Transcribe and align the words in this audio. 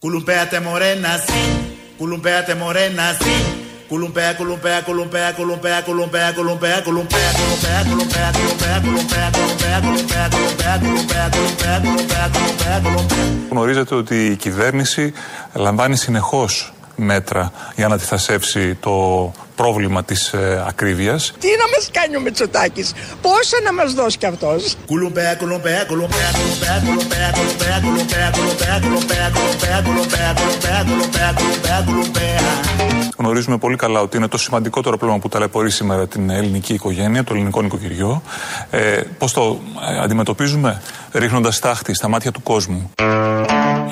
Πουλούατε 0.00 0.60
μρένα, 0.60 1.08
σιλούπέ 1.98 2.56
μρένα, 2.66 3.02
σιλούρα 3.20 3.68
κουλπένα, 3.88 4.32
κολπέρα, 4.32 4.80
κολπέρα, 4.80 5.82
κουμπέρα, 5.82 5.82
κολπέρα, 6.32 6.82
πουλούν. 6.82 7.06
Γνωρίζετε 13.50 13.94
ότι 13.94 14.26
η 14.26 14.36
κυβέρνηση 14.36 15.12
λαμβάνει 15.54 15.96
συνεχώ 15.96 16.48
μέτρα 17.00 17.52
για 17.76 17.88
να 17.88 17.94
αντιθασέψει 17.94 18.74
το 18.74 19.32
πρόβλημα 19.56 20.04
τη 20.04 20.14
ε, 20.32 20.62
ακρίβεια. 20.68 21.16
Τι 21.16 21.48
να 21.60 21.66
μα 21.72 22.00
κάνει 22.00 22.16
ο 22.16 22.20
Μετσοτάκη, 22.20 22.84
πόσα 23.20 23.56
να 23.64 23.72
μα 23.72 23.84
δώσει 23.84 24.18
κι 24.18 24.26
αυτό. 24.26 24.56
Γνωρίζουμε 33.16 33.58
πολύ 33.58 33.76
καλά 33.76 34.00
ότι 34.00 34.16
είναι 34.16 34.28
το 34.28 34.38
σημαντικότερο 34.38 34.96
πρόβλημα 34.96 35.22
που 35.22 35.28
ταλαιπωρεί 35.28 35.70
σήμερα 35.70 36.08
την 36.08 36.30
ελληνική 36.30 36.72
οικογένεια, 36.74 37.24
το 37.24 37.34
ελληνικό 37.34 37.62
νοικοκυριό. 37.62 38.22
Ε, 38.70 39.00
Πώ 39.18 39.30
το 39.30 39.60
αντιμετωπίζουμε, 40.02 40.82
ρίχνοντα 41.12 41.52
τάχτη 41.60 41.94
στα 41.94 42.08
μάτια 42.08 42.30
του 42.30 42.42
κόσμου. 42.42 42.90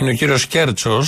Είναι 0.01 0.11
ο 0.11 0.13
κύριο 0.13 0.37
Κέρτσο, 0.49 1.03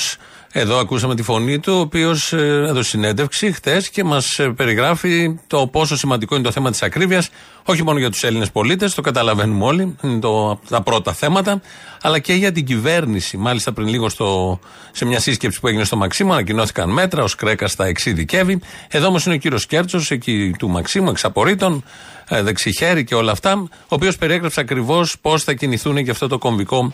εδώ 0.53 0.79
ακούσαμε 0.79 1.15
τη 1.15 1.23
φωνή 1.23 1.59
του, 1.59 1.73
ο 1.73 1.81
οποίος 1.81 2.33
έδωσε 2.33 2.89
συνέντευξη 2.89 3.53
χτε 3.53 3.83
και 3.93 4.05
μας 4.05 4.41
περιγράφει 4.57 5.39
το 5.47 5.67
πόσο 5.67 5.97
σημαντικό 5.97 6.35
είναι 6.35 6.45
το 6.45 6.51
θέμα 6.51 6.71
της 6.71 6.83
ακρίβειας, 6.83 7.31
όχι 7.65 7.85
μόνο 7.85 7.99
για 7.99 8.11
τους 8.11 8.23
Έλληνες 8.25 8.51
πολίτες, 8.51 8.95
το 8.95 9.01
καταλαβαίνουμε 9.03 9.65
όλοι, 9.65 9.97
είναι 10.03 10.19
το, 10.19 10.61
τα 10.69 10.83
πρώτα 10.83 11.13
θέματα, 11.13 11.61
αλλά 12.03 12.19
και 12.19 12.33
για 12.33 12.53
την 12.53 12.65
κυβέρνηση. 12.65 13.37
Μάλιστα, 13.37 13.73
πριν 13.73 13.89
λίγο 13.89 14.09
στο, 14.09 14.59
σε 14.93 15.05
μια 15.05 15.21
σύσκεψη 15.21 15.61
που 15.61 15.69
έγινε 15.69 15.85
στο 15.85 15.97
Μαξίμου, 15.97 16.33
ανακοινώθηκαν 16.33 16.91
μέτρα, 16.91 17.23
ο 17.23 17.29
Κρέκα 17.37 17.69
τα 17.77 17.87
εξειδικεύει. 17.87 18.61
Εδώ 18.89 19.07
όμως 19.07 19.27
είναι 19.27 19.35
ο 19.35 19.39
κύριος 19.39 19.67
Κέρτσος, 19.67 20.11
εκεί 20.11 20.55
του 20.59 20.69
Μαξίμου, 20.69 21.11
εξ 21.11 21.25
απορρίτων, 21.25 21.85
ε, 22.29 22.43
δεξιχέρι 22.43 23.05
και 23.05 23.15
όλα 23.15 23.33
αυτά, 23.33 23.53
ο 23.69 23.69
οποίος 23.89 24.17
περιέγραψε 24.17 24.61
ακριβώς 24.61 25.17
πώς 25.21 25.45
θα 25.45 25.53
κινηθούν 25.53 25.97
για 25.97 26.13
αυτό 26.13 26.29
το 26.29 26.39
κομβικό 26.39 26.93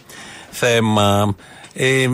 θέμα. 0.50 1.36
Ε, 1.78 2.08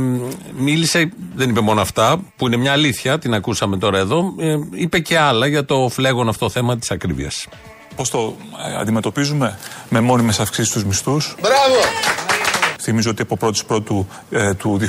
μίλησε, 0.57 1.11
δεν 1.35 1.51
είπε 1.51 1.61
μόνο 1.61 1.81
αυτά, 1.81 2.21
που 2.37 2.47
είναι 2.47 2.57
μια 2.57 2.73
αλήθεια, 2.73 3.19
την 3.19 3.35
ακούσαμε 3.35 3.77
τώρα 3.77 3.99
εδώ, 3.99 4.35
ε, 4.39 4.57
είπε 4.73 4.99
και 4.99 5.19
άλλα 5.19 5.47
για 5.47 5.65
το 5.65 5.89
φλέγον 5.93 6.29
αυτό 6.29 6.51
θέμα 6.51 6.79
της 6.79 6.91
ακρίβειας. 6.91 7.47
Πώς 7.97 8.11
το 8.11 8.37
ε, 8.69 8.77
αντιμετωπίζουμε 8.77 9.59
με 9.89 10.01
μόνιμες 10.01 10.41
αυξήσεις 10.41 10.73
στου 10.73 10.87
μισθούς; 10.87 11.35
Μπράβο! 11.41 11.81
Θυμίζω 12.81 13.11
ότι 13.11 13.23
από 13.23 13.37
1η 13.41 13.67
Πρώτου 13.67 14.07
ε, 14.31 14.55
του 14.55 14.81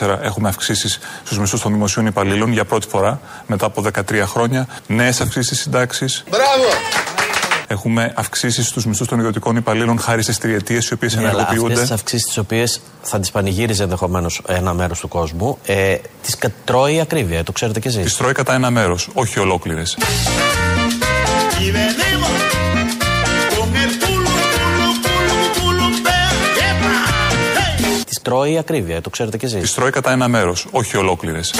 2024 0.00 0.18
έχουμε 0.22 0.48
αυξήσεις 0.48 0.98
στους 1.24 1.38
μισθούς 1.38 1.60
των 1.60 1.72
δημοσίων 1.72 2.06
υπαλλήλων 2.06 2.52
για 2.52 2.64
πρώτη 2.64 2.88
φορά 2.88 3.20
μετά 3.46 3.66
από 3.66 3.84
13 3.94 4.22
χρόνια. 4.24 4.68
Νέες 4.86 5.20
αυξήσεις 5.20 5.56
στι 5.56 5.62
συντάξεις. 5.62 6.24
Μπράβο! 6.30 7.13
Έχουμε 7.66 8.12
αυξήσεις 8.16 8.66
στους 8.66 8.86
μισθούς 8.86 9.06
των 9.08 9.18
ιδιωτικών 9.18 9.56
υπαλλήλων 9.56 9.98
χάρη 9.98 10.22
στις 10.22 10.38
τριετίες 10.38 10.88
οι 10.88 10.92
οποίες 10.94 11.14
Ναι, 11.14 11.20
αλλά 11.20 11.28
αυτές 11.28 11.46
ενεργοποιούνται. 11.46 11.80
τις 11.80 11.90
αυξήσεις, 11.90 12.24
τις 12.26 12.36
οποίες 12.38 12.80
θα 13.02 13.20
τις 13.20 13.30
πανηγύριζε 13.30 13.82
ενδεχομένως 13.82 14.42
ένα 14.48 14.74
μέρος 14.74 14.98
του 15.00 15.08
κόσμου, 15.08 15.58
ε, 15.66 15.96
τις 16.22 16.36
τρώει 16.64 16.94
η 16.94 17.00
ακρίβεια, 17.00 17.44
το 17.44 17.52
ξέρετε 17.52 17.80
κι 17.80 17.88
εσείς. 17.88 18.02
Τις 18.02 18.16
τρώει 18.16 18.32
κατά 18.32 18.54
ένα 18.54 18.70
μέρος, 18.70 19.08
όχι 19.14 19.38
ολόκληρες. 19.38 19.96
Y 21.66 21.70
venimos 21.78 22.38
con 23.56 23.68
el 23.84 23.90
culo, 24.02 24.32
culo, 24.54 24.88
culo, 25.04 25.36
culumpea. 25.58 26.28
¡Epa! 26.68 26.94
¡Hey! 27.58 28.04
Τις 28.06 28.20
τρώει 28.22 28.52
η 28.52 28.58
ακρίβεια, 28.58 29.00
το 29.00 29.10
ξέρετε 29.10 29.36
κι 29.36 29.44
εσείς. 29.44 29.60
Τις 29.60 29.74
τρώει 29.74 29.90
κατά 29.90 30.10
ένα 30.12 30.28
μέρος, 30.28 30.66
όχι 30.70 30.96
ολόκληρες. 30.96 31.54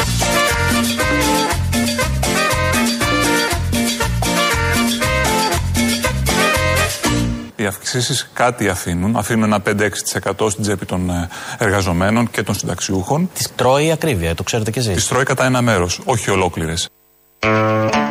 Οι 7.64 7.66
αυξήσεις 7.66 8.30
κάτι 8.32 8.68
αφήνουν. 8.68 9.16
Αφήνουν 9.16 9.44
ένα 9.44 9.62
5-6% 9.66 10.50
στην 10.50 10.62
τσέπη 10.62 10.86
των 10.86 11.10
ε, 11.10 11.28
εργαζομένων 11.58 12.30
και 12.30 12.42
των 12.42 12.54
συνταξιούχων. 12.54 13.30
Τι 13.34 13.44
τρώει 13.56 13.86
η 13.86 13.90
ακρίβεια, 13.90 14.34
το 14.34 14.42
ξέρετε 14.42 14.70
κι 14.70 14.78
εσείς. 14.78 15.02
Τι 15.02 15.08
τρώει 15.08 15.24
κατά 15.24 15.44
ένα 15.44 15.62
μέρος, 15.62 16.00
όχι 16.04 16.30
ολόκληρες. 16.30 16.88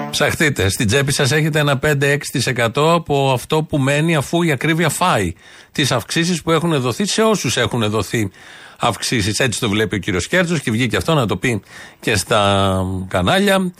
Ψαχτείτε. 0.09 0.69
Στην 0.69 0.87
τσέπη 0.87 1.11
σας 1.11 1.31
έχετε 1.31 1.59
ένα 1.59 1.79
5-6% 1.83 2.17
από 2.75 3.31
αυτό 3.31 3.63
που 3.63 3.77
μένει 3.77 4.15
αφού 4.15 4.41
η 4.41 4.51
ακρίβεια 4.51 4.89
φάει 4.89 5.33
τις 5.71 5.91
αυξήσεις 5.91 6.41
που 6.41 6.51
έχουν 6.51 6.81
δοθεί 6.81 7.05
σε 7.07 7.21
όσους 7.21 7.57
έχουν 7.57 7.89
δοθεί 7.89 8.31
αυξήσεις. 8.79 9.39
Έτσι 9.39 9.59
το 9.59 9.69
βλέπει 9.69 9.95
ο 9.95 9.99
κύριος 9.99 10.27
Κέρτσος 10.27 10.61
και 10.61 10.71
βγήκε 10.71 10.97
αυτό 10.97 11.13
να 11.13 11.25
το 11.25 11.37
πει 11.37 11.61
και 11.99 12.15
στα 12.15 12.81
κανάλια, 13.07 13.55
ε, 13.55 13.71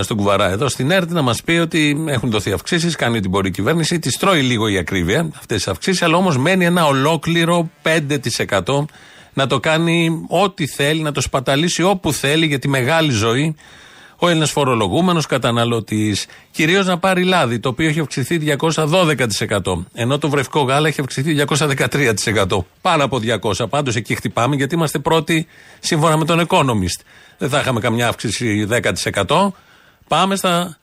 στον 0.00 0.16
κουβαρά 0.16 0.50
εδώ 0.50 0.68
στην 0.68 0.90
ΕΡΤ, 0.90 1.10
να 1.10 1.22
μας 1.22 1.42
πει 1.42 1.52
ότι 1.52 2.04
έχουν 2.08 2.30
δοθεί 2.30 2.52
αυξήσεις, 2.52 2.96
κάνει 2.96 3.16
ό,τι 3.16 3.28
μπορεί 3.28 3.48
η 3.48 3.50
κυβέρνηση, 3.50 3.98
τη 3.98 4.18
τρώει 4.18 4.42
λίγο 4.42 4.68
η 4.68 4.78
ακρίβεια 4.78 5.28
αυτές 5.38 5.56
τις 5.56 5.68
αυξήσεις, 5.68 6.02
αλλά 6.02 6.16
όμως 6.16 6.38
μένει 6.38 6.64
ένα 6.64 6.86
ολόκληρο 6.86 7.70
5% 7.82 8.84
να 9.32 9.46
το 9.46 9.60
κάνει 9.60 10.24
ό,τι 10.28 10.66
θέλει, 10.66 11.02
να 11.02 11.12
το 11.12 11.20
σπαταλήσει 11.20 11.82
όπου 11.82 12.12
θέλει 12.12 12.46
για 12.46 12.58
τη 12.58 12.68
μεγάλη 12.68 13.10
ζωή 13.10 13.56
ο 14.18 14.28
Έλληνας 14.28 14.50
φορολογούμενος 14.50 15.26
καταναλωτής. 15.26 16.26
Κυρίως 16.50 16.86
να 16.86 16.98
πάρει 16.98 17.22
λάδι, 17.24 17.58
το 17.58 17.68
οποίο 17.68 17.88
έχει 17.88 18.00
αυξηθεί 18.00 18.38
212%. 18.38 19.86
Ενώ 19.92 20.18
το 20.18 20.28
βρεφικό 20.28 20.60
γάλα 20.62 20.88
έχει 20.88 21.00
αυξηθεί 21.00 21.32
213%. 21.32 22.64
Πάνω 22.80 23.04
από 23.04 23.20
200. 23.42 23.68
Πάντως 23.68 23.96
εκεί 23.96 24.14
χτυπάμε, 24.14 24.56
γιατί 24.56 24.74
είμαστε 24.74 24.98
πρώτοι 24.98 25.46
σύμφωνα 25.80 26.16
με 26.16 26.24
τον 26.24 26.46
Economist. 26.48 27.00
Δεν 27.38 27.48
θα 27.48 27.58
είχαμε 27.58 27.80
καμιά 27.80 28.08
αύξηση 28.08 28.66
10%. 28.70 29.52
Πάμε 30.08 30.36
στα 30.36 30.76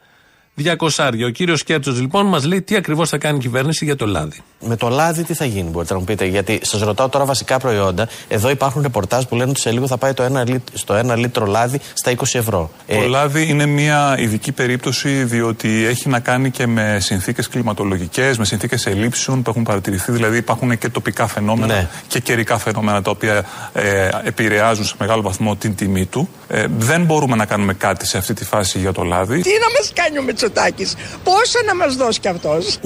200. 0.58 1.24
Ο 1.25 1.30
κύριος 1.30 1.64
Κέρτσο 1.64 1.91
λοιπόν 1.91 2.25
μας 2.25 2.46
λέει 2.46 2.62
τι 2.62 2.75
ακριβώς 2.75 3.09
θα 3.09 3.18
κάνει 3.18 3.38
η 3.38 3.40
κυβέρνηση 3.40 3.86
για 3.86 3.96
το 3.96 4.06
λάδι. 4.06 4.41
Με 4.68 4.75
το 4.75 4.90
λάδι 4.90 5.24
τι 5.24 5.34
θα 5.34 5.46
γίνει, 5.46 5.69
μπορείτε 5.69 5.94
να 5.94 6.00
μου 6.00 6.06
πείτε. 6.06 6.25
Γιατί 6.25 6.59
σας 6.64 6.81
ρωτάω 6.81 7.09
τώρα 7.09 7.25
βασικά 7.25 7.58
προϊόντα. 7.59 8.08
Εδώ 8.28 8.50
υπάρχουν 8.50 8.81
ρεπορτάζ 8.81 9.24
που 9.24 9.36
λένε 9.36 9.50
ότι 9.50 9.59
σε 9.59 9.72
λίγο 9.72 9.88
θα 9.88 9.97
πάει 9.97 10.13
το 10.13 10.24
ένα, 10.24 10.44
λίτ- 10.50 10.68
στο 10.74 10.94
1 10.94 11.16
λίτρο 11.18 11.46
λάδι 11.46 11.80
στα 11.94 12.12
20 12.12 12.38
ευρώ. 12.40 12.72
Ε, 12.88 13.02
Το 13.02 13.08
λάδι 13.08 13.47
είναι 13.50 13.66
μια 13.66 14.16
ειδική 14.19 14.52
περίπτωση 14.52 15.24
διότι 15.24 15.86
έχει 15.86 16.09
να 16.09 16.19
κάνει 16.19 16.52
και 16.52 16.68
με 16.68 16.97
συνθήκες 17.02 17.47
κλιματολογικές, 17.47 18.38
με 18.38 18.46
συνθήκες 18.46 18.86
ελλείψεων 18.86 19.42
που 19.42 19.50
έχουν 19.50 19.63
παρατηρηθεί. 19.63 20.12
Δηλαδή 20.12 20.38
υπάρχουν 20.38 20.78
και 20.78 20.90
τοπικά 20.90 21.28
φαινόμενα 21.28 21.74
Ναι. 21.75 21.88
και 22.08 22.19
καιρικά 22.19 22.58
φαινόμενα 22.58 23.02
τα 23.02 23.12
οποία 23.12 23.46
ε, 23.74 24.09
επηρεάζουν 24.24 24.86
σε 24.86 24.96
μεγάλο 25.00 25.22
βαθμό 25.22 25.56
την 25.56 25.75
τιμή 25.75 26.06
του. 26.06 26.30
Ε, 26.47 26.66
δεν 26.78 27.03
μπορούμε 27.06 27.36
να 27.36 27.46
κάνουμε 27.46 27.74
κάτι 27.74 28.06
σε 28.08 28.18
αυτή 28.18 28.34
τη 28.34 28.46
φάση 28.46 28.80
για 28.80 28.92
το 28.92 29.03
λάδι. 29.03 29.42
Τι 29.42 29.50
να 29.50 29.80
μας 29.80 29.92
κάνει 29.94 30.18
ο 30.18 30.22
Μητσοτάκης. 30.44 30.96
Πόσα 31.24 31.59
να 31.66 31.76
μας 31.76 31.96
δώσει 31.96 32.20
κι 32.20 32.28
αυτός. 32.28 32.78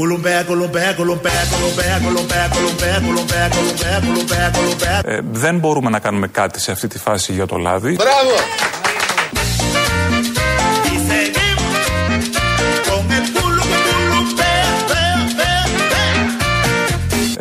Δεν 5.32 5.60
μπορούμε 5.60 5.90
να 5.90 6.00
κάνουμε 6.00 6.28
κάτι 6.28 6.60
σε 6.60 6.72
αυτή 6.72 6.88
τη 6.88 6.98
φάση 7.00 7.34
για 7.34 7.46
το 7.46 7.58
λάδι. 7.58 7.96
Μπράβο! 7.96 8.32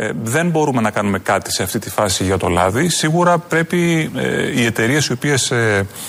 Ε, 0.06 0.12
δεν 0.22 0.50
μπορούμε 0.50 0.80
να 0.80 0.90
κάνουμε 0.90 1.18
κάτι 1.18 1.52
σε 1.52 1.62
αυτή 1.62 1.78
τη 1.78 1.90
φάση 1.90 2.24
για 2.24 2.36
το 2.36 2.48
λάδι. 2.48 2.88
Σίγουρα 2.88 3.38
πρέπει 3.38 4.10
ε, 4.16 4.60
οι 4.60 4.64
εταιρείες 4.64 5.06
οι 5.06 5.12
οποίες 5.12 5.52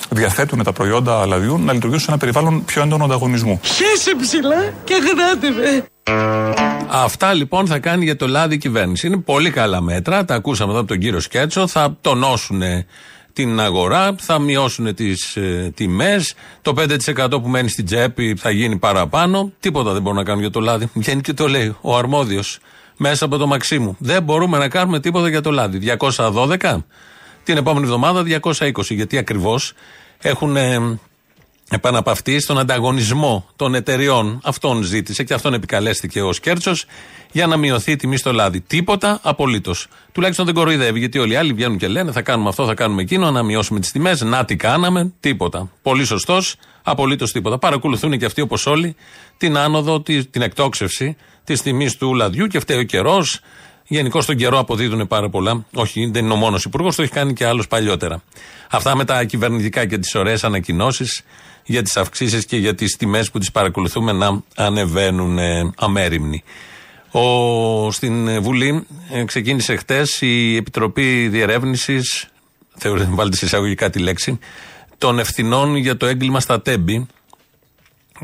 διαθέτουν 0.09 0.63
τα 0.63 0.71
προϊόντα 0.71 1.25
λαδιού 1.25 1.57
να 1.57 1.73
λειτουργήσουν 1.73 2.05
σε 2.05 2.11
ένα 2.11 2.17
περιβάλλον 2.17 2.65
πιο 2.65 2.81
έντονο 2.81 3.03
ανταγωνισμού. 3.03 3.59
Χέσε 3.63 4.15
ψηλά 4.21 4.73
και 4.83 4.93
γράτε 4.93 5.49
με. 5.49 5.85
Αυτά 6.89 7.33
λοιπόν 7.33 7.67
θα 7.67 7.79
κάνει 7.79 8.03
για 8.03 8.15
το 8.15 8.27
λάδι 8.27 8.55
η 8.55 8.57
κυβέρνηση. 8.57 9.07
Είναι 9.07 9.17
πολύ 9.17 9.49
καλά 9.49 9.81
μέτρα. 9.81 10.25
Τα 10.25 10.35
ακούσαμε 10.35 10.71
εδώ 10.71 10.79
από 10.79 10.87
τον 10.87 10.99
κύριο 10.99 11.19
Σκέτσο. 11.19 11.67
Θα 11.67 11.97
τονώσουν 12.01 12.61
την 13.33 13.59
αγορά, 13.59 14.15
θα 14.19 14.39
μειώσουν 14.39 14.95
τις 14.95 15.35
ε, 15.35 15.71
τιμές. 15.75 16.33
Το 16.61 16.73
5% 17.15 17.29
που 17.29 17.47
μένει 17.47 17.69
στην 17.69 17.85
τσέπη 17.85 18.35
θα 18.39 18.49
γίνει 18.49 18.77
παραπάνω. 18.77 19.51
Τίποτα 19.59 19.91
δεν 19.93 20.01
μπορούν 20.01 20.17
να 20.17 20.23
κάνουν 20.23 20.41
για 20.41 20.51
το 20.51 20.59
λάδι. 20.59 20.89
Βγαίνει 20.93 21.21
και 21.21 21.33
το 21.33 21.47
λέει 21.47 21.75
ο 21.81 21.97
αρμόδιος 21.97 22.59
μέσα 22.97 23.25
από 23.25 23.37
το 23.37 23.47
Μαξίμου. 23.47 23.95
Δεν 23.99 24.23
μπορούμε 24.23 24.57
να 24.57 24.69
κάνουμε 24.69 24.99
τίποτα 24.99 25.29
για 25.29 25.41
το 25.41 25.51
λάδι. 25.51 25.79
212, 26.17 26.77
την 27.43 27.57
επόμενη 27.57 27.85
εβδομάδα 27.85 28.23
220. 28.43 28.71
Γιατί 28.89 29.17
ακριβώς 29.17 29.73
έχουν 30.19 30.55
ε, 30.55 30.99
επαναπαυτεί 31.69 32.39
στον 32.39 32.59
ανταγωνισμό 32.59 33.45
των 33.55 33.75
εταιριών. 33.75 34.39
Αυτόν 34.43 34.83
ζήτησε 34.83 35.23
και 35.23 35.33
αυτόν 35.33 35.53
επικαλέστηκε 35.53 36.21
ο 36.21 36.33
Σκέρτσος 36.33 36.85
για 37.31 37.47
να 37.47 37.57
μειωθεί 37.57 37.91
η 37.91 37.95
τιμή 37.95 38.17
στο 38.17 38.33
λάδι. 38.33 38.61
Τίποτα 38.61 39.19
απολύτως. 39.23 39.87
Τουλάχιστον 40.11 40.45
δεν 40.45 40.53
κοροϊδεύει, 40.53 40.99
γιατί 40.99 41.19
όλοι 41.19 41.33
οι 41.33 41.35
άλλοι 41.35 41.53
βγαίνουν 41.53 41.77
και 41.77 41.87
λένε 41.87 42.11
θα 42.11 42.21
κάνουμε 42.21 42.49
αυτό, 42.49 42.65
θα 42.65 42.73
κάνουμε 42.73 43.01
εκείνο, 43.01 43.31
να 43.31 43.43
μειώσουμε 43.43 43.79
τις 43.79 43.91
τιμές. 43.91 44.21
Να 44.21 44.45
τι 44.45 44.55
κάναμε, 44.55 45.13
τίποτα. 45.19 45.71
Πολύ 45.81 46.05
σωστός, 46.05 46.55
απολύτως 46.83 47.31
τίποτα. 47.31 47.57
Παρακολουθούν 47.57 48.17
και 48.17 48.25
αυτοί 48.25 48.41
όπως 48.41 48.65
όλοι 48.65 48.95
την 49.37 49.57
άνοδο, 49.57 50.01
τη- 50.01 50.25
την 50.25 50.41
εκτόξευση 50.41 51.15
της 51.47 51.61
τιμής 51.61 51.95
του 51.95 52.13
λαδιού 52.13 52.47
και 52.47 52.59
φταίει 52.59 52.77
ο 52.77 52.83
καιρός. 52.83 53.39
Γενικώς 53.87 54.23
στον 54.23 54.35
καιρό 54.35 54.59
αποδίδουν 54.59 55.07
πάρα 55.07 55.29
πολλά. 55.29 55.65
Όχι, 55.73 56.09
δεν 56.13 56.23
είναι 56.23 56.33
ο 56.33 56.35
μόνος 56.35 56.63
υπουργός, 56.63 56.95
το 56.95 57.01
έχει 57.01 57.11
κάνει 57.11 57.33
και 57.33 57.45
άλλος 57.45 57.67
παλιότερα. 57.67 58.21
Αυτά 58.69 58.95
με 58.95 59.05
τα 59.05 59.23
κυβερνητικά 59.23 59.85
και 59.85 59.97
τις 59.97 60.15
ωραίες 60.15 60.43
ανακοινώσεις 60.43 61.21
για 61.65 61.81
τις 61.81 61.97
αυξήσεις 61.97 62.45
και 62.45 62.57
για 62.57 62.75
τις 62.75 62.95
τιμές 62.95 63.31
που 63.31 63.39
τις 63.39 63.51
παρακολουθούμε 63.51 64.11
να 64.11 64.41
ανεβαίνουν 64.55 65.37
ε, 65.37 65.71
αμέριμνοι. 65.77 66.43
Ο, 67.11 67.91
στην 67.91 68.41
Βουλή 68.41 68.85
ε, 69.11 69.23
ξεκίνησε 69.23 69.75
χτες 69.75 70.21
η 70.21 70.55
Επιτροπή 70.55 71.27
Διερεύνησης, 71.27 72.27
θεωρείτε, 72.75 73.09
βάλτε 73.11 73.35
σε 73.35 73.45
εισαγωγικά 73.45 73.89
τη 73.89 73.99
λέξη, 73.99 74.39
των 74.97 75.19
ευθυνών 75.19 75.75
για 75.75 75.97
το 75.97 76.05
έγκλημα 76.05 76.39
στα 76.39 76.61
Τέμπη. 76.61 77.07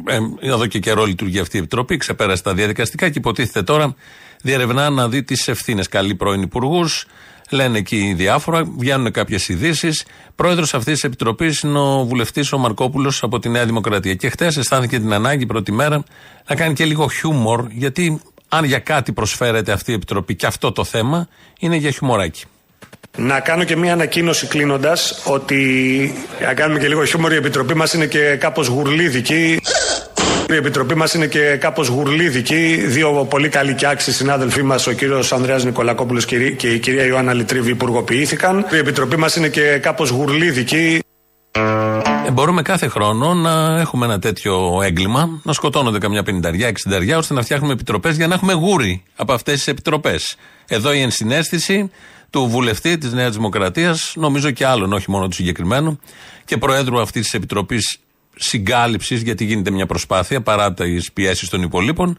Ε, 0.07 0.17
εδώ 0.39 0.65
και 0.65 0.79
καιρό 0.79 1.05
λειτουργεί 1.05 1.39
αυτή 1.39 1.55
η 1.55 1.59
Επιτροπή, 1.59 1.97
ξεπέρασε 1.97 2.43
τα 2.43 2.53
διαδικαστικά 2.53 3.09
και 3.09 3.17
υποτίθεται 3.17 3.63
τώρα 3.63 3.95
διερευνά 4.41 4.89
να 4.89 5.09
δει 5.09 5.23
τις 5.23 5.47
ευθύνες. 5.47 5.87
Καλοί 5.87 6.15
πρώην 6.15 6.41
υπουργούς, 6.41 7.05
λένε 7.49 7.77
εκεί 7.77 8.13
διάφορα, 8.17 8.63
βγαίνουν 8.77 9.11
κάποιες 9.11 9.49
ειδήσεις. 9.49 10.05
Πρόεδρος 10.35 10.73
αυτής 10.73 10.93
της 10.93 11.03
Επιτροπής 11.03 11.59
είναι 11.59 11.79
ο 11.79 12.05
βουλευτής 12.05 12.51
ο 12.51 12.57
Μαρκόπουλος 12.57 13.23
από 13.23 13.39
τη 13.39 13.49
Νέα 13.49 13.65
Δημοκρατία. 13.65 14.13
Και 14.13 14.29
χτε 14.29 14.45
αισθάνθηκε 14.45 14.99
την 14.99 15.13
ανάγκη 15.13 15.45
πρώτη 15.45 15.71
μέρα 15.71 16.03
να 16.47 16.55
κάνει 16.55 16.73
και 16.73 16.85
λίγο 16.85 17.07
χιούμορ, 17.09 17.65
γιατί 17.69 18.21
αν 18.49 18.63
για 18.63 18.79
κάτι 18.79 19.11
προσφέρεται 19.11 19.71
αυτή 19.71 19.91
η 19.91 19.93
Επιτροπή 19.93 20.35
και 20.35 20.45
αυτό 20.45 20.71
το 20.71 20.83
θέμα, 20.83 21.27
είναι 21.59 21.75
για 21.75 21.91
χιουμοράκι. 21.91 22.43
Να 23.17 23.39
κάνω 23.39 23.63
και 23.63 23.75
μία 23.75 23.93
ανακοίνωση 23.93 24.47
κλείνοντας 24.47 25.21
ότι. 25.25 26.13
Να 26.41 26.53
κάνουμε 26.53 26.79
και 26.79 26.87
λίγο 26.87 27.05
χιούμορ, 27.05 27.31
η 27.31 27.35
Επιτροπή 27.35 27.73
μας 27.73 27.93
είναι 27.93 28.05
και 28.05 28.35
κάπως 28.39 28.67
γουρλίδικη. 28.67 29.59
Η 30.53 30.55
Επιτροπή 30.55 30.95
μας 30.95 31.13
είναι 31.13 31.27
και 31.27 31.57
κάπως 31.59 31.87
γουρλίδικη. 31.87 32.75
Δύο 32.87 33.25
πολύ 33.29 33.49
καλοί 33.49 33.75
και 33.75 33.87
άξιοι 33.87 34.11
συνάδελφοί 34.11 34.63
μας, 34.63 34.87
ο 34.87 34.91
κύριος 34.91 35.33
Ανδρέας 35.33 35.63
Νικολακόπουλος 35.63 36.25
και 36.25 36.35
η 36.69 36.79
κυρία 36.79 37.05
Ιωάννα 37.05 37.33
Λιτρίβη, 37.33 37.71
υπουργοποιήθηκαν. 37.71 38.65
Η 38.71 38.77
Επιτροπή 38.77 39.15
μας 39.15 39.35
είναι 39.35 39.49
και 39.49 39.77
κάπως 39.81 40.09
γουρλίδικη. 40.09 40.99
Ε, 41.51 42.31
μπορούμε 42.31 42.61
κάθε 42.61 42.87
χρόνο 42.87 43.33
να 43.33 43.79
έχουμε 43.79 44.05
ένα 44.05 44.19
τέτοιο 44.19 44.81
έγκλημα, 44.83 45.41
να 45.43 45.53
σκοτώνονται 45.53 45.97
καμιά 45.97 46.23
πενηνταριά, 46.23 46.67
εξενταριά, 46.67 47.17
ώστε 47.17 47.33
να 47.33 47.41
φτιάχνουμε 47.41 47.73
επιτροπές 47.73 48.15
για 48.15 48.27
να 48.27 48.33
έχουμε 48.33 48.53
γούρι 48.53 49.03
από 49.15 49.33
αυτές 49.33 49.53
τις 49.53 49.67
επιτροπές. 49.67 50.35
Εδώ 50.67 50.93
η 50.93 51.01
ενσυναίσθηση 51.01 51.91
του 52.29 52.47
βουλευτή 52.47 52.97
της 52.97 53.13
Νέας 53.13 53.35
Δημοκρατίας, 53.35 54.13
νομίζω 54.15 54.51
και 54.51 54.65
άλλων, 54.65 54.93
όχι 54.93 55.11
μόνο 55.11 55.27
του 55.27 55.35
συγκεκριμένου, 55.35 55.99
και 56.45 56.57
προέδρου 56.57 57.01
αυτής 57.01 57.23
της 57.23 57.33
επιτροπής 57.33 58.02
συγκάλυψης, 58.35 59.21
γιατί 59.21 59.45
γίνεται 59.45 59.71
μια 59.71 59.85
προσπάθεια 59.85 60.41
παρά 60.41 60.73
τις 60.73 61.11
πιέσεις 61.11 61.49
των 61.49 61.61
υπολείπων, 61.61 62.17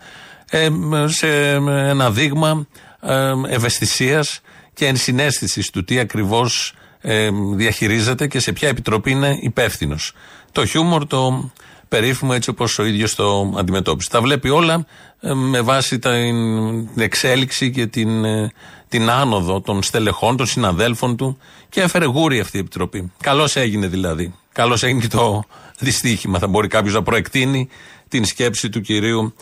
ε, 0.50 0.68
σε 1.06 1.50
ένα 1.54 2.10
δείγμα 2.10 2.66
ε, 3.00 3.32
ευαισθησίας 3.48 4.40
και 4.72 4.86
ενσυναίσθησης 4.86 5.70
του 5.70 5.84
τι 5.84 5.98
ακριβώς 5.98 6.74
ε, 7.00 7.28
διαχειρίζεται 7.54 8.26
και 8.26 8.38
σε 8.38 8.52
ποια 8.52 8.68
επιτροπή 8.68 9.10
είναι 9.10 9.38
υπεύθυνος. 9.40 10.12
Το 10.52 10.66
χιούμορ, 10.66 11.06
το 11.06 11.50
περίφημο 11.88 12.32
έτσι 12.34 12.50
όπως 12.50 12.78
ο 12.78 12.84
ίδιος 12.84 13.14
το 13.14 13.54
αντιμετώπισε. 13.56 14.10
Τα 14.10 14.20
βλέπει 14.20 14.48
όλα 14.48 14.86
ε, 15.20 15.34
με 15.34 15.60
βάση 15.60 15.98
την 15.98 16.88
εξέλιξη 16.96 17.70
και 17.70 17.86
την, 17.86 18.24
ε, 18.24 18.52
την 18.88 19.10
άνοδο 19.10 19.60
των 19.60 19.82
στελεχών, 19.82 20.36
των 20.36 20.46
συναδέλφων 20.46 21.16
του 21.16 21.38
και 21.68 21.80
έφερε 21.80 22.04
γούρι 22.04 22.40
αυτή 22.40 22.56
η 22.56 22.60
επιτροπή. 22.60 23.12
Καλώς 23.20 23.56
έγινε 23.56 23.86
δηλαδή. 23.86 24.34
Καλώς 24.52 24.82
έγινε 24.82 25.00
και 25.00 25.08
το 25.08 25.44
δυστύχημα. 25.78 26.38
Θα 26.38 26.46
μπορεί 26.46 26.68
κάποιος 26.68 26.94
να 26.94 27.02
προεκτείνει 27.02 27.68
την 28.08 28.24
σκέψη 28.24 28.68
του 28.68 28.80
κυρίου 28.80 29.34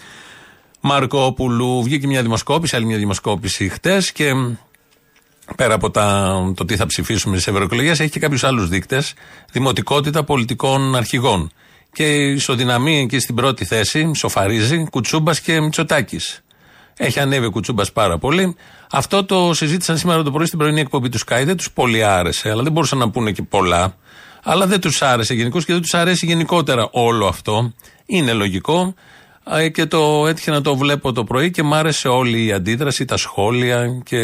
Μαρκόπουλου. 0.80 1.82
Βγήκε 1.82 2.06
μια 2.06 2.22
δημοσκόπηση, 2.22 2.76
άλλη 2.76 2.84
μια 2.84 2.98
δημοσκόπηση 2.98 3.68
χτες 3.68 4.12
και 4.12 4.32
πέρα 5.56 5.74
από 5.74 5.90
τα, 5.90 6.36
το 6.56 6.64
τι 6.64 6.76
θα 6.76 6.86
ψηφίσουμε 6.86 7.38
στις 7.38 7.52
ευρωεκλογές, 7.52 8.00
έχει 8.00 8.10
και 8.10 8.18
κάποιους 8.18 8.44
άλλους 8.44 8.68
δείκτες. 8.68 9.14
Δημοτικότητα 9.52 10.24
πολιτικών 10.24 10.96
αρχηγών. 10.96 11.50
Και 11.92 12.14
ισοδυναμεί 12.14 13.00
εκεί 13.00 13.18
στην 13.18 13.34
πρώτη 13.34 13.64
θέση, 13.64 14.10
σοφαρίζει, 14.14 14.86
Κουτσούμπας 14.90 15.40
και 15.40 15.60
Μητσοτάκης. 15.60 16.40
Έχει 16.96 17.20
ανέβει 17.20 17.46
ο 17.46 17.50
Κουτσούμπας 17.50 17.92
πάρα 17.92 18.18
πολύ. 18.18 18.56
Αυτό 18.90 19.24
το 19.24 19.54
συζήτησαν 19.54 19.98
σήμερα 19.98 20.22
το 20.22 20.30
πρωί 20.30 20.46
στην 20.46 20.58
πρωινή 20.58 20.80
εκπομπή 20.80 21.08
του 21.08 21.18
Sky. 21.18 21.42
Δεν 21.44 21.56
τους 21.56 21.70
πολύ 21.72 22.04
άρεσε, 22.04 22.50
αλλά 22.50 22.62
δεν 22.62 22.72
μπορούσαν 22.72 22.98
να 22.98 23.10
πούνε 23.10 23.32
και 23.32 23.42
πολλά. 23.42 23.96
Αλλά 24.42 24.66
δεν 24.66 24.80
τους 24.80 25.02
άρεσε 25.02 25.34
γενικώς 25.34 25.64
και 25.64 25.72
δεν 25.72 25.82
τους 25.82 25.94
αρέσει 25.94 26.26
γενικότερα 26.26 26.88
όλο 26.90 27.26
αυτό. 27.26 27.72
Είναι 28.06 28.32
λογικό. 28.32 28.94
Ε, 29.50 29.68
και 29.68 29.86
το 29.86 30.26
έτυχε 30.26 30.50
να 30.50 30.60
το 30.60 30.76
βλέπω 30.76 31.12
το 31.12 31.24
πρωί 31.24 31.50
και 31.50 31.62
μ' 31.62 31.74
άρεσε 31.74 32.08
όλη 32.08 32.44
η 32.44 32.52
αντίδραση, 32.52 33.04
τα 33.04 33.16
σχόλια 33.16 33.86
και 34.04 34.16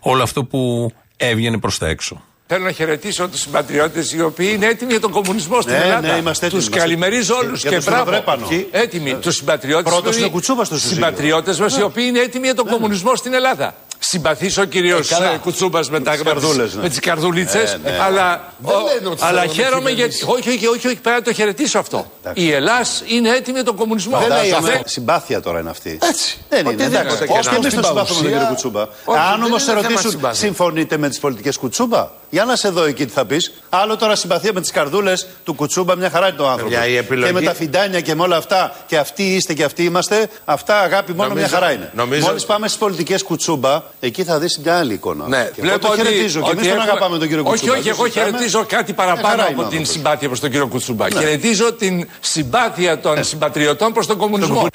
όλο 0.00 0.22
αυτό 0.22 0.44
που 0.44 0.92
έβγαινε 1.16 1.58
προς 1.58 1.78
τα 1.78 1.86
έξω. 1.86 2.22
Θέλω 2.46 2.64
να 2.64 2.72
χαιρετήσω 2.72 3.28
τους 3.28 3.40
συμπατριώτες 3.40 4.12
οι 4.12 4.20
οποίοι 4.22 4.50
είναι 4.54 4.66
έτοιμοι 4.66 4.90
για 4.90 5.00
τον 5.00 5.10
κομμουνισμό 5.10 5.60
στην 5.60 5.74
Ναι, 5.74 5.80
Ελλάδα. 5.80 6.12
ναι, 6.12 6.18
είμαστε 6.18 6.46
έτοιμοι, 6.46 6.60
Τους 6.60 6.70
είμαστε. 6.70 6.88
καλημερίζω 6.88 7.34
όλους 7.36 7.60
Για 7.60 7.70
και 7.70 7.76
τους 7.76 7.84
μπράβο. 7.84 8.04
Φιλοδρέπανο. 8.04 8.46
Έτοιμοι. 8.70 9.14
Τους 9.14 9.34
συμπατριώτες 9.36 9.92
Πρώτος 9.92 10.16
είναι 10.16 10.26
ο 10.26 10.30
Κουτσούμπας 10.30 10.66
στο 10.66 10.76
συζύγιο. 10.78 11.04
Συμπατριώτε 11.04 11.56
μας 11.60 11.76
οι 11.76 11.82
οποίοι 11.82 12.04
είναι 12.08 12.18
έτοιμοι 12.18 12.44
για 12.44 12.54
τον 12.54 12.66
κομμουνισμό 12.66 13.16
στην 13.16 13.34
Ελλάδα. 13.34 13.74
Συμπαθήσω 14.10 14.64
κυρίω 14.64 14.96
Ε, 14.96 15.00
καλά. 15.08 15.36
Κουτσούμπας 15.36 15.90
με, 15.90 16.00
τα- 16.00 16.10
τις 16.12 16.22
καρδούλες, 16.22 16.74
ναι. 16.74 16.82
με 16.82 16.88
τις 16.88 16.98
καρδουλίτσες. 17.00 17.72
Ε, 17.72 17.78
ναι. 17.84 17.98
Αλλά, 18.02 18.52
Δεν 18.58 18.74
ο- 18.74 18.78
λένε 18.94 19.08
ότι 19.08 19.22
αλλά 19.24 19.40
θέλουν 19.40 19.54
χαίρομαι 19.54 19.82
να 19.82 19.90
γιατί. 19.90 20.22
Όχι, 20.26 20.48
όχι, 20.48 20.66
όχι, 20.66 20.86
όχι, 20.86 20.96
πρέπει 20.96 21.08
να 21.18 21.22
το 21.22 21.32
χαιρετήσω 21.32 21.78
αυτό. 21.78 22.10
Η 22.34 22.50
Ελλάδα 22.52 22.86
είναι 23.06 23.28
έτοιμη 23.30 23.54
για 23.56 23.64
τον 23.64 23.76
κομμουνισμό. 23.76 24.18
Δεν 24.18 24.28
λέει 24.28 24.52
Αυτό- 24.52 24.66
αυτό. 24.72 24.82
Συμπάθεια 24.84 25.40
τώρα 25.40 25.60
είναι 25.60 25.70
αυτή. 25.70 25.98
Έτσι. 26.02 26.38
Δεν 26.48 26.60
είναι. 26.60 26.68
Οτιδήποτε 26.68 26.98
Εντάξει. 27.00 27.16
και 27.26 27.32
Όχι, 27.32 27.32
να 27.32 27.40
και 27.40 27.48
εμεί 27.48 27.58
είναι. 27.58 27.70
τον 27.74 27.84
συμπάθουμε 27.84 28.04
τον 28.04 28.06
Στην 28.06 28.22
κύριο 28.22 28.36
παρουσία- 28.38 28.48
Κουτσούμπα; 28.48 28.80
Όχι, 29.04 29.18
Αν 29.18 29.30
δεν 29.30 29.34
όμω 29.34 29.46
είναι 29.46 29.58
σε 29.58 29.64
θέμα 29.64 29.80
ρωτήσουν, 29.80 30.10
συμπάθεια. 30.10 30.38
συμφωνείτε 30.38 30.96
με 30.96 31.08
τις 31.08 31.18
πολιτικές 31.18 31.56
Κουτσούμπα; 31.56 32.08
Για 32.30 32.44
να 32.44 32.56
σε 32.56 32.68
δω 32.68 32.84
εκεί 32.84 33.06
τι 33.06 33.12
θα 33.12 33.24
πεις. 33.24 33.52
Άλλο 33.68 33.96
τώρα 33.96 34.16
συμπαθία 34.16 34.50
με 34.52 34.60
τις 34.60 34.70
καρδούλες 34.70 35.26
του 35.44 35.54
Κουτσούμπα, 35.54 35.94
μια 35.96 36.10
χαρά 36.10 36.28
είναι 36.28 36.36
το 36.36 36.48
άνθρωπο. 36.48 36.70
Παιδιά, 36.70 36.86
η 36.86 36.96
επιλογή- 36.96 37.26
Και 37.34 37.40
με 37.40 37.46
τα 37.46 37.54
φιντάνια 37.54 38.00
και 38.00 38.14
με 38.14 38.22
όλα 38.22 38.36
αυτά. 38.36 38.74
Και 38.86 38.98
αυτοί 38.98 39.22
είστε 39.34 39.54
και 39.54 39.64
αυτοί 39.64 39.84
είμαστε. 39.84 40.28
Αυτά 40.44 40.80
αγάπη 40.80 41.12
μόνο 41.14 41.28
Νομίζω- 41.28 41.48
μια 41.48 41.58
χαρά 41.58 41.72
είναι. 41.72 41.90
νομίζω- 41.94 42.26
Μόλις 42.26 42.44
πάμε 42.44 42.66
στις 42.66 42.78
πολιτικές 42.80 43.22
Κουτσούμπα, 43.22 43.82
εκεί 44.00 44.24
θα 44.24 44.38
δεις 44.38 44.58
μια 44.64 44.78
άλλη 44.78 44.92
εικόνα. 44.94 45.28
Ναι, 45.28 45.50
Και 45.54 45.60
εγώ 45.68 45.78
το 45.78 45.92
χαιρετίζω. 45.96 46.40
Και 46.42 46.50
εμείς 46.50 46.62
τον 46.62 46.72
έχουμε- 46.76 46.90
αγαπάμε 46.90 47.18
τον 47.18 47.28
κύριο 47.28 47.42
όχι, 47.42 47.50
Κουτσούμπα. 47.50 47.72
Όχι, 47.72 47.82
Δεν 47.82 47.92
εγώ 47.92 48.02
συζητάμε. 48.04 48.30
χαιρετίζω 48.30 48.64
κάτι 48.68 48.84
Μια 48.84 48.94
παραπάνω 48.94 49.26
χαρά 49.28 49.42
από 49.42 49.52
είναι 49.52 49.60
ο 49.60 49.64
την 49.68 49.78
άνθρωπος. 49.78 49.88
συμπάθεια 49.92 50.28
προς 50.28 50.40
τον 50.40 50.50
κύριο 50.50 50.66
Κουτσούμπα. 50.66 51.08
Ναι. 51.08 51.20
Χαιρετίζω 51.20 51.72
την 51.72 52.08
συμπάθεια 52.20 52.98
των 53.00 53.24
συμπατριωτών 53.24 53.92
προς 53.92 54.06
τον 54.06 54.16
κομμουνισμό. 54.16 54.66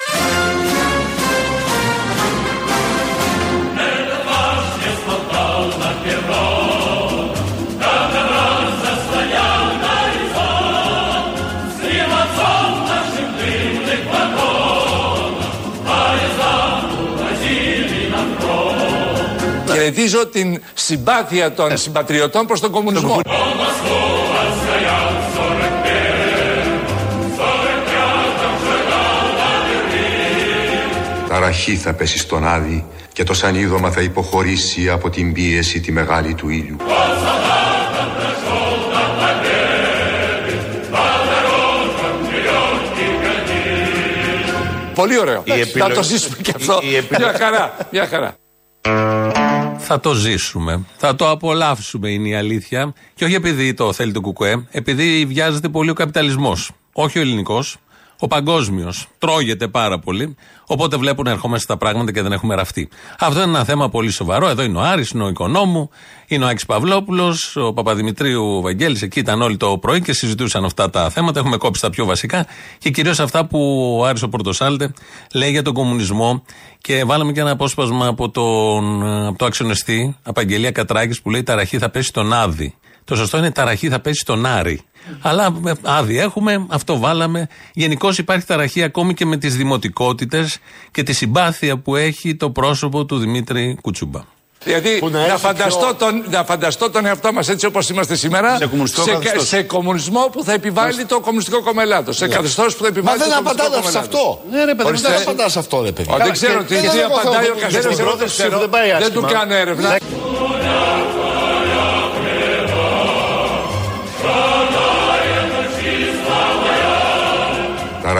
Χαιρετίζω 19.84 20.26
την 20.26 20.62
συμπάθεια 20.74 21.52
των 21.52 21.76
συμπατριωτών 21.78 22.46
προς 22.46 22.60
τον 22.60 22.70
κομμουνισμό. 22.70 23.20
Ταραχή 31.28 31.76
θα 31.76 31.92
πέσει 31.94 32.18
στον 32.18 32.46
Άδη 32.46 32.84
και 33.12 33.22
το 33.24 33.34
σανίδωμα 33.34 33.90
θα 33.90 34.00
υποχωρήσει 34.00 34.90
από 34.90 35.10
την 35.10 35.32
πίεση 35.32 35.80
τη 35.80 35.92
μεγάλη 35.92 36.34
του 36.34 36.48
ήλιου. 36.48 36.76
Πολύ 44.94 45.18
ωραίο. 45.18 45.42
Η 45.44 45.50
Θα 45.50 45.56
επιλογή- 45.56 45.94
το 45.94 46.02
ζήσουμε 46.02 46.36
και 46.42 46.52
αυτό. 46.56 46.80
η 46.82 46.96
επιλογή- 46.96 47.30
Μια 47.30 47.38
χαρά. 47.38 47.76
Μια 47.90 48.06
χαρά. 48.06 48.36
Θα 49.78 50.00
το 50.00 50.14
ζήσουμε. 50.14 50.84
Θα 50.96 51.14
το 51.14 51.30
απολαύσουμε 51.30 52.08
είναι 52.10 52.28
η 52.28 52.34
αλήθεια. 52.34 52.92
Και 53.14 53.24
όχι 53.24 53.34
επειδή 53.34 53.74
το 53.74 53.92
θέλει 53.92 54.12
το 54.12 54.20
κουκουέ, 54.20 54.66
επειδή 54.70 55.24
βιάζεται 55.26 55.68
πολύ 55.68 55.90
ο 55.90 55.94
καπιταλισμός. 55.94 56.70
Όχι 56.92 57.18
ο 57.18 57.20
ελληνικός, 57.20 57.76
ο 58.24 58.26
παγκόσμιος. 58.26 59.06
Τρώγεται 59.18 59.68
πάρα 59.68 59.98
πολύ. 59.98 60.36
Οπότε 60.66 60.96
βλέπουν 60.96 61.24
να 61.24 61.30
ερχόμαστε 61.30 61.64
στα 61.64 61.76
πράγματα 61.76 62.12
και 62.12 62.22
δεν 62.22 62.32
έχουμε 62.32 62.54
ραφτεί. 62.54 62.88
Αυτό 63.18 63.40
είναι 63.40 63.50
ένα 63.50 63.64
θέμα 63.64 63.88
πολύ 63.88 64.10
σοβαρό. 64.10 64.48
Εδώ 64.48 64.62
είναι 64.62 64.78
ο 64.78 64.80
Άρης, 64.80 65.10
είναι 65.10 65.24
ο 65.24 65.28
Οικονόμου, 65.28 65.90
είναι 66.26 66.44
ο 66.44 66.48
Άκης 66.48 66.66
Παυλόπουλος, 66.66 67.56
ο 67.56 67.72
Παπαδημητρίου 67.72 68.60
Βαγγέλης 68.62 69.02
Εκεί 69.02 69.18
ήταν 69.18 69.42
όλοι 69.42 69.56
το 69.56 69.78
πρωί 69.78 70.00
και 70.00 70.12
συζητούσαν 70.12 70.64
αυτά 70.64 70.90
τα 70.90 71.10
θέματα. 71.10 71.40
Έχουμε 71.40 71.56
κόψει 71.56 71.80
τα 71.80 71.90
πιο 71.90 72.04
βασικά 72.04 72.46
και 72.78 72.90
κυρίως 72.90 73.20
αυτά 73.20 73.46
που 73.46 73.58
ο 74.00 74.04
Άρης 74.04 74.22
ο 74.22 74.28
Πορτοσάλτε 74.28 74.92
λέει 75.32 75.50
για 75.50 75.62
τον 75.62 75.74
κομμουνισμό. 75.74 76.42
Και 76.80 77.04
βάλαμε 77.04 77.32
και 77.32 77.40
ένα 77.40 77.50
απόσπασμα 77.50 78.06
από, 78.06 78.30
τον, 78.30 79.06
από 79.26 79.38
το 79.38 79.44
αξιονεστή 79.44 80.16
Απαγγελία 80.22 80.70
Κατράκης 80.70 81.22
που 81.22 81.30
λέει 81.30 81.42
Ταραχή 81.42 81.78
θα 81.78 81.90
πέσει 81.90 82.08
στον 82.08 82.32
Άδη. 82.32 82.74
Το 83.04 83.16
σωστό 83.16 83.38
είναι 83.38 83.50
ταραχή 83.50 83.88
θα 83.88 84.00
πέσει 84.00 84.20
στον 84.20 84.46
Άρη. 84.46 84.80
Αλλά 85.22 85.56
ε, 85.66 85.72
άδει 85.82 86.18
έχουμε, 86.18 86.66
αυτό 86.68 86.98
βάλαμε. 86.98 87.46
Γενικώς 87.72 88.18
υπάρχει 88.18 88.46
ταραχή 88.46 88.82
ακόμη 88.82 89.14
και 89.14 89.26
με 89.26 89.36
τις 89.36 89.56
δημοτικότητες 89.56 90.58
και 90.90 91.02
τη 91.02 91.12
συμπάθεια 91.12 91.78
που 91.78 91.96
έχει 91.96 92.34
το 92.36 92.50
πρόσωπο 92.50 93.04
του 93.04 93.18
Δημήτρη 93.18 93.78
Κουτσούμπα. 93.82 94.20
Δηλαδή 94.64 94.98
Που 94.98 95.08
να 95.08 95.18
να, 95.18 95.24
έχει 95.26 95.36
φανταστώ 95.38 95.78
πιο- 95.80 95.94
τον, 95.94 96.24
να 96.30 96.44
φανταστώ 96.44 96.90
τον 96.90 97.06
εαυτό 97.06 97.32
μας 97.32 97.48
έτσι 97.48 97.66
όπως 97.66 97.88
είμαστε 97.88 98.14
σήμερα 98.14 98.56
Σε 98.56 98.66
κομμουνιστικό 98.66 99.02
σε, 99.06 99.10
καθεστώς. 99.12 99.48
σε 99.48 99.62
κομμουνισμό 99.62 100.28
που 100.32 100.44
θα 100.44 100.52
επιβάλλει 100.52 101.04
το 101.04 101.20
Κομμουνιστικό 101.20 101.62
Κόμμα 101.62 101.82
Ελλάδος. 101.82 102.16
Σε 102.16 102.28
καθεστώς 102.28 102.76
που 102.76 102.84
θα 102.84 102.90
Μα 102.90 102.96
επιβάλλει 102.96 103.18
δεν 103.18 103.28
το 103.28 103.34
Κομμουνιστικό 103.34 103.66
απαντάτε 103.66 103.80
Κόμμα 103.80 103.90
σε 103.90 103.98
Ελλάδος. 103.98 104.38
αυτό. 104.40 104.56
Ναι, 104.56 104.64
ρε 104.64 104.74
παιδί, 104.74 104.88
Ορίστε. 104.88 105.08
Δεν 105.08 105.20
απαντά 105.22 105.48
σε 105.48 105.58
αυτό, 105.58 105.82
ρε 105.82 105.92
παιδί. 105.92 106.10
Ω, 106.12 106.16
Δεν 106.16 106.32
ξέρω 106.32 106.62
και- 106.62 106.74
τι, 106.74 106.80
και 106.80 106.80
τι 106.80 106.96
δεν 106.96 106.98
έχω 107.10 107.20
απαντάει 107.20 107.44
εγώ 107.44 107.52
ο 107.52 107.56
την 107.56 107.62
καθένα. 107.62 107.92
στην 107.92 108.04
πρώτη 108.04 108.24
ψήφο 108.24 108.58
δεν 108.58 108.70
πάει 108.70 108.88
Δεν 108.90 108.98
του 108.98 109.04
άσχημα. 109.24 109.32
κάνω 109.32 109.54
έρευνα. 109.54 109.96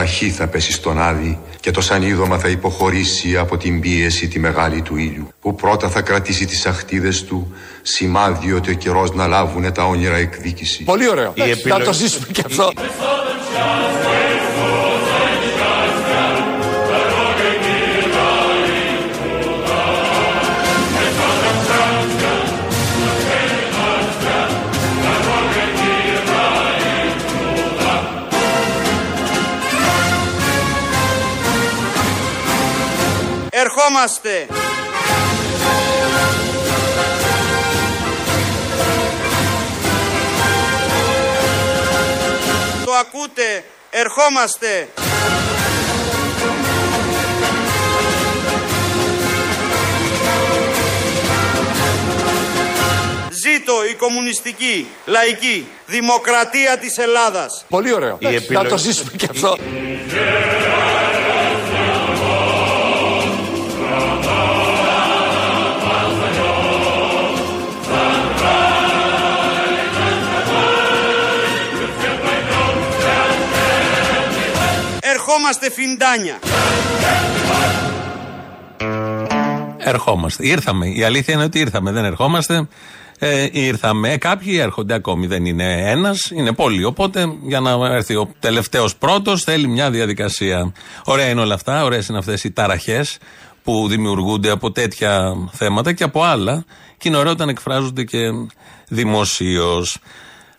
Ταραχή 0.05 0.31
θα 0.31 0.47
πέσει 0.47 0.73
στον 0.73 1.01
Άδη 1.01 1.39
και 1.61 1.71
το 1.71 1.81
σανίδωμα 1.81 2.39
θα 2.39 2.49
υποχωρήσει 2.49 3.37
από 3.37 3.57
την 3.57 3.81
πίεση 3.81 4.29
τη 4.29 4.39
μεγάλη 4.39 4.83
του 4.83 4.97
ήλιου 4.97 5.29
που 5.41 5.55
πρώτα 5.55 5.89
θα 5.89 6.01
κρατήσει 6.01 6.47
τις 6.47 6.67
αχτίδες 6.67 7.25
του 7.25 7.55
σημάδι 7.83 8.53
ότι 8.53 8.71
ο 8.71 8.75
καιρός 8.75 9.15
να 9.15 9.27
λάβουνε 9.27 9.71
τα 9.71 9.85
όνειρα 9.87 10.17
εκδίκησης. 10.17 10.85
Πολύ 10.85 11.09
ωραίο. 11.09 11.33
Η 11.35 11.41
Να 11.41 11.45
επιλογή- 11.45 11.85
το 11.85 11.93
ζήσουμε 11.93 12.27
και 12.33 12.43
αυτό. 12.47 12.71
Ερχόμαστε. 33.87 34.47
Το 42.85 42.93
ακούτε. 42.93 43.65
Ερχόμαστε. 43.91 44.89
Ζήτω 53.31 53.73
η 53.91 53.95
κομμουνιστική, 53.95 54.87
λαϊκή, 55.07 55.67
δημοκρατία 55.87 56.79
της 56.79 56.99
Ελλάδας. 56.99 57.65
Πολύ 57.69 57.93
ωραίο. 57.93 58.19
Να 58.21 58.29
επιλογή- 58.29 58.69
το 58.69 58.77
ζήσουμε 58.77 59.11
και 59.17 59.27
αυτό. 59.31 59.57
Ερχόμαστε 75.37 75.71
φιντάνια. 75.71 76.39
Ερχόμαστε. 79.79 80.47
Ήρθαμε. 80.47 80.87
Η 80.89 81.03
αλήθεια 81.05 81.35
είναι 81.35 81.43
ότι 81.45 81.59
ήρθαμε. 81.59 81.91
Δεν 81.93 82.05
ερχόμαστε. 82.05 82.69
Ε, 83.19 83.49
ήρθαμε. 83.53 84.13
Ε, 84.13 84.17
Κάποιοι 84.17 84.59
έρχονται 84.61 84.95
ακόμη. 84.95 85.27
Δεν 85.27 85.45
είναι 85.45 85.91
ένας, 85.91 86.31
είναι 86.35 86.53
πολλοί. 86.53 86.85
Οπότε 86.85 87.27
για 87.43 87.61
να 87.61 87.71
έρθει 87.87 88.15
ο 88.15 88.31
τελευταίος 88.41 88.97
πρώτος 88.97 89.43
θέλει 89.43 89.67
μια 89.69 89.91
διαδικασία. 89.91 90.73
Ωραία 91.05 91.29
είναι 91.29 91.41
όλα 91.41 91.55
αυτά. 91.55 91.85
Ωραίες 91.85 92.07
είναι 92.07 92.19
αυτές 92.19 92.45
οι 92.45 92.51
ταραχές 92.51 93.19
που 93.63 93.89
δημιουργούνται 93.89 94.51
από 94.51 94.73
τέτοια 94.73 95.35
θέματα 95.53 95.93
και 95.93 96.05
από 96.05 96.23
άλλα. 96.23 96.65
Και 96.99 97.09
είναι 97.09 97.17
ωραίο 97.19 97.33
όταν 97.33 97.49
εκφράζονται 97.49 98.05
και 98.05 98.19
δημοσίως. 98.89 99.99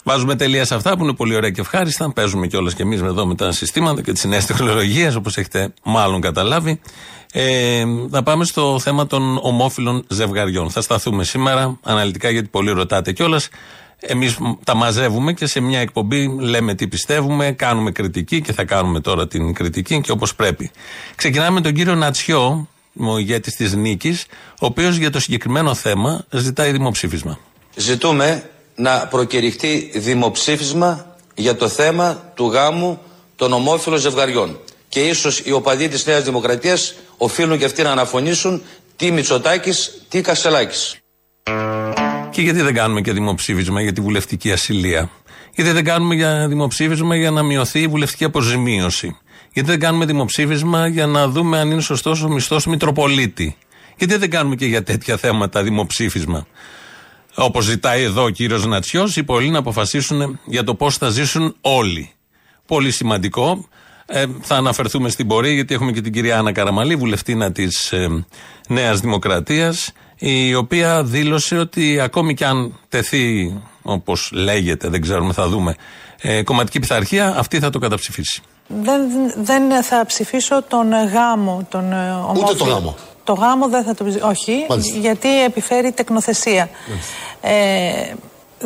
Βάζουμε 0.08 0.36
τελεία 0.36 0.66
σε 0.66 0.76
αυτά 0.76 0.98
που 0.98 1.04
είναι 1.04 1.14
πολύ 1.14 1.36
ωραία 1.36 1.50
και 1.50 1.62
ευχάριστα. 1.62 2.12
Παίζουμε 2.14 2.48
κιόλας 2.48 2.74
κι 2.74 2.82
εμείς 2.82 3.02
εδώ 3.02 3.26
με 3.26 3.36
τα 3.36 3.52
συστήματα 3.52 4.02
και 4.02 4.12
τις 4.12 4.24
νέες 4.24 4.46
τεχνολογίες, 4.46 5.16
όπως 5.16 5.38
έχετε 5.38 5.74
μάλλον 5.84 6.22
καταλάβει. 6.22 6.80
Ε, 7.32 7.84
θα 8.12 8.24
πάμε 8.24 8.46
στο 8.46 8.80
θέμα 8.80 9.08
των 9.08 9.40
ομόφυλων 9.42 10.06
ζευγαριών. 10.08 10.70
Θα 10.70 10.82
σταθούμε 10.82 11.24
σήμερα 11.24 11.80
αναλυτικά 11.84 12.30
γιατί 12.30 12.48
πολλοί 12.48 12.72
ρωτάτε 12.72 13.12
κιόλας. 13.12 13.50
Εμείς 14.00 14.38
τα 14.64 14.76
μαζεύουμε 14.76 15.34
και 15.34 15.46
σε 15.46 15.60
μια 15.60 15.80
εκπομπή 15.80 16.36
λέμε 16.40 16.74
τι 16.74 16.88
πιστεύουμε, 16.88 17.52
κάνουμε 17.52 17.92
κριτική 17.92 18.42
και 18.42 18.54
θα 18.54 18.64
κάνουμε 18.64 19.00
τώρα 19.00 19.28
την 19.28 19.54
κριτική 19.54 20.02
και 20.02 20.12
όπως 20.12 20.36
πρέπει. 20.36 20.72
Ξεκινάμε 21.16 21.50
με 21.50 21.62
τον 21.62 21.74
κύριο 21.74 21.96
Νατσιό, 21.96 22.68
ο 22.98 23.18
ηγέτης 23.18 23.56
της 23.56 23.74
Νίκης, 23.74 24.26
ο 24.50 24.66
οποίος 24.66 24.96
για 24.96 25.10
το 25.10 25.20
συγκεκριμένο 25.20 25.74
θέμα 25.74 26.26
ζητάει 26.30 26.72
δημοψήφισμα. 26.72 27.40
Ζητούμε 27.76 28.50
να 28.76 29.08
προκηρυχτεί 29.08 29.92
δημοψήφισμα 29.96 31.16
για 31.36 31.56
το 31.56 31.68
θέμα 31.68 32.32
του 32.36 32.48
γάμου 32.52 33.02
των 33.36 33.54
ομόφυλων 33.54 34.00
ζευγαριών. 34.00 34.60
Και 34.90 35.00
ίσως 35.00 35.40
οι 35.40 35.52
οπαδοί 35.52 35.88
της 35.88 36.06
Νέας 36.06 36.24
Δημοκρατίας 36.24 36.96
οφείλουν 37.18 37.58
και 37.58 37.66
αυτοί 37.66 37.84
να 37.84 37.92
αναφωνήσουν 37.92 38.62
τι 38.96 39.12
Μητσοτάκης, 39.12 40.06
τι 40.10 40.22
Κασελάκης. 40.22 40.98
Και 42.30 42.42
γιατί 42.42 42.62
δεν 42.62 42.74
κάνουμε 42.74 43.02
και 43.02 43.12
δημοψήφισμα 43.12 43.82
για 43.82 43.94
τη 43.94 44.02
βουλευτική 44.02 44.52
ασυλία; 44.52 45.10
Γιατί 45.56 45.72
δεν 45.72 45.84
κάνουμε 45.84 46.16
για 46.16 46.48
δημοψήφισμα 46.48 47.16
για 47.16 47.32
να 47.32 47.44
μειωθεί 47.44 47.80
η 47.80 47.88
βουλευτική 47.88 48.24
αποζημίωση; 48.24 49.18
Γιατί 49.54 49.70
δεν 49.70 49.80
κάνουμε 49.80 50.06
δημοψήφισμα 50.06 50.88
για 50.88 51.06
να 51.06 51.28
δούμε 51.28 51.60
αν 51.60 51.72
είναι 51.72 51.82
σωστός 51.82 52.24
ο 52.24 52.30
μισθός 52.30 52.64
του 52.64 52.70
Μητροπολίτη; 52.70 53.58
Γιατί 53.98 54.18
δεν 54.18 54.30
κάνουμε 54.30 54.56
και 54.56 54.66
για 54.66 54.84
τέτοια 54.84 55.18
θέματα 55.18 55.64
δημοψήφισμα; 55.64 56.48
Όπως 57.36 57.64
ζητάει 57.64 58.04
εδώ 58.04 58.24
ο 58.24 58.30
κύριος 58.30 58.66
Νατσιός, 58.66 59.16
οι 59.16 59.24
πολλοί 59.24 59.50
να 59.50 59.60
αποφασίσουν 59.60 60.40
για 60.46 60.64
το 60.64 60.76
πώς 60.76 60.98
θα 60.98 61.10
ζήσουν 61.10 61.56
όλοι. 61.62 62.12
Πολύ 62.66 62.92
σημαντικό. 62.92 63.68
Ε, 64.06 64.26
θα 64.42 64.56
αναφερθούμε 64.56 65.10
στην 65.10 65.28
πορεία, 65.28 65.52
γιατί 65.52 65.74
έχουμε 65.74 65.92
και 65.92 66.02
την 66.02 66.14
κυρία 66.14 66.38
Άννα 66.38 66.52
Καραμαλή, 66.52 66.96
βουλευτήνα 66.96 67.52
της 67.52 67.92
ε, 67.92 68.26
Νέας 68.68 69.00
Δημοκρατίας, 69.00 69.92
η 70.18 70.56
οποία 70.56 71.04
δήλωσε 71.04 71.58
ότι 71.58 72.00
ακόμη 72.00 72.34
κι 72.34 72.44
αν 72.44 72.80
τεθεί, 72.90 73.56
όπως 73.82 74.30
λέγεται, 74.34 74.90
δεν 74.90 75.02
ξέρουμε, 75.02 75.34
θα 75.34 75.48
δούμε, 75.48 75.76
ε, 76.22 76.44
κομματική 76.44 76.80
πειθαρχία, 76.80 77.36
αυτή 77.38 77.60
θα 77.60 77.70
το 77.70 77.80
καταψηφίσει. 77.80 78.42
Δεν, 78.68 79.02
δεν 79.38 79.84
θα 79.84 80.06
ψηφίσω 80.06 80.64
τον 80.64 80.90
γάμο 81.14 81.68
των 81.70 81.94
ε, 81.94 82.12
ομόφυλων. 82.12 82.58
το 82.58 82.64
γάμο. 82.64 82.96
Το 83.26 83.34
γάμο 83.34 83.68
δεν 83.70 83.84
θα 83.84 83.94
το 83.94 84.04
ψηφίσω. 84.04 84.28
Όχι, 84.28 84.66
Μάλιστα. 84.70 84.98
γιατί 84.98 85.44
επιφέρει 85.44 85.92
τεκνοθεσία. 85.92 86.70
Ε, 87.42 87.52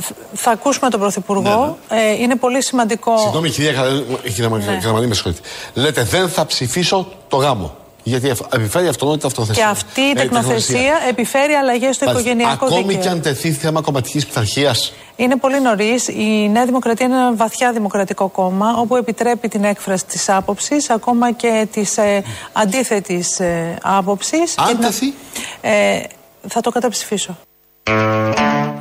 θ- 0.02 0.12
θα 0.34 0.52
ακούσουμε 0.52 0.90
τον 0.90 1.00
Πρωθυπουργό. 1.00 1.78
Ε, 1.90 2.12
είναι 2.12 2.36
πολύ 2.36 2.64
σημαντικό. 2.64 3.18
Συγγνώμη, 3.18 3.50
κυρία 3.50 3.74
Καρα- 3.74 4.04
κυρία 4.34 4.50
Ναι. 4.50 4.78
Καραμαλή, 4.82 5.08
με 5.08 5.14
συγχωρείτε. 5.14 5.42
Λέτε 5.74 6.04
δεν 6.04 6.30
θα 6.30 6.46
ψηφίσω 6.46 7.08
το 7.28 7.38
γάμο. 7.38 7.76
Γιατί 8.04 8.30
αυ- 8.30 8.54
επιφέρει 8.54 8.88
αυτονότητα 8.88 9.28
αυτοθεσία. 9.28 9.64
Και 9.64 9.70
αυτή 9.70 10.02
η 10.02 10.10
Ε, 10.10 10.14
τεκνοθεσία 10.14 10.94
επιφέρει 11.10 11.54
αλλαγές 11.54 11.96
στο 11.96 12.06
Μάλιστα. 12.06 12.30
οικογενειακό 12.30 12.66
Ακόμη 12.66 12.84
δίκαιο. 12.84 13.02
και 13.02 13.10
αν 13.10 13.22
τεθεί 13.22 13.52
θέμα 13.52 13.82
κομματικής 13.82 14.26
πειθαρχίας. 14.26 14.94
Είναι 15.16 15.36
πολύ 15.38 15.62
νωρίς. 15.62 16.08
Η 16.08 16.50
Νέα 16.52 16.66
Δημοκρατία 16.66 17.06
είναι 17.06 17.16
ένα 17.16 17.34
βαθιά 17.36 17.72
δημοκρατικό 17.72 18.28
κόμμα, 18.28 18.74
όπου 18.78 18.96
επιτρέπει 18.96 19.48
την 19.48 19.64
έκφραση 19.64 20.06
της 20.06 20.30
άποψης, 20.30 20.90
ακόμα 20.90 21.32
και 21.32 21.68
της 21.72 21.98
ε, 21.98 22.24
αντίθετης 22.54 23.40
ε, 23.40 23.78
άποψης. 23.82 24.58
Αν 24.58 24.80
τεθεί. 24.80 25.14
Ε, 25.62 26.00
θα 26.48 26.62
το 26.62 26.70
καταψηφίσω. 26.72 27.38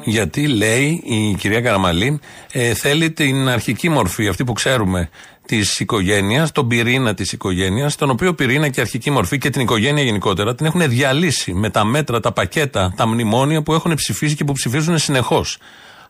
Γιατί 0.04 0.46
λέει 0.48 1.02
η 1.04 1.34
κυρία 1.38 1.60
Καραμαλή, 1.60 2.20
ε, 2.52 2.74
θέλει 2.74 3.10
την 3.10 3.48
αρχική 3.48 3.88
μορφή, 3.88 4.28
αυτή 4.28 4.44
που 4.44 4.52
ξέρουμε, 4.52 5.08
της 5.48 5.80
οικογένειας, 5.80 6.52
τον 6.52 6.68
πυρήνα 6.68 7.14
της 7.14 7.32
οικογένειας, 7.32 7.96
τον 7.96 8.10
οποίο 8.10 8.34
πυρήνα 8.34 8.68
και 8.68 8.80
αρχική 8.80 9.10
μορφή 9.10 9.38
και 9.38 9.50
την 9.50 9.60
οικογένεια 9.60 10.02
γενικότερα 10.02 10.54
την 10.54 10.66
έχουν 10.66 10.88
διαλύσει 10.88 11.52
με 11.52 11.70
τα 11.70 11.84
μέτρα, 11.84 12.20
τα 12.20 12.32
πακέτα, 12.32 12.92
τα 12.96 13.06
μνημόνια 13.06 13.62
που 13.62 13.74
έχουν 13.74 13.94
ψηφίσει 13.94 14.34
και 14.34 14.44
που 14.44 14.52
ψηφίζουν 14.52 14.98
συνεχώς. 14.98 15.58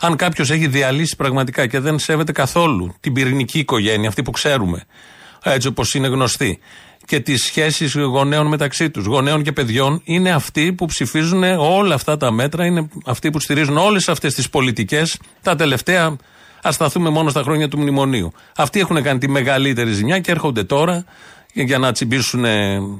Αν 0.00 0.16
κάποιος 0.16 0.50
έχει 0.50 0.66
διαλύσει 0.66 1.16
πραγματικά 1.16 1.66
και 1.66 1.80
δεν 1.80 1.98
σέβεται 1.98 2.32
καθόλου 2.32 2.94
την 3.00 3.12
πυρηνική 3.12 3.58
οικογένεια, 3.58 4.08
αυτή 4.08 4.22
που 4.22 4.30
ξέρουμε, 4.30 4.84
έτσι 5.42 5.68
όπως 5.68 5.94
είναι 5.94 6.08
γνωστή, 6.08 6.58
και 7.04 7.20
τις 7.20 7.44
σχέσεις 7.44 7.94
γονέων 7.94 8.46
μεταξύ 8.46 8.90
τους, 8.90 9.04
γονέων 9.04 9.42
και 9.42 9.52
παιδιών, 9.52 10.00
είναι 10.04 10.30
αυτοί 10.30 10.72
που 10.72 10.86
ψηφίζουν 10.86 11.42
όλα 11.58 11.94
αυτά 11.94 12.16
τα 12.16 12.30
μέτρα, 12.30 12.64
είναι 12.64 12.88
αυτοί 13.04 13.30
που 13.30 13.40
στηρίζουν 13.40 13.76
όλες 13.76 14.08
αυτές 14.08 14.34
τις 14.34 14.50
πολιτικές 14.50 15.18
τα 15.42 15.56
τελευταία. 15.56 16.16
Α 16.62 16.72
σταθούμε 16.72 17.10
μόνο 17.10 17.30
στα 17.30 17.42
χρόνια 17.42 17.68
του 17.68 17.78
μνημονίου. 17.78 18.32
Αυτοί 18.56 18.80
έχουν 18.80 19.02
κάνει 19.02 19.18
τη 19.18 19.28
μεγαλύτερη 19.28 19.90
ζημιά 19.90 20.18
και 20.18 20.30
έρχονται 20.30 20.64
τώρα 20.64 21.04
για 21.52 21.78
να 21.78 21.92
τσιμπήσουν 21.92 22.44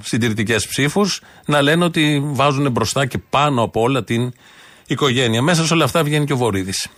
συντηρητικές 0.03 0.67
ψήφους, 0.67 1.23
να 1.47 1.63
λένε 1.63 1.85
ότι 1.85 2.23
βάζουν 2.25 2.71
μπροστά 2.71 3.07
και 3.07 3.19
πάνω 3.31 3.63
από 3.63 3.81
όλα 3.81 4.05
την 4.05 4.33
οικογένεια. 4.87 5.43
Μέσα 5.43 5.67
σε 5.67 5.75
όλα 5.75 5.85
αυτά 5.85 6.03
βγαίνει 6.03 6.25
και 6.25 6.33
ο 6.33 6.37
Βορύδης. 6.37 6.89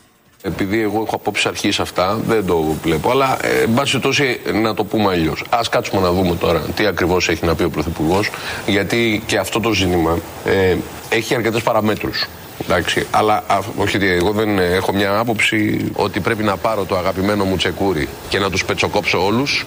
Επειδή 0.43 0.81
εγώ 0.81 1.03
έχω 1.07 1.15
απόψεις 1.15 1.47
αρχής 1.47 1.81
αυτά, 1.81 2.21
δεν 2.27 2.47
το 2.47 2.77
βλέπω. 2.83 3.11
Αλλά, 3.11 3.39
ε, 3.47 3.63
εν 3.63 3.75
πάση 3.75 3.91
περιπτώσει, 3.91 4.41
να 4.63 4.75
το 4.75 4.85
πούμε 4.85 5.13
αλλιώς. 5.13 5.45
Α 5.51 5.61
κάτσουμε 5.71 6.01
να 6.01 6.13
δούμε 6.13 6.37
τώρα 6.37 6.61
τι 6.61 6.87
ακριβώς 6.87 7.29
έχει 7.29 7.45
να 7.47 7.55
πει 7.55 7.63
ο 7.63 7.71
Πρωθυπουργός. 7.71 8.31
Γιατί 8.67 9.23
και 9.27 9.39
αυτό 9.39 9.61
το 9.61 9.73
ζήτημα 9.73 10.19
ε, 10.45 10.77
έχει 11.09 11.35
αρκετές 11.35 11.63
παραμέτρους. 11.63 12.29
Εντάξει, 12.71 13.07
αλλά 13.11 13.45
α, 13.47 13.59
όχι 13.77 13.97
ότι 13.97 14.07
εγώ 14.07 14.33
δεν 14.33 14.59
έχω 14.59 14.93
μια 14.93 15.19
άποψη 15.19 15.91
ότι 15.93 16.21
πρέπει 16.21 16.43
να 16.43 16.57
πάρω 16.57 16.85
το 16.85 16.97
αγαπημένο 16.97 17.45
μου 17.45 17.57
τσεκούρι 17.57 18.09
και 18.29 18.39
να 18.39 18.51
τους 18.51 18.65
πετσοκόψω 18.65 19.25
όλους. 19.25 19.67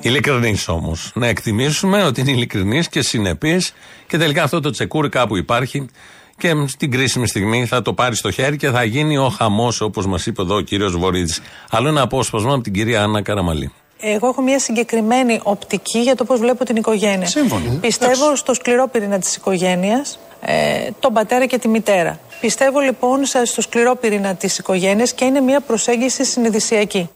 Ειλικρινή 0.00 0.56
όμως. 0.66 1.12
Να 1.14 1.26
εκτιμήσουμε 1.26 2.04
ότι 2.04 2.20
είναι 2.20 2.30
ειλικρινή 2.30 2.84
και 2.84 3.02
συνεπή 3.02 3.62
και 4.06 4.18
τελικά 4.18 4.42
αυτό 4.42 4.60
το 4.60 4.70
τσεκούρι 4.70 5.08
κάπου 5.08 5.36
υπάρχει 5.36 5.86
και 6.36 6.54
στην 6.66 6.90
κρίσιμη 6.90 7.28
στιγμή 7.28 7.66
θα 7.66 7.82
το 7.82 7.92
πάρει 7.92 8.16
στο 8.16 8.30
χέρι 8.30 8.56
και 8.56 8.70
θα 8.70 8.84
γίνει 8.84 9.18
ο 9.18 9.28
χαμός 9.28 9.80
όπως 9.80 10.06
μας 10.06 10.26
είπε 10.26 10.42
εδώ 10.42 10.54
ο 10.54 10.60
κύριος 10.60 10.96
Βορύδης. 10.96 11.40
Άλλο 11.70 11.88
ένα 11.88 12.02
απόσπασμα 12.02 12.52
από 12.54 12.62
την 12.62 12.72
κυρία 12.72 13.02
Άννα 13.02 13.22
Καραμαλή. 13.22 13.72
Εγώ 14.06 14.28
έχω 14.28 14.42
μια 14.42 14.58
συγκεκριμένη 14.58 15.40
οπτική 15.42 15.98
για 15.98 16.14
το 16.14 16.24
πώς 16.24 16.40
βλέπω 16.40 16.64
την 16.64 16.76
οικογένεια. 16.76 17.26
Σύμφωνοι. 17.26 17.78
Πιστεύω 17.80 18.36
στο 18.36 18.54
σκληρό 18.54 18.88
πυρήνα 18.88 19.18
της 19.18 19.36
οικογένειας, 19.36 20.18
ε, 20.40 20.88
τον 21.00 21.12
πατέρα 21.12 21.46
και 21.46 21.58
τη 21.58 21.68
μητέρα. 21.68 22.18
Πιστεύω 22.40 22.80
λοιπόν 22.80 23.24
σε- 23.24 23.44
στο 23.44 23.60
σκληρό 23.60 23.96
πυρήνα 23.96 24.34
της 24.34 24.58
οικογένειας 24.58 25.12
και 25.12 25.24
είναι 25.24 25.40
μια 25.40 25.60
προσέγγιση 25.60 26.24
συνειδησιακή. 26.24 27.10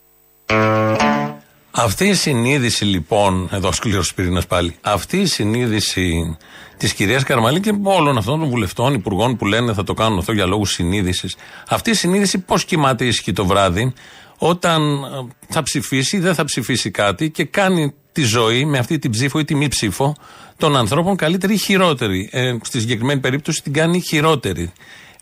Αυτή 1.71 2.07
η 2.09 2.14
συνείδηση 2.14 2.85
λοιπόν, 2.85 3.49
εδώ 3.52 3.73
σκληρός 3.73 4.14
πυρήνας 4.14 4.47
πάλι, 4.47 4.76
αυτή 4.80 5.16
η 5.21 5.26
συνείδηση 5.26 6.37
της 6.76 6.92
κυρίας 6.95 7.23
Καραμαλή 7.23 7.61
και 7.61 7.73
όλων 7.83 8.18
αυτών 8.18 8.40
των 8.40 8.49
βουλευτών, 8.49 8.95
υπουργών 8.95 9.37
που 9.37 9.47
λένε 9.47 9.73
θα 9.73 9.85
το 9.85 9.95
κάνουν 9.95 10.18
αυτό 10.18 10.33
για 10.33 10.47
λόγους 10.47 10.71
συνείδησης, 10.71 11.37
αυτή 11.68 11.90
η 11.90 11.95
συνείδηση 11.95 12.38
πώς 12.38 12.64
κοιμάται 12.64 13.04
ήσυχη 13.04 13.33
το 13.33 13.47
βράδυ, 13.47 13.92
όταν 14.38 15.02
ε, 15.02 15.35
θα 15.49 15.62
ψηφίσει 15.62 16.16
ή 16.16 16.21
δεν 16.21 16.35
θα 16.35 16.45
ψηφίσει 16.45 16.90
κάτι 16.90 17.30
και 17.30 17.45
κάνει 17.45 17.95
τη 18.12 18.23
ζωή 18.23 18.64
με 18.64 18.78
αυτή 18.78 18.99
την 18.99 19.11
ψήφο 19.11 19.38
ή 19.38 19.45
τη 19.45 19.54
μη 19.54 19.68
ψήφο 19.68 20.14
των 20.57 20.76
ανθρώπων 20.76 21.16
καλύτερη 21.16 21.54
ή 21.54 21.59
χειρότερη. 21.59 22.28
Ε, 22.33 22.57
στη 22.62 22.80
συγκεκριμένη 22.80 23.21
περίπτωση 23.21 23.62
την 23.62 23.73
κάνει 23.73 24.00
χειρότερη. 24.00 24.73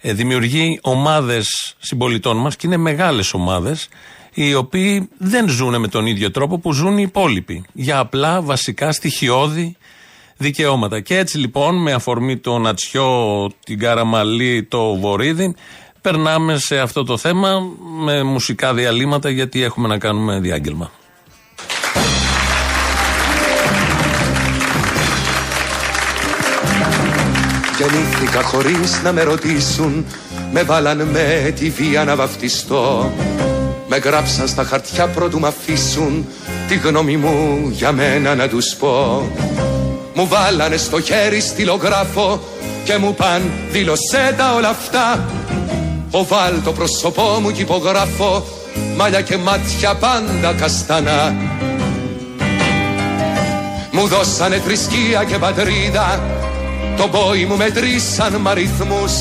Ε, 0.00 0.12
δημιουργεί 0.12 0.78
ομάδες 0.82 1.74
συμπολιτών 1.78 2.36
μας 2.36 2.56
και 2.56 2.66
είναι 2.66 2.76
μεγάλες 2.76 3.34
ομάδες 3.34 3.88
οι 4.34 4.54
οποίοι 4.54 5.08
δεν 5.18 5.48
ζουν 5.48 5.80
με 5.80 5.88
τον 5.88 6.06
ίδιο 6.06 6.30
τρόπο 6.30 6.58
που 6.58 6.72
ζουν 6.72 6.98
οι 6.98 7.02
υπόλοιποι. 7.06 7.64
Για 7.72 7.98
απλά 7.98 8.42
βασικά 8.42 8.92
στοιχειώδη 8.92 9.76
δικαιώματα. 10.36 11.00
Και 11.00 11.18
έτσι 11.18 11.38
λοιπόν 11.38 11.82
με 11.82 11.92
αφορμή 11.92 12.36
το 12.36 12.58
Νατσιό, 12.58 13.50
την 13.64 13.78
Καραμαλή, 13.78 14.64
το 14.64 14.94
Βορύδι, 14.94 15.54
περνάμε 16.10 16.58
σε 16.58 16.78
αυτό 16.78 17.04
το 17.04 17.16
θέμα 17.16 17.48
με 18.04 18.22
μουσικά 18.22 18.74
διαλύματα 18.74 19.30
γιατί 19.30 19.62
έχουμε 19.62 19.88
να 19.88 19.98
κάνουμε 19.98 20.38
διάγγελμα. 20.38 20.90
Γεννήθηκα 27.78 28.42
χωρίς 28.42 29.02
να 29.02 29.12
με 29.12 29.22
ρωτήσουν 29.22 30.04
Με 30.52 30.62
βάλαν 30.62 31.02
με 31.02 31.52
τη 31.58 31.70
βία 31.70 32.04
να 32.04 32.16
βαφτιστώ. 32.16 33.12
Με 33.88 33.96
γράψαν 33.96 34.48
στα 34.48 34.64
χαρτιά 34.64 35.06
πρώτου 35.08 35.38
μ' 35.38 35.46
αφήσουν 35.46 36.26
Τη 36.68 36.74
γνώμη 36.74 37.16
μου 37.16 37.68
για 37.72 37.92
μένα 37.92 38.34
να 38.34 38.48
τους 38.48 38.74
πω. 38.78 39.30
Μου 40.14 40.26
βάλανε 40.28 40.76
στο 40.76 41.00
χέρι 41.00 41.40
στυλογράφο 41.40 42.40
Και 42.84 42.96
μου 42.96 43.14
παν 43.14 43.50
δήλωσέ 43.70 44.34
τα 44.36 44.54
όλα 44.54 44.68
αυτά 44.68 45.24
Οβάλ 46.10 46.62
το 46.64 46.72
πρόσωπό 46.72 47.38
μου 47.42 47.50
κι 47.50 47.60
υπογράφω 47.60 48.44
Μάλια 48.96 49.20
και 49.20 49.36
μάτια 49.36 49.94
πάντα 49.94 50.52
καστανά. 50.52 51.34
Μου 53.90 54.06
δώσανε 54.06 54.56
θρησκεία 54.56 55.24
και 55.24 55.38
πατρίδα 55.38 56.20
το 56.96 57.08
πόη 57.08 57.44
μου 57.44 57.56
μετρήσαν 57.56 58.34
μ' 58.34 58.48
αριθμούς 58.48 59.12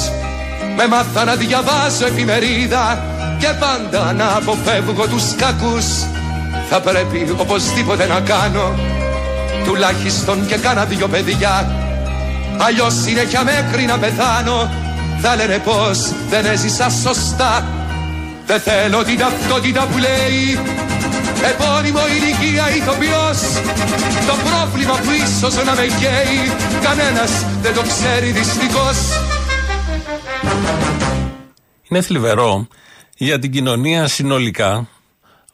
Με 0.75 0.87
μάθα 0.87 1.23
να 1.23 1.35
διαβάζω 1.35 2.05
εφημερίδα 2.05 3.03
Και 3.39 3.47
πάντα 3.59 4.13
να 4.13 4.35
αποφεύγω 4.35 5.07
τους 5.07 5.35
κακούς. 5.35 5.85
Θα 6.69 6.81
πρέπει 6.81 7.35
οπωσδήποτε 7.37 8.05
να 8.07 8.19
κάνω 8.19 8.79
Τουλάχιστον 9.65 10.47
και 10.47 10.55
κάνα 10.55 10.85
δυο 10.85 11.07
παιδιά. 11.07 11.71
Αλλιώς 12.57 12.93
συνέχεια 12.93 13.43
μέχρι 13.43 13.85
να 13.85 13.97
πεθάνω 13.97 14.71
Θα 15.27 15.35
λένε 15.35 15.59
πως 15.59 16.13
δεν 16.29 16.45
έζησα 16.45 16.89
σωστά. 16.89 17.67
Δεν 18.45 18.59
θέλω 18.59 19.03
την 19.03 19.17
ταυτότητα 19.17 19.87
που 19.91 19.97
λέει 19.97 20.59
Επώνυμο 21.51 21.99
ηλικία 22.07 22.75
ηθοποιός. 22.75 23.39
Το 24.27 24.35
πρόβλημα 24.45 24.93
που 24.93 25.11
ίσως 25.11 25.55
να 25.65 25.75
με 25.75 25.85
καίει 25.99 26.53
Κανένας 26.83 27.31
δεν 27.61 27.73
το 27.73 27.81
ξέρει 27.81 28.31
δυστυχώς. 28.31 28.97
Είναι 31.89 32.01
θλιβερό 32.01 32.67
για 33.17 33.39
την 33.39 33.51
κοινωνία 33.51 34.07
συνολικά 34.07 34.87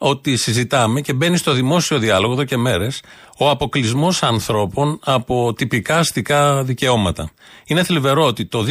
ότι 0.04 0.36
συζητάμε 0.36 1.00
και 1.00 1.12
μπαίνει 1.12 1.36
στο 1.36 1.52
δημόσιο 1.52 1.98
διάλογο 1.98 2.32
εδώ 2.32 2.44
και 2.44 2.56
μέρες 2.56 3.02
ο 3.38 3.50
αποκλεισμός 3.50 4.22
ανθρώπων 4.22 4.98
από 5.04 5.52
τυπικά 5.52 5.98
αστικά 5.98 6.64
δικαιώματα. 6.64 7.30
Είναι 7.66 7.82
θλιβερό 7.82 8.24
ότι 8.24 8.46
το 8.46 8.64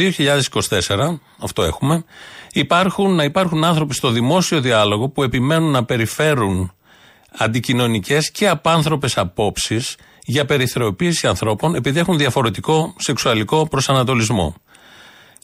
2024, 0.58 1.18
αυτό 1.38 1.62
έχουμε, 1.62 2.04
υπάρχουν, 2.52 3.14
να 3.14 3.24
υπάρχουν 3.24 3.64
άνθρωποι 3.64 3.94
στο 3.94 4.10
δημόσιο 4.10 4.60
διάλογο 4.60 5.08
που 5.08 5.22
επιμένουν 5.22 5.70
να 5.70 5.84
περιφέρουν 5.84 6.72
αντικοινωνικές 7.38 8.30
και 8.30 8.48
απάνθρωπες 8.48 9.18
απόψεις 9.18 9.96
για 10.24 10.44
περιθωριοποίηση 10.44 11.26
ανθρώπων 11.26 11.74
επειδή 11.74 11.98
έχουν 11.98 12.18
διαφορετικό 12.18 12.94
σεξουαλικό 12.98 13.68
προσανατολισμό. 13.68 14.54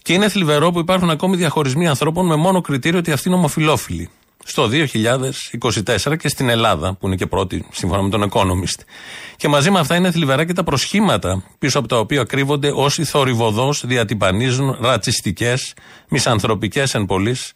Και 0.03 0.13
είναι 0.13 0.29
θλιβερό 0.29 0.71
που 0.71 0.79
υπάρχουν 0.79 1.11
ακόμη 1.11 1.37
διαχωρισμοί 1.37 1.89
ανθρώπων 1.89 2.27
με 2.27 2.37
μόνο 2.37 2.61
κριτήριο 2.61 2.99
ότι 2.99 3.13
αυτοί 3.13 3.29
είναι 3.29 3.37
ομοφυλόφιλοι. 3.37 4.11
Στο 4.51 4.69
2024 6.05 6.17
και 6.19 6.29
στην 6.29 6.49
Ελλάδα, 6.49 6.95
που 6.95 7.07
είναι 7.07 7.17
και 7.17 7.27
πρώτη 7.27 7.67
σύμφωνα 7.73 8.03
με 8.03 8.09
τον 8.09 8.31
Economist. 8.31 8.83
Και 9.37 9.49
μαζί 9.49 9.71
με 9.71 9.79
αυτά 9.79 9.97
είναι 9.97 10.11
θλιβερά 10.11 10.45
και 10.45 10.53
τα 10.53 10.65
προσχήματα 10.65 11.43
πίσω 11.59 11.79
από 11.79 11.89
τα 11.89 11.99
οποία 11.99 12.25
κρύβονται 12.25 12.71
όσοι 12.75 13.05
θορυβωδώς 13.05 13.87
διατυμπανίζουν 13.87 14.77
ρατσιστικές, 14.81 15.75
μισανθρωπικές 16.09 16.95
εν 16.95 17.07
πολλοίς 17.07 17.53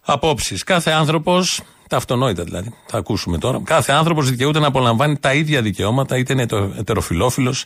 απόψεις. 0.00 0.64
Κάθε 0.64 0.90
άνθρωπος, 0.90 1.62
τα 1.88 1.96
αυτονόητα 1.96 2.44
δηλαδή, 2.44 2.74
θα 2.86 2.98
ακούσουμε 2.98 3.38
τώρα, 3.38 3.60
κάθε 3.64 3.92
άνθρωπος 3.92 4.30
δικαιούται 4.30 4.58
να 4.58 4.66
απολαμβάνει 4.66 5.18
τα 5.18 5.34
ίδια 5.34 5.62
δικαιώματα, 5.62 6.16
είτε 6.16 6.32
είναι 6.32 6.46
ετεροφυλόφιλος, 6.78 7.64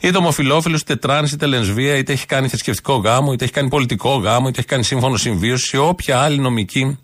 είτε 0.00 0.16
ομοφυλόφιλος, 0.16 0.80
είτε 0.80 0.96
τρανς, 0.96 1.32
είτε 1.32 1.46
λεσβία, 1.46 1.96
είτε 1.96 2.12
έχει 2.12 2.26
κάνει 2.26 2.48
θρησκευτικό 2.48 2.94
γάμο, 2.94 3.32
είτε 3.32 3.44
έχει 3.44 3.52
κάνει 3.52 3.68
πολιτικό 3.68 4.16
γάμο, 4.16 4.48
είτε 4.48 4.58
έχει 4.58 4.68
κάνει 4.68 4.84
σύμφωνο 4.84 5.16
συμβίωσης, 5.16 5.72
ή 5.72 5.76
όποια 5.76 6.20
άλλη 6.20 6.38
νομική 6.38 6.98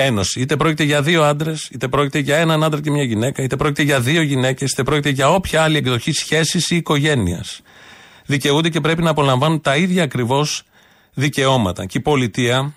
ένωση. 0.00 0.40
Είτε 0.40 0.56
πρόκειται 0.56 0.82
για 0.82 1.02
δύο 1.02 1.22
άντρες, 1.22 1.68
είτε 1.72 1.88
πρόκειται 1.88 2.18
για 2.18 2.36
έναν 2.36 2.64
άντρα 2.64 2.80
και 2.80 2.90
μια 2.90 3.02
γυναίκα, 3.02 3.42
είτε 3.42 3.56
πρόκειται 3.56 3.82
για 3.82 4.00
δύο 4.00 4.22
γυναίκες, 4.22 4.70
είτε 4.70 4.82
πρόκειται 4.82 5.08
για 5.08 5.30
όποια 5.30 5.62
άλλη 5.62 5.76
εκδοχή 5.76 6.12
σχέσης 6.12 6.70
ή 6.70 6.76
οικογένειας. 6.76 7.60
Δικαιούνται 8.26 8.68
και 8.68 8.80
πρέπει 8.80 9.02
να 9.02 9.10
απολαμβάνουν 9.10 9.60
τα 9.60 9.76
ίδια 9.76 10.02
ακριβώς 10.02 10.62
δικαιώματα. 11.14 11.86
Και 11.86 11.98
η 11.98 12.00
πολιτεία, 12.00 12.74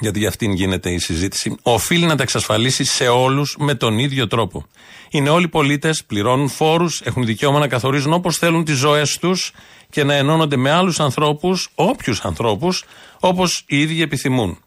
γιατί 0.00 0.18
για 0.18 0.28
αυτήν 0.28 0.52
γίνεται 0.52 0.90
η 0.90 0.98
συζήτηση, 0.98 1.56
οφείλει 1.62 2.06
να 2.06 2.16
τα 2.16 2.22
εξασφαλίσει 2.22 2.84
σε 2.84 3.08
όλους 3.08 3.56
με 3.58 3.74
τον 3.74 3.98
ίδιο 3.98 4.26
τρόπο. 4.26 4.66
Είναι 5.10 5.28
όλοι 5.28 5.48
πολίτες, 5.48 6.04
πληρώνουν 6.04 6.48
φόρους, 6.48 7.00
έχουν 7.04 7.24
δικαίωμα 7.24 7.58
να 7.58 7.68
καθορίζουν 7.68 8.12
όπως 8.12 8.36
θέλουν 8.36 8.64
τις 8.64 8.76
ζωές 8.76 9.18
τους 9.18 9.52
και 9.90 10.04
να 10.04 10.14
ενώνονται 10.14 10.56
με 10.56 10.70
άλλους 10.70 11.00
ανθρώπους, 11.00 11.70
όποιους 11.74 12.20
ανθρώπους, 12.20 12.84
όπως 13.20 13.64
οι 13.66 13.80
ίδιοι 13.80 14.02
επιθυμούν. 14.02 14.58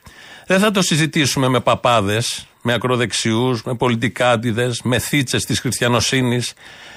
Δεν 0.51 0.59
θα 0.59 0.71
το 0.71 0.81
συζητήσουμε 0.81 1.47
με 1.47 1.59
παπάδες, 1.59 2.47
με 2.61 2.73
ακροδεξιούς, 2.73 3.63
με 3.63 3.75
πολιτικάτιδε, 3.75 4.71
με 4.83 4.99
θίτσε 4.99 5.37
της 5.37 5.59
χριστιανοσύνης, 5.59 6.53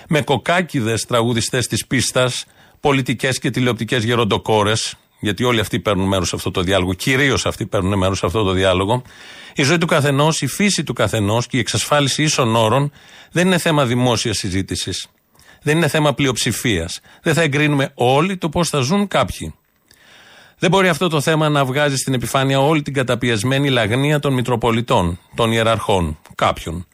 με 0.08 0.22
κοκάκιδες 0.22 1.04
τραγουδιστές 1.04 1.66
της 1.66 1.86
πίστας, 1.86 2.44
πολιτικές 2.80 3.38
και 3.38 3.50
τηλεοπτικές 3.50 4.04
γεροντοκόρες, 4.04 4.94
γιατί 5.20 5.44
όλοι 5.44 5.60
αυτοί 5.60 5.80
παίρνουν 5.80 6.08
μέρος 6.08 6.28
σε 6.28 6.36
αυτό 6.36 6.50
το 6.50 6.60
διάλογο, 6.60 6.94
κυρίως 6.94 7.46
αυτοί 7.46 7.66
παίρνουν 7.66 7.98
μέρος 7.98 8.18
σε 8.18 8.26
αυτό 8.26 8.42
το 8.42 8.52
διάλογο. 8.52 9.02
Η 9.54 9.62
ζωή 9.62 9.78
του 9.78 9.86
καθενός, 9.86 10.40
η 10.40 10.46
φύση 10.46 10.84
του 10.84 10.92
καθενός 10.92 11.46
και 11.46 11.56
η 11.56 11.60
εξασφάλιση 11.60 12.22
ίσων 12.22 12.56
όρων 12.56 12.92
δεν 13.32 13.46
είναι 13.46 13.58
θέμα 13.58 13.84
δημόσιας 13.84 14.36
συζήτησης. 14.36 15.06
Δεν 15.62 15.76
είναι 15.76 15.88
θέμα 15.88 16.14
πλειοψηφίας. 16.14 17.00
Δεν 17.22 17.34
θα 17.34 17.42
εγκρίνουμε 17.42 17.92
όλοι 17.94 18.36
το 18.36 18.48
πώς 18.48 18.68
θα 18.68 18.80
ζουν 18.80 19.08
κάποιοι. 19.08 19.54
Δεν 20.58 20.70
μπορεί 20.70 20.88
αυτό 20.88 21.08
το 21.08 21.20
θέμα 21.20 21.48
να 21.48 21.64
βγάζει 21.64 21.96
στην 21.96 22.14
επιφάνεια 22.14 22.60
όλη 22.60 22.82
την 22.82 22.92
καταπιεσμένη 22.92 23.68
λαγνία 23.68 24.18
των 24.18 24.32
Μητροπολιτών, 24.32 25.18
των 25.34 25.52
Ιεραρχών, 25.52 26.18
κάποιων. 26.34 26.86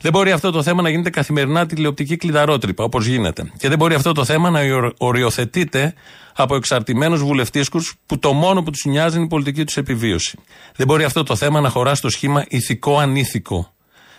Δεν 0.00 0.12
μπορεί 0.12 0.30
αυτό 0.30 0.50
το 0.50 0.62
θέμα 0.62 0.82
να 0.82 0.88
γίνεται 0.88 1.10
καθημερινά 1.10 1.66
τηλεοπτική 1.66 2.16
κλειδαρότρυπα, 2.16 2.84
όπως 2.84 3.06
γίνεται. 3.06 3.52
Και 3.58 3.68
δεν 3.68 3.78
μπορεί 3.78 3.94
αυτό 3.94 4.12
το 4.12 4.24
θέμα 4.24 4.50
να 4.50 4.60
οριοθετείται 4.96 5.94
από 6.34 6.56
εξαρτημένους 6.56 7.22
βουλευτήσκους 7.22 7.94
που 8.06 8.18
το 8.18 8.32
μόνο 8.32 8.62
που 8.62 8.70
τους 8.70 8.84
νοιάζει 8.84 9.16
είναι 9.16 9.24
η 9.24 9.28
πολιτική 9.28 9.64
τους 9.64 9.76
επιβίωση. 9.76 10.38
Δεν 10.76 10.86
μπορεί 10.86 11.04
αυτό 11.04 11.22
το 11.22 11.36
θέμα 11.36 11.60
να 11.60 11.68
χωρά 11.68 11.94
στο 11.94 12.08
σχήμα 12.08 12.44
ηθικό-ανήθικο. 12.48 13.74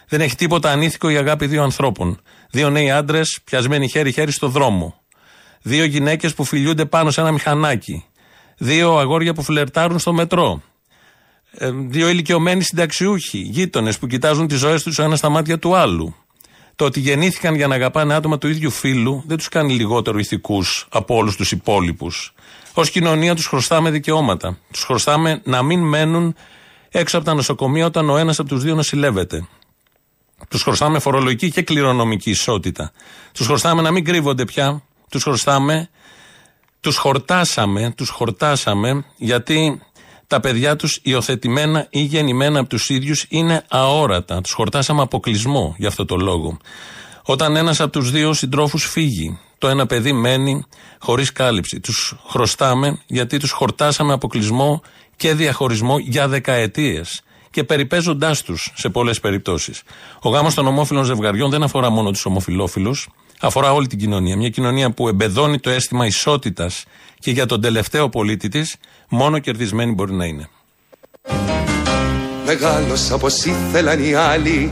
Δεν 0.07 0.21
έχει 0.21 0.35
τίποτα 0.35 0.71
ανήθικο 0.71 1.09
η 1.09 1.17
αγάπη 1.17 1.45
δύο 1.45 1.63
ανθρώπων. 1.63 2.21
Δύο 2.51 2.69
νέοι 2.69 2.91
άντρες 2.91 3.39
πιασμένοι 3.43 3.89
χέρι-χέρι 3.89 4.31
στο 4.31 4.47
δρόμο. 4.47 5.01
Δύο 5.61 5.83
γυναίκες 5.83 6.33
που 6.33 6.43
φιλιούνται 6.43 6.85
πάνω 6.85 7.11
σε 7.11 7.21
ένα 7.21 7.31
μηχανάκι. 7.31 8.05
Δύο 8.57 8.97
αγόρια 8.97 9.33
που 9.33 9.43
φλερτάρουν 9.43 9.99
στο 9.99 10.13
μετρό. 10.13 10.61
Ε, 11.51 11.71
δύο 11.71 12.09
ηλικιωμένοι 12.09 12.63
συνταξιούχοι, 12.63 13.37
γείτονες 13.37 13.99
που 13.99 14.07
κοιτάζουν 14.07 14.47
τις 14.47 14.57
ζωές 14.59 14.83
τους 14.83 14.99
ένα 14.99 15.15
στα 15.15 15.29
μάτια 15.29 15.59
του 15.59 15.75
άλλου. 15.75 16.15
Το 16.75 16.85
ότι 16.85 16.99
γεννήθηκαν 16.99 17.55
για 17.55 17.67
να 17.67 17.75
αγαπάνε 17.75 18.13
άτομα 18.13 18.37
του 18.37 18.47
ίδιου 18.47 18.71
φίλου 18.71 19.23
δεν 19.27 19.37
τους 19.37 19.49
κάνει 19.49 19.73
λιγότερο 19.73 20.19
ηθικούς 20.19 20.87
από 20.89 21.15
όλους 21.15 21.35
τους 21.35 21.51
υπόλοιπους. 21.51 22.33
Ω 22.73 22.81
κοινωνία 22.81 23.35
τους 23.35 23.45
χρωστάμε 23.45 23.89
δικαιώματα. 23.89 24.57
Τους 24.71 24.83
χρωστάμε 24.83 25.41
να 25.43 25.63
μην 25.63 25.79
μένουν 25.79 26.35
έξω 26.89 27.17
από 27.17 27.25
τα 27.25 27.33
νοσοκομεία 27.33 27.85
όταν 27.85 28.09
ο 28.09 28.17
ένας 28.17 28.39
από 28.39 28.49
τους 28.49 28.63
δύο 28.63 28.75
νοσηλεύεται. 28.75 29.47
Τους 30.49 30.61
χρωστάμε 30.61 30.99
φορολογική 30.99 31.51
και 31.51 31.61
κληρονομική 31.61 32.29
ισότητα. 32.29 32.91
Τους 33.33 33.45
χρωστάμε 33.45 33.81
να 33.81 33.91
μην 33.91 34.05
κρύβονται 34.05 34.45
πια. 34.45 34.83
Τους 35.09 35.23
χρωστάμε. 35.23 35.89
Τους 36.87 36.97
χορτάσαμε, 36.97 37.93
τους 37.97 38.09
χορτάσαμε 38.09 39.05
γιατί 39.17 39.81
τα 40.27 40.39
παιδιά 40.39 40.75
τους 40.75 40.99
υιοθετημένα 41.03 41.87
ή 41.89 42.01
γεννημένα 42.01 42.59
από 42.59 42.69
τους 42.69 42.89
ίδιους 42.89 43.25
είναι 43.29 43.63
αόρατα. 43.69 44.41
Τους 44.41 44.51
χορτάσαμε 44.51 45.01
αποκλεισμό 45.01 45.75
για 45.77 45.87
αυτό 45.87 46.05
το 46.05 46.15
λόγο. 46.15 46.57
Όταν 47.23 47.55
ένας 47.55 47.79
από 47.79 47.91
τους 47.91 48.11
δύο 48.11 48.33
συντρόφους 48.33 48.85
φύγει, 48.85 49.39
το 49.57 49.67
ένα 49.67 49.85
παιδί 49.85 50.13
μένει 50.13 50.65
χωρίς 50.99 51.31
κάλυψη. 51.31 51.79
Τους 51.79 52.15
χρωστάμε 52.27 52.99
γιατί 53.07 53.37
τους 53.37 53.51
χορτάσαμε 53.51 54.13
αποκλεισμό 54.13 54.81
και 55.15 55.33
διαχωρισμό 55.33 55.97
για 55.97 56.27
δεκαετίες 56.27 57.21
και 57.49 57.63
περιπέζοντάς 57.63 58.41
τους 58.41 58.73
σε 58.75 58.89
πολλές 58.89 59.19
περιπτώσεις. 59.19 59.81
Ο 60.21 60.29
γάμος 60.29 60.53
των 60.53 60.67
ομόφυλων 60.67 61.03
ζευγαριών 61.03 61.49
δεν 61.49 61.63
αφορά 61.63 61.89
μόνο 61.89 62.11
τους 62.11 62.25
ομοφυλόφιλους, 62.25 63.07
αφορά 63.39 63.73
όλη 63.73 63.87
την 63.87 63.99
κοινωνία. 63.99 64.37
Μια 64.37 64.49
κοινωνία 64.49 64.91
που 64.91 65.07
εμπεδώνει 65.07 65.59
το 65.59 65.69
αίσθημα 65.69 66.05
ισότητας 66.05 66.83
και 67.19 67.31
για 67.31 67.45
τον 67.45 67.61
τελευταίο 67.61 68.09
πολίτη 68.09 68.47
της, 68.47 68.75
μόνο 69.09 69.39
κερδισμένη 69.39 69.91
μπορεί 69.91 70.13
να 70.13 70.25
είναι. 70.25 70.49
Μεγάλος 72.45 73.11
όπως 73.11 73.45
ήθελαν 73.45 74.03
οι 74.03 74.13
άλλοι 74.13 74.71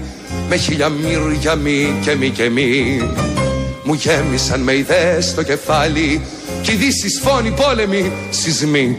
Με 0.50 0.56
χιλιαμύρια 0.56 1.56
μη 1.56 2.00
και 2.04 2.16
μη 2.16 2.30
και 2.30 2.50
μη 2.50 3.02
Μου 3.84 3.94
γέμισαν 3.94 4.62
με 4.62 4.76
ιδέες 4.76 5.26
στο 5.26 5.44
κεφάλι 5.44 6.22
Κι 6.62 6.72
ειδήσεις 6.72 7.20
φόνοι 7.24 7.52
πόλεμοι 7.52 8.12
σεισμοί 8.30 8.98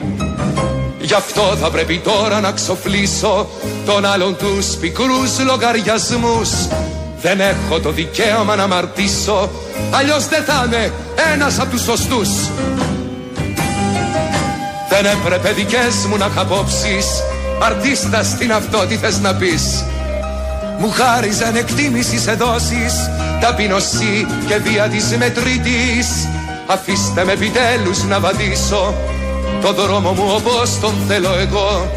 Γι' 1.01 1.15
αυτό 1.15 1.57
θα 1.61 1.71
πρέπει 1.71 1.99
τώρα 1.99 2.41
να 2.41 2.53
ξοφλήσω 2.53 3.49
Τον 3.87 4.05
άλλον 4.05 4.37
τους 4.37 4.67
πικρούς 4.67 5.45
λογαριασμούς 5.45 6.51
Δεν 7.21 7.41
έχω 7.41 7.81
το 7.81 7.91
δικαίωμα 7.91 8.57
να 8.57 8.63
αμαρτήσω 8.63 9.51
Αλλιώς 9.91 10.29
δεν 10.29 10.45
θα 10.45 10.65
είμαι 10.67 10.93
ένας 11.35 11.59
από 11.59 11.71
τους 11.71 11.83
σωστούς. 11.83 12.29
Δεν 14.89 15.07
έπρεπε 15.07 15.53
δικές 15.53 16.07
μου 16.09 16.17
να 16.17 16.29
χαπόψεις 16.35 17.07
Αρτίστα 17.61 18.23
στην 18.23 18.53
αυτό 18.53 18.87
τι 18.87 18.97
θες 18.97 19.21
να 19.21 19.35
πεις. 19.35 19.85
Μου 20.79 20.91
χάριζαν 20.91 21.57
εκτίμησης 21.57 22.23
σε 22.23 22.33
δόσεις 22.33 23.11
Ταπεινωσή 23.41 24.27
και 24.47 24.57
βία 24.57 24.89
της 24.89 25.17
μετρήτης 25.17 26.29
Αφήστε 26.67 27.25
με 27.25 27.33
επιτέλους 27.33 28.05
να 28.05 28.21
βαδίσω 28.21 28.95
Το 29.63 29.73
δρόμο 29.73 30.13
μου 30.13 30.33
όπως 30.37 30.81
τον 30.81 30.95
θέλω 31.09 31.35
εγώ 31.39 31.91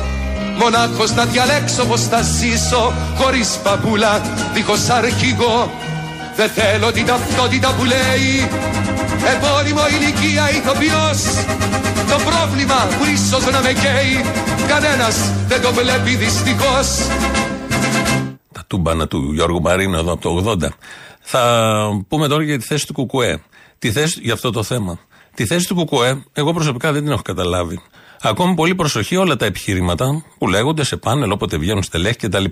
Μονάχος 0.60 1.12
να 1.14 1.26
διαλέξω 1.26 1.86
πως 1.86 2.02
θα 2.02 2.22
ζήσω 2.22 2.94
Χωρίς 3.16 3.60
παπούλα, 3.64 4.22
δίχως 4.54 4.90
αρχηγό. 4.90 5.72
Δεν 6.36 6.50
θέλω 6.50 6.92
την 6.92 7.06
ταυτότητα 7.06 7.74
που 7.74 7.84
λέει 7.84 8.50
Επώνυμο 9.34 9.82
ηλικία 9.88 10.50
ηθοποιός. 10.50 11.20
Το 12.12 12.18
πρόβλημα 12.30 12.80
που 12.98 13.06
ίσως 13.14 13.52
να 13.52 13.62
με 13.62 13.74
καίει 13.74 14.26
Κανένας 14.68 15.16
δεν 15.48 15.62
το 15.62 15.72
βλέπει 15.74 16.16
δυστυχώς. 16.16 16.88
Τα 18.52 18.64
τούμπανα 18.68 19.08
του 19.08 19.32
Γιώργου 19.34 19.62
Μαρίνου 19.62 19.98
εδώ 19.98 20.12
από 20.12 20.22
το 20.22 20.58
80 20.62 20.68
Θα 21.20 21.42
πούμε 22.08 22.28
τώρα 22.28 22.44
για 22.44 22.60
τη 22.60 22.66
θέση 22.66 22.88
του 22.88 22.94
Κουκουέ. 22.94 23.42
Τη 23.80 23.92
θέση 23.92 24.20
για 24.24 24.34
αυτό 24.34 24.52
το 24.52 24.64
θέμα. 24.64 25.00
Τη 25.36 25.46
θέση 25.46 25.68
του 25.68 25.76
Κουκουέ 25.76 26.24
εγώ 26.34 26.54
προσωπικά 26.54 26.92
δεν 26.92 27.04
την 27.04 27.12
έχω 27.12 27.22
καταλάβει 27.22 27.82
Ακόμη 28.22 28.56
πολύ 28.56 28.76
προσοχή 28.76 29.16
όλα 29.16 29.36
τα 29.36 29.46
επιχειρήματα 29.46 30.24
που 30.38 30.48
λέγονται 30.48 30.84
σε 30.84 30.98
πάνελ 30.98 31.32
όποτε 31.32 31.58
βγαίνουν 31.58 31.84
στελέχη 31.84 32.16
κτλ. 32.16 32.44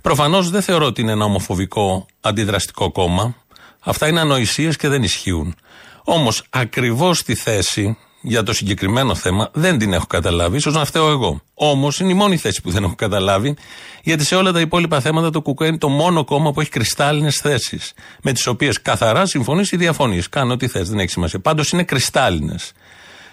Προφανώς 0.00 0.50
δεν 0.50 0.62
θεωρώ 0.62 0.86
ότι 0.86 1.00
είναι 1.00 1.12
ένα 1.12 1.24
ομοφοβικό 1.24 2.06
αντιδραστικό 2.20 2.92
κόμμα. 2.92 3.34
Αυτά 3.80 4.08
είναι 4.08 4.20
ανοησίες 4.20 4.76
και 4.76 4.88
δεν 4.88 5.02
ισχύουν. 5.02 5.54
Όμως 6.04 6.44
ακριβώς 6.50 7.22
τη 7.22 7.34
θέση 7.34 7.96
για 8.20 8.42
το 8.42 8.52
συγκεκριμένο 8.52 9.14
θέμα 9.14 9.50
δεν 9.52 9.78
την 9.78 9.92
έχω 9.92 10.06
καταλάβει, 10.06 10.56
ίσως 10.56 10.74
να 10.74 10.84
φταίω 10.84 11.10
εγώ. 11.10 11.40
Όμως 11.54 12.00
είναι 12.00 12.10
η 12.10 12.14
μόνη 12.14 12.36
θέση 12.36 12.62
που 12.62 12.70
δεν 12.70 12.84
έχω 12.84 12.94
καταλάβει, 12.94 13.56
γιατί 14.02 14.24
σε 14.24 14.34
όλα 14.34 14.52
τα 14.52 14.60
υπόλοιπα 14.60 15.00
θέματα 15.00 15.30
το 15.30 15.42
ΚΚΕ 15.42 15.66
είναι 15.66 15.78
το 15.78 15.88
μόνο 15.88 16.24
κόμμα 16.24 16.52
που 16.52 16.60
έχει 16.60 16.70
κρυστάλλινες 16.70 17.36
θέσεις, 17.36 17.92
με 18.22 18.32
τις 18.32 18.46
οποίες 18.46 18.82
καθαρά 18.82 19.26
συμφωνείς 19.26 19.72
ή 19.72 19.76
διαφωνείς. 19.76 20.28
Κάνω 20.28 20.52
ό,τι 20.52 20.68
θες, 20.68 20.88
δεν 20.88 20.98
έχει 20.98 21.10
σημασία. 21.10 21.40
Πάντως 21.40 21.70
είναι 21.70 21.82
κρυστάλλινες. 21.82 22.72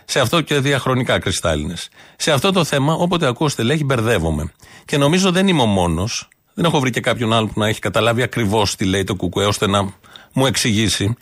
Σε 0.05 0.19
αυτό 0.19 0.41
και 0.41 0.59
διαχρονικά 0.59 1.19
κρυστάλλινε. 1.19 1.75
Σε 2.15 2.31
αυτό 2.31 2.51
το 2.51 2.63
θέμα, 2.63 2.93
όποτε 2.93 3.27
ακούω 3.27 3.49
στελέχη, 3.49 3.83
μπερδεύομαι. 3.83 4.53
Και 4.85 4.97
νομίζω 4.97 5.31
δεν 5.31 5.47
είμαι 5.47 5.61
ο 5.61 5.65
μόνος. 5.65 6.27
Δεν 6.53 6.65
έχω 6.65 6.79
βρει 6.79 6.89
και 6.89 6.99
κάποιον 6.99 7.33
άλλο 7.33 7.47
που 7.47 7.59
να 7.59 7.67
έχει 7.67 7.79
καταλάβει 7.79 8.21
ακριβώς 8.21 8.75
τι 8.75 8.85
λέει 8.85 9.03
το 9.03 9.15
ΚΚΕ, 9.15 9.45
ώστε 9.45 9.67
να 9.67 9.93
μου 10.33 10.45
εξηγήσει. 10.45 11.15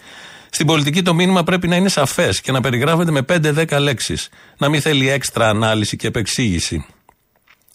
Στην 0.50 0.66
πολιτική 0.66 1.02
το 1.02 1.14
μήνυμα 1.14 1.44
πρέπει 1.44 1.68
να 1.68 1.76
είναι 1.76 1.90
σαφές 1.90 2.42
και 2.42 2.52
να 2.52 2.62
περιγράφεται 2.62 3.12
με 3.12 3.26
5-10 3.30 3.80
λέξεις. 3.80 4.30
Να 4.58 4.70
μην 4.70 4.82
θέλει 4.82 5.10
έξτρα 5.10 5.50
ανάλυση 5.50 5.96
και 5.96 6.08
επεξήγηση. 6.08 6.86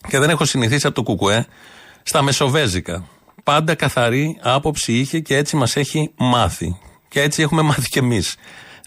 Και 0.08 0.18
δεν 0.18 0.30
έχω 0.30 0.44
συνηθίσει 0.44 0.86
από 0.86 0.94
το 0.94 1.02
Κουκουέ 1.02 1.46
στα 2.02 2.22
μεσοβέζικα. 2.22 3.08
Πάντα 3.44 3.74
καθαρή 3.74 4.38
άποψη 4.42 4.92
είχε 4.92 5.20
και 5.20 5.36
έτσι 5.36 5.56
μας 5.56 5.76
έχει 5.76 6.12
μάθει. 6.16 6.76
Και 7.08 7.22
έτσι 7.22 7.42
έχουμε 7.42 7.62
μάθει 7.68 7.88
κι 7.88 7.98
εμείς. 7.98 8.36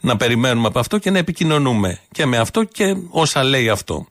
Να 0.02 0.18
περιμένουμε 0.18 0.68
από 0.68 0.80
αυτό 0.80 0.98
και 0.98 1.12
να 1.12 1.18
επικοινωνούμε 1.18 2.00
και 2.12 2.26
με 2.26 2.38
αυτό 2.38 2.64
και 2.64 2.96
όσα 3.10 3.44
λέει 3.44 3.70
αυτό. 3.70 4.08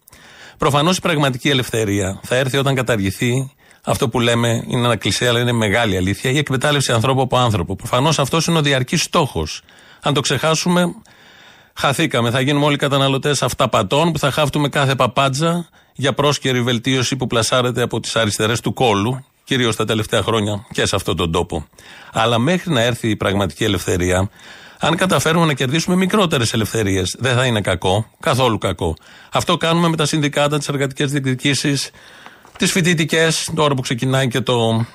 Προφανώς 0.59 0.97
η 0.97 1.01
πραγματική 1.01 1.49
ελευθερία 1.49 2.21
θα 2.23 2.37
έρθει 2.37 2.57
όταν 2.57 2.75
καταργηθεί 2.75 3.51
αυτό 3.85 4.09
που 4.09 4.21
λέμε 4.21 4.65
είναι 4.67 4.85
ένα 4.85 4.97
κλεισέ, 4.97 5.29
αλλά 5.29 5.41
είναι 5.41 5.53
μεγάλη 5.53 5.97
αλήθεια. 5.97 6.31
Η 6.31 6.39
εκμετάλλευση 6.39 6.93
ανθρώπου 6.93 7.21
από 7.21 7.37
άνθρωπο. 7.37 7.77
Προφανώς 7.77 8.19
αυτός 8.19 8.47
είναι 8.47 8.59
ο 8.59 8.63
διαρκής 8.63 9.03
στόχος. 9.03 9.63
Αν 10.03 10.15
το 10.15 10.21
ξεχάσουμε, 10.21 10.95
χαθήκαμε. 11.75 12.31
Θα 12.31 12.41
γίνουμε 12.41 12.65
όλοι 12.65 12.77
καταναλωτές 12.77 13.43
αυταπατών 13.43 14.13
που 14.13 14.19
θα 14.19 14.31
χάφτουμε 14.31 14.69
κάθε 14.69 14.95
παπάντζα 14.95 15.69
για 15.95 16.13
πρόσκαιρη 16.13 16.63
βελτίωση 16.63 17.17
που 17.17 17.27
πλασάρεται 17.27 17.83
από 17.83 18.01
τις 18.01 18.17
αριστερές 18.17 18.61
του 18.61 18.73
κόλου, 18.73 19.25
κυρίως 19.45 19.77
τα 19.77 19.85
τελευταία 19.85 20.23
χρόνια 20.23 20.67
και 20.73 20.87
σε 20.87 20.97
αυτόν 20.97 21.17
τον 21.17 21.33
τόπο. 21.33 21.67
Αλλά 22.13 22.39
μέχρι 22.39 22.73
να 22.73 22.81
έρθει 22.81 23.09
η 23.09 23.17
πραγματική 23.17 23.65
ελευθερία, 23.65 24.31
αν 24.79 24.97
καταφέρουμε 24.97 25.47
να 25.47 25.53
κερδίσουμε 25.53 25.97
μικρότερες 25.97 26.53
ελευθερίες, 26.53 27.17
δεν 27.19 27.35
θα 27.35 27.45
είναι 27.45 27.61
κακό, 27.61 28.07
καθόλου 28.21 28.59
κακό. 28.59 28.97
Αυτό 29.33 29.57
κάνουμε 29.57 29.89
με 29.89 29.97
τα 29.97 30.07
συνδικάτα, 30.07 30.59
τις 30.59 30.69
εργατικές 30.69 31.11
διεκδικήσεις, 31.11 31.91
τις 32.59 32.73
φοιτητικές, 32.73 33.51
τώρα 33.55 33.75
που 33.75 33.83
ξεκινάει 33.83 34.29
και 34.29 34.41
το, 34.41 34.87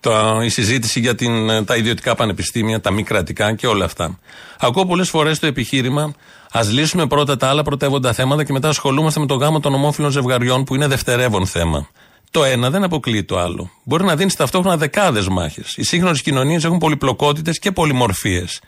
το, 0.00 0.40
η 0.42 0.48
συζήτηση 0.48 1.00
για 1.00 1.14
την, 1.14 1.64
τα 1.64 1.76
ιδιωτικά 1.76 2.14
πανεπιστήμια, 2.14 2.80
τα 2.80 2.90
μη 2.90 3.02
κρατικά 3.02 3.54
και 3.54 3.66
όλα 3.66 3.84
αυτά. 3.84 4.18
Ακούω 4.58 4.86
πολλές 4.86 5.08
φορές 5.08 5.38
το 5.38 5.46
επιχείρημα, 5.46 6.14
ας 6.52 6.72
λύσουμε 6.72 7.06
πρώτα 7.06 7.36
τα 7.36 7.48
άλλα 7.48 7.62
πρωτεύοντα 7.62 8.12
θέματα 8.12 8.44
και 8.44 8.52
μετά 8.52 8.68
ασχολούμαστε 8.68 9.20
με 9.20 9.26
το 9.26 9.34
γάμο 9.34 9.60
των 9.60 9.74
ομόφυλων 9.74 10.10
ζευγαριών 10.10 10.64
που 10.64 10.74
είναι 10.74 10.86
δευτερεύον 10.86 11.46
θέμα. 11.46 11.88
Το 12.32 12.44
ένα 12.44 12.70
δεν 12.70 12.84
αποκλείει 12.84 13.24
το 13.24 13.38
άλλο. 13.38 13.70
Μπορεί 13.84 14.04
να 14.04 14.16
δίνεις 14.16 14.34
ταυτόχρονα 14.34 14.76
δεκάδες 14.76 15.28
μάχες. 15.28 15.76
Οι 15.76 15.82
σύγχρονες 15.82 16.22
κοινωνίες 16.22 16.64
έχουν 16.64 16.78
πολυπλοκότητες 16.78 17.58
και 17.58 17.72
πολυμορφίες. 17.72 18.60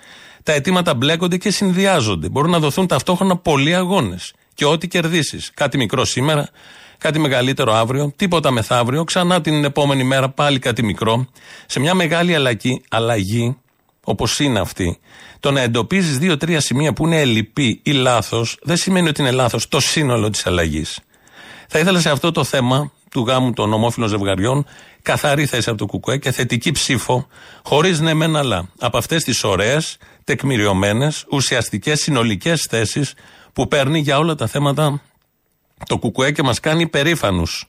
Τα 0.43 0.53
αιτήματα 0.53 0.95
μπλέκονται 0.95 1.37
και 1.37 1.51
συνδυάζονται. 1.51 2.29
Μπορούν 2.29 2.51
να 2.51 2.59
δοθούν 2.59 2.87
ταυτόχρονα 2.87 3.37
πολλοί 3.37 3.75
αγώνες. 3.75 4.33
Και 4.55 4.65
ό,τι 4.65 4.89
κερδίσεις. 4.89 5.51
Κάτι 5.55 5.77
μικρό 5.77 6.05
σήμερα, 6.05 6.49
κάτι 6.99 7.19
μεγαλύτερο 7.19 7.75
αύριο, 7.75 8.13
τίποτα 8.17 8.51
μεθαύριο, 8.51 9.05
ξανά 9.05 9.41
την 9.41 9.65
επόμενη 9.65 10.05
μέρα 10.05 10.29
πάλι 10.29 10.59
κάτι 10.59 10.83
μικρό. 10.83 11.27
Σε 11.67 11.81
μια 11.81 11.95
μεγάλη 11.95 12.35
αλλαγή, 12.35 12.83
αλλαγή 12.91 13.57
όπως 14.05 14.41
είναι 14.41 14.61
αυτή, 14.61 14.99
το 15.41 15.51
να 15.51 15.61
εντοπίζεις 15.61 16.19
δύο-τρία 16.19 16.61
σημεία 16.61 16.93
που 16.93 17.07
είναι 17.07 17.21
ελλειπή 17.21 17.81
ή 17.83 17.93
λάθος, 17.93 18.59
δεν 18.63 18.77
σημαίνει 18.77 19.09
ότι 19.09 19.21
είναι 19.21 19.31
λάθος 19.31 19.69
το 19.69 19.81
σύνολο 19.81 20.31
της 20.31 20.47
αλλαγής. 20.47 21.01
Θα 21.69 21.79
ήθελα 21.79 22.01
σε 22.01 22.11
αυτό 22.11 22.33
το 22.33 22.45
θέμα 22.45 22.93
του 23.15 23.25
γάμου 23.27 23.53
των 23.53 23.73
ομόφυλων 23.73 24.09
ζευγαριών, 24.09 24.67
καθαρή 25.03 25.47
θέση 25.47 25.69
από 25.69 25.79
το 25.79 25.87
Κουκουέ 25.87 26.17
και 26.17 26.31
θετική 26.31 26.71
ψήφο, 26.71 27.27
χωρίς 27.63 28.01
ναι 28.01 28.15
μεν 28.15 28.37
αλλά. 28.37 28.69
Από 28.79 28.99
αυτές 28.99 29.25
τις 29.25 29.45
ωραίες, 29.45 29.97
τεκμηριωμένες, 30.25 31.25
ουσιαστικές, 31.31 32.01
συνολικές 32.01 32.67
θέσεις 32.71 33.15
που 33.53 33.69
παίρνει 33.69 33.99
για 33.99 34.19
όλα 34.19 34.35
τα 34.35 34.47
θέματα 34.47 35.01
το 35.87 35.99
Κουκουέ 35.99 36.33
και 36.33 36.43
μας 36.43 36.61
κάνει 36.61 36.89
περήφανους. 36.89 37.69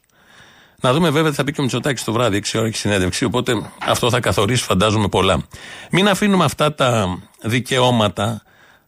Να 0.82 0.94
δούμε 0.94 1.10
βέβαια 1.10 1.30
τι 1.30 1.36
θα 1.36 1.44
πει 1.44 1.52
και 1.52 1.60
ο 1.60 1.64
Μητσοτάκης 1.64 2.04
το 2.04 2.12
βράδυ, 2.12 2.38
6 2.38 2.58
ώρα 2.60 2.68
έχει 2.68 2.78
συνέντευξη. 2.78 3.26
Οπότε 3.26 3.72
αυτό 3.86 4.10
θα 4.10 4.20
καθορίσει, 4.20 4.64
φαντάζομαι, 4.64 5.08
πολλά. 5.08 5.48
Μην 5.92 6.08
αφήνουμε 6.08 6.44
αυτά 6.44 6.74
τα 6.76 7.20
δικαιώματα, 7.42 8.42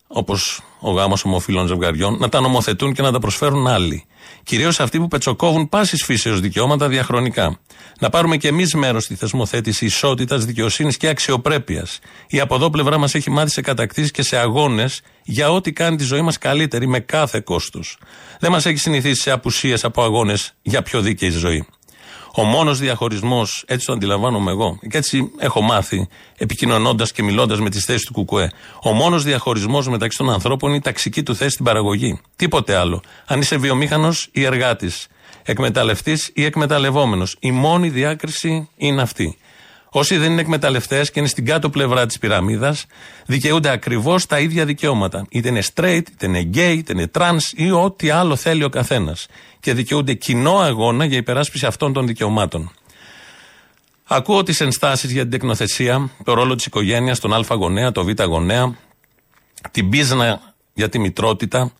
όπως 0.08 0.62
ο 0.80 0.92
γάμος 0.92 1.26
ομοφυλών 1.26 1.68
ζευγαριών, 1.68 2.18
να 2.20 2.30
τα 2.30 2.42
νομοθετούν 2.42 2.94
και 2.94 3.02
να 3.02 3.12
τα 3.12 3.20
προσφέρουν 3.20 3.68
άλλοι. 3.68 4.06
Κυρίως 4.44 4.80
αυτοί 4.80 5.00
που 5.00 5.08
πετσοκόβουν 5.08 5.70
πάσης 5.70 6.04
φύσεως 6.04 6.40
δικαιώματα 6.40 6.88
διαχρονικά. 6.88 7.60
Να 8.00 8.10
πάρουμε 8.10 8.38
κι 8.38 8.48
εμείς 8.48 8.74
μέρος 8.74 9.04
στη 9.04 9.16
θεσμοθέτηση 9.16 9.86
ισότητας, 9.86 10.46
δικαιοσύνης 10.46 10.98
και 10.98 11.08
αξιοπρέπειας. 11.08 12.00
Η 12.28 12.40
από 12.40 12.56
εδώ 12.56 12.70
πλευρά 12.70 12.98
μας 12.98 13.16
έχει 13.16 13.30
μάθει 13.30 13.52
σε 13.52 13.62
κατακτήσεις 13.62 14.12
και 14.12 14.22
σε 14.22 14.38
αγώνες 14.38 15.02
για 15.24 15.52
ό,τι 15.52 15.74
κάνει 15.74 15.96
τη 15.96 16.04
ζωή 16.04 16.22
μας 16.22 16.38
καλύτερη 16.38 16.88
με 16.88 17.00
κάθε 17.00 17.40
κόστος. 17.40 17.98
Δεν 18.40 18.52
μας 18.52 18.66
έχει 18.66 18.78
συνηθίσει 18.78 19.22
σε 19.22 19.32
απουσίες 19.32 19.84
από 19.84 20.04
αγώνες 20.04 20.54
για 20.62 20.82
πιο 20.82 21.02
δίκαιη 21.02 21.30
ζωή. 21.30 21.68
Ο 22.39 22.43
μόνος 22.43 22.80
διαχωρισμός, 22.80 23.63
έτσι 23.67 23.86
το 23.86 23.93
αντιλαμβάνομαι 23.93 24.52
εγώ, 24.52 24.80
και 24.89 24.97
έτσι 24.97 25.32
έχω 25.38 25.62
μάθει, 25.62 26.08
επικοινωνώντας 26.38 27.12
και 27.12 27.23
μιλώντας 27.23 27.60
με 27.60 27.69
τις 27.69 27.86
θέσεις 27.86 28.06
του 28.06 28.13
Κουκουέ, 28.13 28.52
ο 28.84 28.91
μόνος 28.91 29.23
διαχωρισμός 29.23 29.88
μεταξύ 29.88 30.17
των 30.17 30.30
ανθρώπων 30.30 30.69
είναι 30.69 30.78
η 30.78 30.82
ταξική 30.82 31.23
του 31.23 31.36
θέση 31.36 31.50
στην 31.50 31.65
παραγωγή. 31.65 32.21
Τίποτε 32.36 32.76
άλλο. 32.76 33.02
Αν 33.26 33.39
είσαι 33.39 33.58
βιομήχανος 33.58 34.30
ή 34.32 34.43
εργάτης, 34.43 35.08
εκμεταλλευτής 35.43 36.32
ή 36.34 36.43
εκμεταλλευόμενος. 36.43 37.36
Η 37.39 37.52
μόνη 37.52 37.89
διάκριση 37.89 38.69
είναι 38.78 39.02
αυτή. 39.02 39.38
Όσοι 40.00 40.18
δεν 40.18 40.32
είναι 40.32 40.42
εκμεταλλευτές 40.42 41.12
και 41.12 41.20
είναι 41.20 41.28
στην 41.28 41.46
κάτω 41.46 41.70
πλευρά 41.70 42.06
της 42.06 42.20
πυραμίδας, 42.20 42.86
δικαιούνται 43.26 43.70
ακριβώς 43.70 44.26
τα 44.26 44.40
ίδια 44.40 44.66
δικαιώματα. 44.66 45.26
Είτε 45.30 45.50
είναι 45.50 45.62
straight, 45.74 46.02
είτε 46.12 46.26
είναι 46.26 46.50
gay, 46.54 46.76
είτε 46.78 46.94
είναι 46.94 47.12
trans 47.14 47.40
ή 47.56 47.72
ό,τι 47.72 48.10
άλλο 48.10 48.36
θέλει 48.36 48.64
ο 48.64 48.70
καθένας. 48.70 49.28
Και 49.60 49.74
δικαιούνται 49.74 50.14
κοινό 50.14 50.58
αγώνα 50.58 51.06
για 51.06 51.18
υπεράσπιση 51.18 51.66
αυτών 51.66 51.94
των 51.94 52.08
δικαιωμάτων. 52.08 52.72
Ακούω 54.04 54.44
τις 54.44 54.62
ενστάσεις 54.62 55.12
για 55.12 55.22
την 55.22 55.32
τεκνοθεσία, 55.32 56.10
το 56.24 56.34
ρόλο 56.34 56.56
της 56.56 56.66
οικογένειας, 56.66 57.20
τον 57.20 57.34
Α 57.34 57.44
γονέα, 57.50 57.92
τον 57.92 58.06
Β 58.06 58.24
γονέα, 58.24 58.76
την 59.72 59.90
πίσνα 59.90 60.54
για 60.74 60.90
τη 60.90 61.00
μητρότητα 61.00 61.72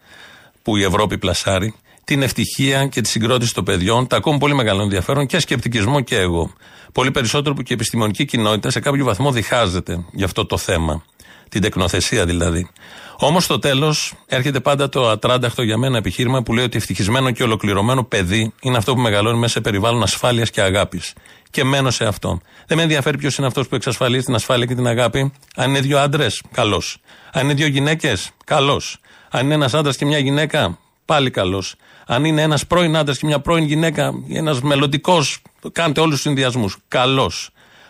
που 0.62 0.78
η 0.78 0.84
Ευρώπη 0.84 1.18
πλασάρει, 1.18 1.74
την 2.08 2.22
ευτυχία 2.22 2.88
και 2.88 3.02
τη 3.02 3.10
συγκρότηση 3.10 3.54
των 3.54 3.64
παιδιών. 3.64 4.08
Τα 4.08 4.18
ακούω 4.18 4.38
πολύ 4.38 4.56
μεγάλο 4.56 4.82
ενδιαφέρον 4.82 5.26
και 5.26 5.40
σκεπτικισμό 5.40 6.02
και 6.02 6.18
εγώ. 6.18 6.54
Πολύ 6.92 7.12
περισσότερο 7.12 7.56
που 7.56 7.62
και 7.62 7.74
η 7.74 7.76
επιστημονική 7.76 8.26
κοινότητα 8.26 8.70
σε 8.70 8.80
κάποιο 8.80 9.06
βαθμό 9.06 9.32
διχάζεται 9.32 10.06
για 10.12 10.26
αυτό 10.26 10.46
το 10.46 10.58
θέμα. 10.58 11.04
Την 11.50 11.62
τεκνοθεσία 11.62 12.26
δηλαδή. 12.26 12.70
Όμως 13.18 13.44
στο 13.44 13.60
τέλος 13.60 14.14
έρχεται 14.26 14.60
πάντα 14.60 14.90
το 14.90 15.10
ατράνταχτο 15.10 15.62
για 15.62 15.78
μένα 15.78 15.98
επιχείρημα 15.98 16.44
που 16.44 16.54
λέει 16.54 16.66
ότι 16.66 16.78
ευτυχισμένο 16.78 17.32
και 17.32 17.44
ολοκληρωμένο 17.44 18.04
παιδί 18.04 18.54
είναι 18.62 18.78
αυτό 18.78 18.94
που 18.94 19.00
μεγαλώνει 19.02 19.38
μέσα 19.38 19.52
σε 19.52 19.62
περιβάλλον 19.62 20.04
ασφάλειας 20.04 20.50
και 20.50 20.62
αγάπης. 20.62 21.14
Και 21.50 21.64
μένω 21.64 21.92
σε 21.92 22.06
αυτό. 22.06 22.42
Δεν 22.68 22.78
με 22.78 22.84
ενδιαφέρει 22.84 23.18
ποιος 23.18 23.38
είναι 23.38 23.48
αυτός 23.48 23.68
που 23.68 23.76
εξασφαλίζει 23.76 24.26
την 24.26 24.36
ασφάλεια 24.36 24.66
και 24.66 24.76
την 24.76 24.88
αγάπη. 24.88 25.32
Αν 25.56 25.70
είναι 25.70 25.80
δύο 25.80 26.00
άντρες, 26.00 26.42
καλώς. 26.52 26.98
Αν 27.32 27.44
είναι 27.44 27.54
δύο 27.54 27.68
γυναίκες, 27.68 28.30
καλώς. 28.46 28.98
Αν 29.30 29.46
είναι 29.46 29.54
ένας 29.54 29.74
άντρας 29.74 29.98
και 29.98 30.06
μια 30.06 30.18
γυναίκα, 30.18 30.78
πάλι 31.06 31.30
καλώς. 31.32 31.76
Αν 32.08 32.26
είναι 32.26 32.42
ένας 32.42 32.68
πρώην 32.68 32.98
άντρας 32.98 33.18
και 33.18 33.26
μια 33.26 33.40
πρώην 33.40 33.64
γυναίκα, 33.64 34.14
ένας 34.30 34.62
μελλοντικός, 34.62 35.42
κάντε 35.72 36.00
όλους 36.00 36.14
τους 36.14 36.22
συνδυασμούς. 36.22 36.78
Καλώ. 36.88 37.32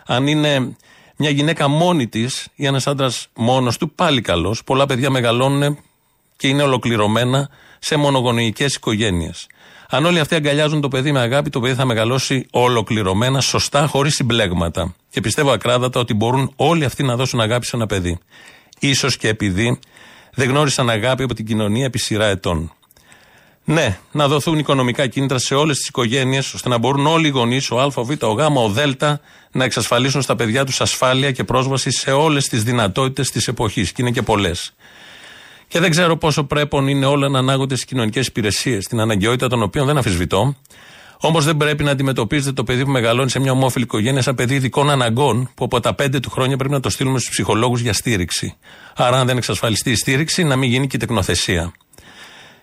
Αν 0.06 0.28
είναι 0.28 0.76
μια 1.18 1.30
γυναίκα 1.30 1.68
μόνη 1.68 2.08
της 2.08 2.48
ή 2.56 2.66
ένας 2.66 2.88
άντρας 2.88 3.28
μόνος 3.36 3.78
του, 3.78 3.92
πάλι 3.92 4.22
καλός. 4.22 4.64
Πολλά 4.64 4.86
παιδιά 4.86 5.10
μεγαλώνουν 5.10 5.78
και 6.36 6.48
είναι 6.48 6.64
ολοκληρωμένα 6.64 7.50
σε 7.80 7.96
μονογονεϊκές 7.96 8.76
οικογένειες. 8.76 9.48
Αν 9.90 10.06
όλοι 10.06 10.20
αυτοί 10.20 10.36
αγκαλιάζουν 10.36 10.82
το 10.82 10.88
παιδί 10.88 11.12
με 11.12 11.20
αγάπη, 11.20 11.50
το 11.50 11.60
παιδί 11.60 11.74
θα 11.74 11.86
μεγαλώσει 11.86 12.46
ολοκληρωμένα, 12.52 13.42
σωστά, 13.42 13.88
χωρίς 13.88 14.16
συμπλέγματα. 14.16 14.96
Και 15.10 15.22
πιστεύω 15.22 15.52
ακράδατα 15.52 16.00
ότι 16.00 16.14
μπορούν 16.14 16.54
όλοι 16.56 16.86
αυτοί 16.86 17.04
να 17.04 17.16
δώσουν 17.16 17.40
αγάπη 17.40 17.66
σε 17.66 17.76
ένα 17.76 17.86
παιδί. 17.86 18.20
Ίσως 18.80 19.18
και 19.18 19.28
επειδή 19.28 19.80
δεν 20.34 20.50
γνώρισαν 20.50 20.90
αγάπη 20.90 21.24
από 21.24 21.34
την 21.34 21.46
κοινωνία 21.46 21.86
επί 21.86 22.00
σειρά 22.00 22.26
ετών. 22.26 22.72
Ναι, 23.70 24.00
να 24.12 24.28
δοθούν 24.28 24.60
οικονομικά 24.60 25.08
κίνητρα 25.08 25.38
σε 25.38 25.56
όλες 25.56 25.78
τις 25.78 25.88
οικογένειες, 25.88 26.54
ώστε 26.54 26.70
να 26.70 26.78
μπορούν 26.78 27.08
όλοι 27.08 27.28
οι 27.28 27.30
γονείς, 27.30 27.72
ο 27.72 27.80
Α, 27.80 27.92
ο 27.96 28.04
Β, 28.04 28.10
ο 28.24 28.32
Γ, 28.32 28.40
ο 28.58 28.70
Δ, 28.70 28.80
να 29.52 29.64
εξασφαλίσουν 29.64 30.22
στα 30.22 30.36
παιδιά 30.36 30.66
τους 30.66 30.82
ασφάλεια 30.82 31.32
και 31.32 31.44
πρόσβαση 31.44 31.92
σε 31.92 32.12
όλες 32.12 32.48
τις 32.48 32.64
δυνατότητες 32.64 33.30
της 33.30 33.48
εποχής. 33.48 33.92
Και 33.92 34.02
είναι 34.02 34.12
και 34.12 34.22
πολλές. 34.22 34.74
Και 35.68 35.80
δεν 35.80 35.90
ξέρω 35.90 36.18
πόσο 36.18 36.44
πρέπον 36.44 36.88
είναι 36.88 37.06
όλα 37.06 37.30
να 37.30 37.40
ανάγονται 37.40 37.76
στις 37.76 37.88
κοινωνικές 37.88 38.28
υπηρεσίες, 38.28 38.86
την 38.86 39.00
αναγκαιότητα 39.00 39.48
των 39.48 39.62
οποίων 39.62 39.86
δεν 39.86 39.98
αμφισβητώ. 39.98 40.56
Όμως 41.20 41.46
δεν 41.46 41.58
πρέπει 41.58 41.84
να 41.84 41.92
αντιμετωπίζετε 41.92 42.52
το 42.52 42.64
παιδί 42.64 42.84
που 42.84 42.92
μεγαλώνει 42.92 43.30
σε 43.30 43.40
μια 43.40 43.52
ομόφυλη 43.52 43.84
οικογένεια 43.84 44.22
σαν 44.22 44.36
παιδί 44.36 44.56
ειδικών 44.56 44.90
αναγκών, 44.90 45.50
που 45.56 45.64
από 45.64 45.80
τα 45.80 45.94
πέντε 45.94 46.20
του 46.20 46.30
χρόνια 46.30 46.58
πρέπει 46.58 46.74
να 46.74 46.80
το 46.80 46.90
στείλουμε 46.90 47.20
στους 47.20 47.32
ψυχολόγους 47.32 47.82
για 47.82 47.94
στήριξη. 47.94 48.58
Άρα, 48.96 49.20
αν 49.20 49.28
δεν 49.28 49.38
εξασφαλιστεί 49.38 49.92
η 49.92 49.96
στήριξη, 49.96 50.44
να 50.44 50.56
μην 50.56 50.70
γίνει 50.70 50.88
και 50.88 50.96
η 50.96 51.00
τεκνοθεσία. 51.00 51.74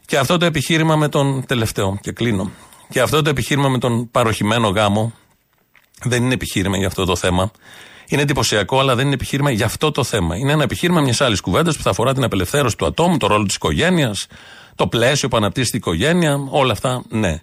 Και 0.07 0.19
αυτό 0.19 0.39
το 0.39 0.45
επιχείρημα 0.45 0.97
με 0.97 1.09
τον 1.09 1.47
τελευταίο, 1.47 1.99
και 2.01 2.13
κλείνω. 2.13 2.51
Και 2.89 3.01
αυτό 3.01 3.23
το 3.23 3.31
επιχείρημα 3.31 3.69
με 3.69 3.79
τον 3.79 4.11
παροχημένο 4.11 4.69
γάμο 4.69 5.13
δεν 6.03 6.25
είναι 6.25 6.35
επιχείρημα 6.35 6.77
για 6.77 6.87
αυτό 6.87 7.05
το 7.05 7.17
θέμα. 7.17 7.51
Είναι 8.09 8.23
εντυπωσιακό, 8.23 8.79
αλλά 8.79 8.95
δεν 8.95 9.05
είναι 9.05 9.15
επιχείρημα 9.15 9.51
για 9.51 9.65
αυτό 9.65 9.91
το 9.91 10.05
θέμα. 10.05 10.37
Είναι 10.37 10.53
ένα 10.53 10.63
επιχείρημα 10.63 11.01
μιας 11.01 11.21
άλλης 11.21 11.41
κουβέντας 11.41 11.77
που 11.77 11.83
θα 11.83 11.91
αφορά 11.91 12.15
την 12.15 12.25
απελευθέρωση 12.25 12.77
του 12.77 12.87
ατόμου, 12.87 13.17
το 13.17 13.27
ρόλο 13.27 13.45
της 13.45 13.55
οικογένειας, 13.55 14.27
το 14.75 14.87
πλαίσιο 14.87 15.29
που 15.29 15.37
αναπτύσσει 15.37 15.71
την 15.71 15.79
οικογένεια, 15.79 16.47
όλα 16.49 16.73
αυτά, 16.73 17.03
ναι. 17.09 17.43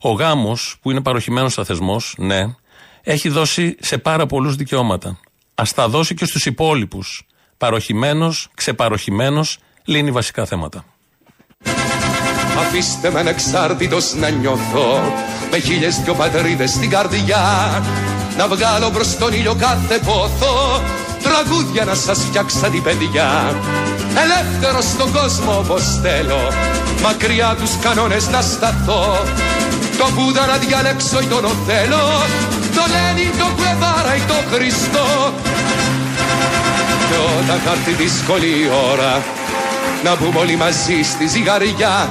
Ο 0.00 0.10
γάμος, 0.10 0.76
που 0.82 0.90
είναι 0.90 1.02
παροχημένος 1.02 1.52
σαν 1.52 1.64
θεσμός, 1.64 2.14
ναι, 2.18 2.54
έχει 3.02 3.28
δώσει 3.28 3.76
σε 3.80 3.98
πάρα 3.98 4.26
πολλούς 4.26 4.56
δικαιώματα. 4.56 5.20
Α 5.54 5.62
τα 5.74 5.88
δώσει 5.88 6.14
και 6.14 6.24
στους 6.24 6.46
υπόλοιπους. 6.46 7.26
Παροχημένος, 7.56 8.48
ξεπαροχημένος, 8.54 9.58
λύνει 9.84 10.10
βασικά 10.10 10.46
θέματα. 10.46 10.84
Αφήστε 12.60 13.10
με 13.10 13.18
ανεξάρτητος 13.18 14.14
να 14.14 14.28
νιώθω 14.28 15.14
Με 15.50 15.58
χίλιες 15.58 16.00
δυο 16.00 16.14
πατρίδες 16.14 16.70
στην 16.70 16.90
καρδιά. 16.90 17.42
Να 18.36 18.48
βγάλω 18.48 18.90
προς 18.90 19.16
τον 19.16 19.32
ήλιο 19.32 19.54
κάθε 19.54 19.98
πόθο 20.04 20.82
Τραγούδια 21.22 21.84
να 21.84 21.94
σας 21.94 22.18
φτιάξα 22.18 22.68
την 22.68 22.82
παιδιά 22.82 23.54
Ελεύθερος 24.22 24.84
στον 24.84 25.12
κόσμο 25.12 25.58
όπως 25.58 26.00
θέλω 26.02 26.52
Μακριά 27.02 27.56
τους 27.60 27.70
κανόνες 27.80 28.28
να 28.28 28.40
σταθώ. 28.40 29.24
Το 29.98 30.06
Βούδα 30.14 30.46
να 30.46 30.56
διαλέξω 30.56 31.20
ή 31.20 31.24
τον 31.24 31.44
Οθέλο 31.44 32.04
Το 32.74 32.84
Λένιν, 32.92 33.32
το 33.38 33.46
Κουεβάρα 33.56 34.14
ή 34.16 34.20
το 34.20 34.34
Χριστό. 34.50 35.32
Και 37.08 37.16
όταν 37.38 37.60
θα 37.64 37.70
έρθει 37.70 37.92
δύσκολη 38.02 38.70
ώρα 38.92 39.22
να 40.04 40.16
μπούμε 40.16 40.38
όλοι 40.38 40.56
μαζί 40.56 41.02
στη 41.02 41.26
ζυγαριά 41.26 42.10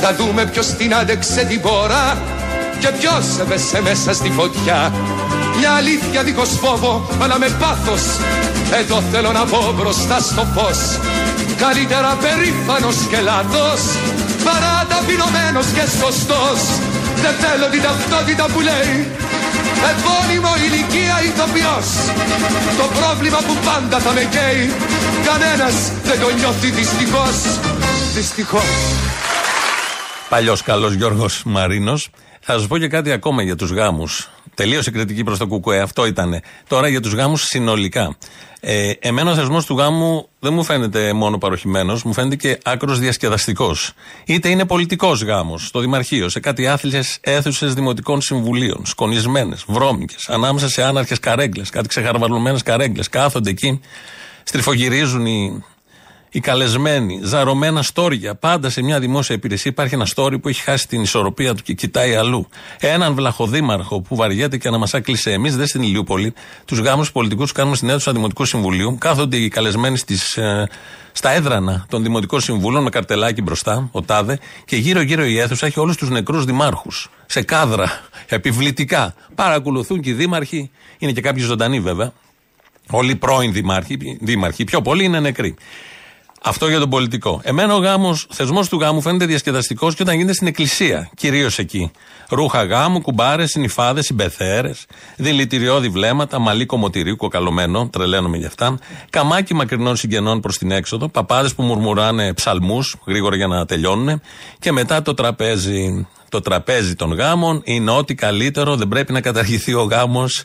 Θα 0.00 0.14
δούμε 0.14 0.46
ποιος 0.46 0.66
την 0.66 0.94
άντεξε 0.94 1.44
την 1.44 1.60
πόρα 1.60 2.18
Και 2.78 2.88
ποιος 2.98 3.24
έπεσε 3.40 3.80
μέσα 3.82 4.12
στη 4.12 4.30
φωτιά. 4.30 4.92
Μια 5.58 5.72
αλήθεια 5.72 6.22
δίχως 6.22 6.50
φόβο 6.62 7.08
αλλά 7.22 7.38
με 7.38 7.48
πάθος. 7.60 8.02
Εδώ 8.80 9.02
θέλω 9.12 9.32
να 9.32 9.44
πω 9.44 9.74
μπροστά 9.76 10.18
στο 10.20 10.46
φως. 10.54 10.78
Καλύτερα 11.64 12.16
περήφανος 12.22 12.96
και 13.10 13.20
λάθος 13.20 13.80
Παρά 14.46 14.86
ταπεινωμένος 14.90 15.66
και 15.76 15.84
σωστός. 16.00 16.60
Δεν 17.22 17.34
θέλω 17.42 17.66
την 17.72 17.82
ταυτότητα 17.82 18.44
που 18.52 18.60
λέει 18.60 18.96
Επώνυμο 19.92 20.52
ηλικία 20.66 21.16
ηθοποιός. 21.28 21.88
Το 22.80 22.86
πρόβλημα 22.98 23.38
που 23.46 23.54
πάντα 23.68 23.98
θα 24.04 24.12
με 24.16 24.24
καίει 24.34 24.64
Κανένας 25.28 25.76
δεν 26.04 26.20
το 26.20 26.28
νιώθει 26.38 26.70
δυστυχώς. 26.70 27.36
Δυστυχώς 28.14 28.72
Παλιός 30.28 30.62
καλός 30.62 30.92
Γιώργος 30.92 31.42
Μαρίνος. 31.44 32.10
Θα 32.40 32.52
σας 32.52 32.66
πω 32.66 32.78
και 32.78 32.88
κάτι 32.88 33.12
ακόμα 33.12 33.42
για 33.42 33.56
τους 33.56 33.70
γάμους. 33.70 34.30
Τελείωσε 34.54 34.90
κριτική 34.90 35.24
προς 35.24 35.38
το 35.38 35.46
Κουκουέ, 35.46 35.80
αυτό 35.80 36.06
ήταν. 36.06 36.40
Τώρα 36.68 36.88
για 36.88 37.00
τους 37.00 37.14
γάμους 37.14 37.42
συνολικά. 37.42 38.16
Ε, 38.60 38.90
εμένα 38.98 39.30
ο 39.30 39.34
θεσμός 39.34 39.66
του 39.66 39.76
γάμου 39.76 40.28
δεν 40.38 40.52
μου 40.52 40.64
φαίνεται 40.64 41.12
μόνο 41.12 41.38
παροχημένος, 41.38 42.02
μου 42.02 42.12
φαίνεται 42.12 42.36
και 42.36 42.58
άκρος 42.64 42.98
διασκεδαστικός. 42.98 43.92
Είτε 44.24 44.48
είναι 44.48 44.64
πολιτικός 44.64 45.22
γάμος 45.22 45.66
στο 45.66 45.80
Δημαρχείο, 45.80 46.28
σε 46.28 46.40
κάτι 46.40 46.66
άθλιες 46.66 47.18
αίθουσες 47.20 47.74
δημοτικών 47.74 48.20
συμβουλίων, 48.20 48.82
σκονισμένες, 48.86 49.64
βρώμικες, 49.66 50.28
ανάμεσα 50.28 50.68
σε 50.68 50.82
άναρχες 50.82 51.18
καρέγκλε, 51.18 51.62
κάτι 51.70 51.88
ξεχαρβαλωμένες 51.88 52.62
καρέγκλε. 52.62 53.02
Κάθονται 53.10 53.50
εκεί, 53.50 53.80
στριφογυρίζουν 54.42 55.26
οι 55.26 55.64
οι 56.30 56.40
καλεσμένοι, 56.40 57.20
ζαρωμένα 57.22 57.82
στόρια. 57.82 58.34
Πάντα 58.34 58.70
σε 58.70 58.82
μια 58.82 59.00
δημόσια 59.00 59.34
υπηρεσία 59.34 59.70
υπάρχει 59.70 59.94
ένα 59.94 60.06
στόρι 60.06 60.38
που 60.38 60.48
έχει 60.48 60.62
χάσει 60.62 60.88
την 60.88 61.00
ισορροπία 61.00 61.54
του 61.54 61.62
και 61.62 61.72
κοιτάει 61.72 62.14
αλλού. 62.14 62.48
Έναν 62.80 63.14
βλαχοδήμαρχο 63.14 64.00
που 64.00 64.16
βαριέται 64.16 64.56
και 64.56 64.68
αναμασά 64.68 65.00
κλεισέ. 65.00 65.32
Εμείς 65.32 65.56
δεν 65.56 65.66
στην 65.66 65.82
Ηλιούπολη, 65.82 66.34
τους 66.64 66.78
γάμους 66.78 67.12
πολιτικούς 67.12 67.44
τους 67.44 67.52
κάνουμε 67.52 67.76
στην 67.76 67.88
αίθουσα 67.88 68.12
Δημοτικού 68.12 68.44
Συμβουλίου. 68.44 68.96
Κάθονται 68.98 69.36
οι 69.36 69.48
καλεσμένοι 69.48 69.96
στις, 69.96 70.36
ε, 70.36 70.68
στα 71.12 71.30
έδρανα 71.30 71.86
των 71.88 72.02
Δημοτικών 72.02 72.40
Συμβούλων 72.40 72.82
με 72.82 72.90
καρτελάκι 72.90 73.42
μπροστά, 73.42 73.88
ο 73.92 74.02
Τάδε, 74.02 74.38
και 74.64 74.76
γύρω-γύρω 74.76 75.24
η 75.24 75.38
αίθουσα 75.38 75.66
έχει 75.66 75.80
όλους 75.80 75.96
τους 75.96 76.10
νεκρούς 76.10 76.44
δημάρχους. 76.44 77.10
Σε 77.26 77.42
κάδρα, 77.42 78.00
επιβλητικά. 78.28 79.14
Παρακολουθούν 79.34 80.00
και 80.00 80.10
οι 80.10 80.12
δήμαρχοι, 80.12 80.70
είναι 80.98 81.12
και 81.12 81.20
κάποιοι 81.20 81.42
ζωντανοί 81.42 81.80
βέβαια. 81.80 82.12
Όλοι 82.90 83.10
οι 83.10 83.16
πρώην 83.16 83.52
δήμαρχοι, 83.52 84.18
δήμαρχοι, 84.20 84.64
πιο 84.64 84.82
πολλοί 84.82 85.04
είναι 85.04 85.20
νεκροί. 85.20 85.56
Αυτό 86.42 86.68
για 86.68 86.78
τον 86.78 86.90
πολιτικό. 86.90 87.40
Εμένα 87.44 87.74
ο 87.74 87.78
γάμος, 87.78 88.26
θεσμός 88.30 88.68
του 88.68 88.78
γάμου 88.78 89.00
φαίνεται 89.00 89.26
διασκεδαστικός 89.26 89.94
και 89.94 90.02
όταν 90.02 90.14
γίνεται 90.16 90.32
στην 90.32 90.46
εκκλησία. 90.46 91.10
Κυρίως 91.16 91.58
εκεί. 91.58 91.90
Ρούχα 92.28 92.64
γάμου, 92.64 93.00
κουμπάρες, 93.00 93.50
συνυφάδες, 93.50 94.04
συμπεθέρες, 94.04 94.86
δηλητηριώδη 95.16 95.88
βλέμματα, 95.88 96.38
μαλλί 96.38 96.66
κομμωτηρίου 96.66 97.16
κοκαλωμένο, 97.16 97.88
τρελαίνομαι 97.92 98.36
γι' 98.36 98.46
αυτά, 98.46 98.78
καμάκι 99.10 99.54
μακρινών 99.54 99.96
συγγενών 99.96 100.40
προς 100.40 100.58
την 100.58 100.70
έξοδο, 100.70 101.08
παπάδες 101.08 101.54
που 101.54 101.62
μουρμουράνε 101.62 102.34
ψαλμούς 102.34 102.96
γρήγορα 103.06 103.36
για 103.36 103.46
να 103.46 103.66
τελειώνουν 103.66 104.20
και 104.58 104.72
μετά 104.72 105.02
το 105.02 105.14
τραπέζι. 105.14 106.06
Το 106.30 106.40
τραπέζι 106.40 106.94
των 106.94 107.12
γάμων 107.12 107.60
είναι 107.64 107.90
ό,τι 107.90 108.14
καλύτερο, 108.14 108.76
δεν 108.76 108.88
πρέπει 108.88 109.12
να 109.12 109.20
καταργηθεί 109.20 109.74
ο 109.74 109.82
γάμος 109.82 110.42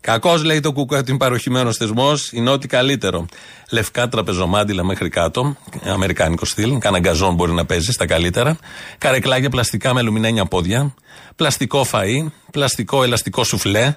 Κακός 0.00 0.44
λέει 0.44 0.60
το 0.60 0.72
κουκουέ 0.72 0.98
ότι 0.98 1.10
είναι 1.10 1.18
παροχημένος 1.18 1.76
θεσμός, 1.76 2.32
είναι 2.32 2.50
ό,τι 2.50 2.66
καλύτερο. 2.66 3.26
Λευκά 3.70 4.08
τραπεζομάντιλα 4.08 4.84
μέχρι 4.84 5.08
κάτω, 5.08 5.56
αμερικάνικο 5.84 6.44
στυλ, 6.44 6.78
καναγκαζόν 6.78 7.34
μπορεί 7.34 7.52
να 7.52 7.64
παίζει 7.64 7.92
στα 7.92 8.06
καλύτερα. 8.06 8.58
Καρεκλάκια 8.98 9.50
πλαστικά 9.50 9.94
με 9.94 10.00
αλουμινένια 10.00 10.44
πόδια. 10.44 10.94
Πλαστικό 11.36 11.86
φαΐ, 11.92 12.26
πλαστικό 12.50 13.02
ελαστικό 13.02 13.44
σουφλέ. 13.44 13.96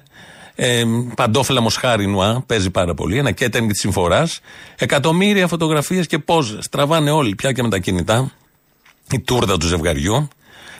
Ε, 0.54 0.84
παντόφλα 1.14 1.60
μοσχάρι 1.60 2.06
νουά, 2.06 2.42
παίζει 2.46 2.70
πάρα 2.70 2.94
πολύ. 2.94 3.18
Ένα 3.18 3.30
κέτερνγκ 3.30 3.68
της 3.68 3.80
συμφοράς. 3.80 4.40
Εκατομμύρια 4.78 5.46
φωτογραφίες 5.46 6.06
και 6.06 6.18
πόζε. 6.18 6.58
Τραβάνε 6.70 7.10
όλοι 7.10 7.34
πια 7.34 7.52
και 7.52 7.62
με 7.62 7.68
τα 7.68 7.78
κινητά. 7.78 8.32
Η 9.10 9.20
τούρδα 9.20 9.56
του 9.56 9.66
ζευγαριού 9.66 10.28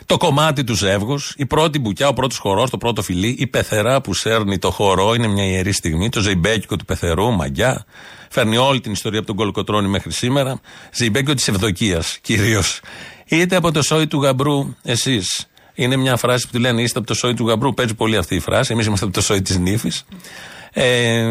το 0.05 0.17
κομμάτι 0.17 0.63
τους 0.63 0.77
ζεύγου, 0.77 1.19
η 1.35 1.45
πρώτη 1.45 1.79
μπουκιά, 1.79 2.07
ο 2.07 2.13
πρώτος 2.13 2.37
χορός, 2.37 2.69
το 2.69 2.77
πρώτο 2.77 3.01
φιλί, 3.01 3.35
η 3.39 3.47
πεθερά 3.47 4.01
που 4.01 4.13
σέρνει 4.13 4.57
το 4.57 4.71
χορό, 4.71 5.13
είναι 5.13 5.27
μια 5.27 5.45
ιερή 5.45 5.71
στιγμή, 5.71 6.09
το 6.09 6.21
ζεϊμπέκικο 6.21 6.75
του 6.75 6.85
πεθερού, 6.85 7.31
μαγιά. 7.31 7.85
Φέρνει 8.29 8.57
όλη 8.57 8.79
την 8.79 8.91
ιστορία 8.91 9.17
από 9.17 9.27
τον 9.27 9.35
Κολοκοτρόνη 9.35 9.87
μέχρι 9.87 10.11
σήμερα. 10.11 10.59
Ζεϊμπέκικο 10.93 11.33
της 11.33 11.47
Ευδοκίας 11.47 12.17
κυρίως. 12.21 12.79
Είτε 13.25 13.55
από 13.55 13.71
το 13.71 13.81
σόι 13.81 14.07
του 14.07 14.21
γαμπρού, 14.21 14.75
εσείς. 14.83 15.47
Είναι 15.73 15.95
μια 15.95 16.15
φράση 16.15 16.45
που 16.45 16.51
τη 16.51 16.59
λένε 16.59 16.81
είστε 16.81 16.99
από 16.99 17.07
το 17.07 17.13
σόι 17.13 17.33
του 17.33 17.47
γαμπρού. 17.47 17.73
Παίζει 17.73 17.93
πολύ 17.93 18.17
αυτή 18.17 18.35
η 18.35 18.39
φράση. 18.39 18.73
Εμείς 18.73 18.85
είμαστε 18.85 19.05
από 19.05 19.13
το 19.13 19.21
σόι 19.21 19.41
της 19.41 19.57
νύφης. 19.57 20.05
Ε, 20.75 21.25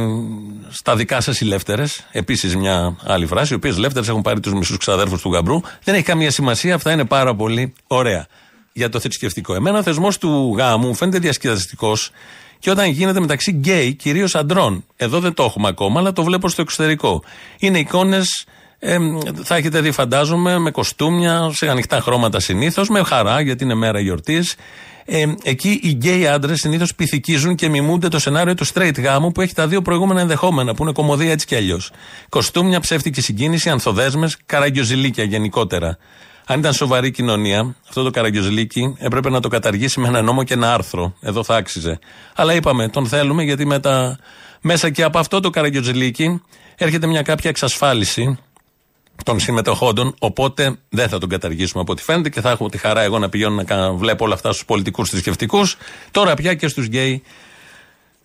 στα 0.70 0.96
δικά 0.96 1.20
σας 1.20 1.40
οι 1.40 1.44
λεύτερες, 1.44 1.84
επίσης 2.12 2.56
μια 2.56 2.96
άλλη 3.04 3.26
φράση, 3.26 3.52
οι 3.52 3.56
οποίες 3.56 3.76
λεύτερες 3.78 4.06
έχουν 4.08 4.22
πάρει 4.22 4.40
τους 4.40 4.52
μισούς 4.52 4.76
ξαδέρφους 4.76 5.22
του 5.22 5.32
γαμπρού. 5.32 5.60
Δεν 5.84 5.94
έχει 5.94 6.04
καμία 6.04 6.30
σημασία, 6.30 6.74
αυτά 6.74 6.92
είναι 6.92 7.04
πάρα 7.04 7.34
πολύ 7.34 7.72
ωραία 7.86 8.26
για 8.72 8.88
το 8.88 9.00
θρησκευτικό. 9.00 9.54
Εμένα 9.54 9.78
ο 9.78 9.82
θεσμός 9.82 10.18
του 10.18 10.54
γάμου 10.58 10.94
φαίνεται 10.94 11.18
διασκεδαστικός 11.18 12.10
και 12.58 12.70
όταν 12.70 12.90
γίνεται 12.90 13.20
μεταξύ 13.20 13.50
γκέι, 13.50 13.94
κυρίως 13.94 14.34
αντρών. 14.34 14.84
Εδώ 14.96 15.20
δεν 15.20 15.34
το 15.34 15.42
έχουμε 15.42 15.68
ακόμα, 15.68 16.00
αλλά 16.00 16.12
το 16.12 16.24
βλέπω 16.24 16.48
στο 16.48 16.62
εξωτερικό. 16.62 17.22
Είναι 17.58 17.78
εικόνες, 17.78 18.44
ε, 18.78 18.96
θα 19.42 19.56
έχετε 19.56 19.80
δει, 19.80 19.90
φαντάζομαι, 19.90 20.58
με 20.58 20.70
κοστούμια, 20.70 21.50
σε 21.52 21.68
ανοιχτά 21.68 22.00
χρώματα 22.00 22.40
συνήθως, 22.40 22.88
με 22.88 23.02
χαρά 23.02 23.40
γιατί 23.40 23.64
είναι 23.64 23.74
μέρα 23.74 24.00
γιορτής. 24.00 24.54
Ε, 25.04 25.24
εκεί 25.42 25.80
οι 25.82 25.88
γκέι 25.88 26.26
άντρες 26.26 26.58
συνήθως 26.58 26.94
πιθηκίζουν 26.94 27.54
και 27.54 27.68
μιμούνται 27.68 28.08
το 28.08 28.18
σενάριο 28.18 28.54
του 28.54 28.66
straight 28.66 28.98
γάμου 28.98 29.32
που 29.32 29.40
έχει 29.40 29.54
τα 29.54 29.66
δύο 29.66 29.82
προηγούμενα 29.82 30.20
ενδεχόμενα, 30.20 30.74
που 30.74 30.82
είναι 30.82 30.92
κωμωδία 30.92 31.32
έτσι 31.32 31.46
κι 31.46 31.54
αλλιώς. 31.54 31.90
Κοστούμια, 32.28 32.80
ψεύτικη 32.80 33.20
συγκίνηση, 33.20 33.70
ανθοδέσμες, 33.70 34.36
καραγκιοζιλίκια 34.46 35.24
γενικότερα. 35.24 35.98
Αν 36.46 36.58
ήταν 36.58 36.72
σοβαρή 36.72 37.10
κοινωνία, 37.10 37.76
αυτό 37.88 38.02
το 38.02 38.10
καραγκιοζιλίκι 38.10 38.96
έπρεπε 38.98 39.30
να 39.30 39.40
το 39.40 39.48
καταργήσει 39.48 40.00
με 40.00 40.08
ένα 40.08 40.22
νόμο 40.22 40.44
και 40.44 40.54
ένα 40.54 40.74
άρθρο. 40.74 41.14
Εδώ 41.20 41.44
θα 41.44 41.56
άξιζε. 41.56 41.98
Αλλά 42.34 42.54
είπαμε, 42.54 42.88
τον 42.88 43.06
θέλουμε 43.06 43.42
γιατί 43.42 43.66
μετά, 43.66 44.18
μέσα 44.60 44.90
και 44.90 45.02
από 45.02 45.18
αυτό 45.18 45.40
το 45.40 45.50
καραγκιόζηλίκι 45.50 46.42
έρχεται 46.76 47.06
μια 47.06 47.22
κάποια 47.22 47.50
εξασφάλιση 47.50 48.38
των 49.24 49.40
συμμετοχόντων. 49.40 50.14
Οπότε 50.18 50.78
δεν 50.88 51.08
θα 51.08 51.18
τον 51.18 51.28
καταργήσουμε 51.28 51.82
από 51.82 51.92
ό,τι 51.92 52.02
φαίνεται 52.02 52.28
και 52.28 52.40
θα 52.40 52.50
έχω 52.50 52.68
τη 52.68 52.78
χαρά 52.78 53.00
εγώ 53.00 53.18
να 53.18 53.28
πηγαίνω 53.28 53.64
να 53.68 53.92
βλέπω 53.92 54.24
όλα 54.24 54.34
αυτά 54.34 54.52
στους 54.52 54.64
πολιτικούς 54.64 55.10
θρησκευτικούς. 55.10 55.76
Τώρα 56.10 56.34
πια 56.34 56.54
και 56.54 56.68
στους 56.68 56.86
γκέι 56.86 57.22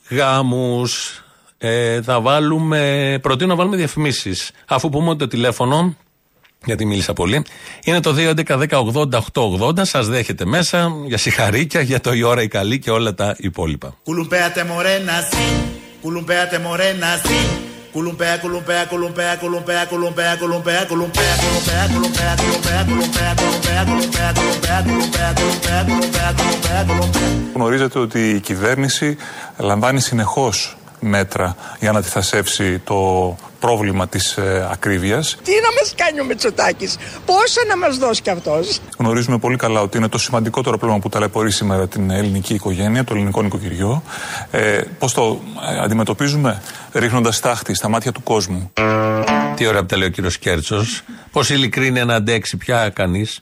γάμους. 0.10 1.22
Ε, 1.58 2.02
θα 2.02 2.22
βάλουμε, 2.22 3.20
προτείνω 3.22 3.50
να 3.50 3.56
βάλουμε 3.56 3.78
διαφημίσεις. 3.78 4.52
Αφού 4.68 4.90
πούμε 4.90 5.10
ότι 5.10 5.20
το 5.20 5.28
τηλέφωνο 5.28 5.96
γιατί 6.66 6.86
μίλησα 6.86 7.14
πολύ. 7.14 7.44
Είναι 7.84 8.00
το 8.00 8.16
2.11.10.80.880. 8.18 9.74
Σα 9.82 10.04
δέχεται 10.04 10.46
μέσα 10.46 10.92
για 11.06 11.18
συγχαρήκια, 11.18 11.82
για 11.82 12.02
το 12.02 12.14
η 12.14 12.24
ώρα 12.24 12.42
η 12.42 12.48
καλή 12.48 12.80
και 12.80 12.92
όλα 12.92 13.14
τα 13.14 13.36
υπόλοιπα. 13.38 13.96
Κουλουμπέατε 14.04 14.64
μωρένα, 14.64 15.14
σι. 15.32 15.78
Κουλουμπέατε 16.02 16.60
μωρένα, 16.60 17.22
σι. 17.26 17.68
Κουλουμπέα, 17.92 18.38
κουλουμπέα, 18.38 18.86
κουλουμπέα, 18.86 19.36
κουλουμπέα, 19.36 19.86
κουλουμπέα, 19.86 20.36
κουλουμπέα, 20.36 20.86
κουλουμπέα, 20.86 21.18
κουλουμπέα, 21.18 21.88
κουλουμπέα, 21.88 22.36
κουλουμπέα, 22.38 22.84
κουλουμπέα, 22.86 23.34
κουλουμπέα, 23.38 23.84
κουλουμπέα, 23.84 24.34
κουλουμπέα, 24.34 24.84
κουλουμπέα, 24.84 25.34
κουλουμπέα, 25.34 25.84
κουλουμπέα, 25.84 26.34
κουλουμπέα, 26.38 26.84
κουλουμπέα. 26.88 27.30
Γνωρίζετε 27.54 28.00
ότι 28.00 28.30
η 28.30 28.40
κυβέρνηση 28.40 29.18
λαμβάνει 29.58 30.00
συνεχώς 30.02 30.78
μέτρα 31.00 31.56
για 31.80 31.92
να 31.92 31.98
αντιθασέψει 31.98 32.80
το 32.80 33.36
πρόβλημα 33.60 34.08
της 34.08 34.38
ε, 34.38 34.68
ακρίβειας. 34.72 35.38
Τι 35.44 35.52
να 35.52 35.82
μας 35.82 35.94
κάνει 35.96 36.20
ο 36.20 36.26
Μητσοτάκης, 36.26 36.98
πόσα 37.26 37.62
να 37.68 37.78
μας 37.78 37.98
δώσει 37.98 38.22
κι 38.22 38.30
αυτός; 38.30 38.80
Γνωρίζουμε 38.98 39.38
πολύ 39.38 39.56
καλά 39.56 39.82
ότι 39.82 39.98
είναι 39.98 40.08
το 40.08 40.18
σημαντικότερο 40.18 40.78
πρόβλημα 40.78 41.02
που 41.02 41.10
ταλαιπωρεί 41.10 41.52
σήμερα 41.52 41.88
την 41.88 42.10
ελληνική 42.10 42.54
οικογένεια, 42.54 43.04
το 43.04 43.14
ελληνικό 43.14 43.42
νοικοκυριό. 43.42 44.04
Ε, 44.52 44.82
πώς 45.00 45.14
το 45.14 45.40
ε, 45.72 45.80
αντιμετωπίζουμε, 45.84 46.62
ρίχνοντας 46.92 47.40
τάχτη 47.40 47.74
στα 47.74 47.90
μάτια 47.90 48.12
του 48.12 48.24
κόσμου; 48.24 48.72
Τι 49.56 49.66
ώρα 49.66 49.80
που 49.80 49.86
τα 49.86 49.98
λέει 49.98 50.08
ο 50.08 50.12
κύριος 50.12 50.38
Κέρτσος. 50.38 51.02
Πώς 51.32 51.50
ειλικρίνει 51.50 52.06
να 52.06 52.16
αντέξει 52.16 52.58
πια 52.58 52.90
κανείς. 52.90 53.40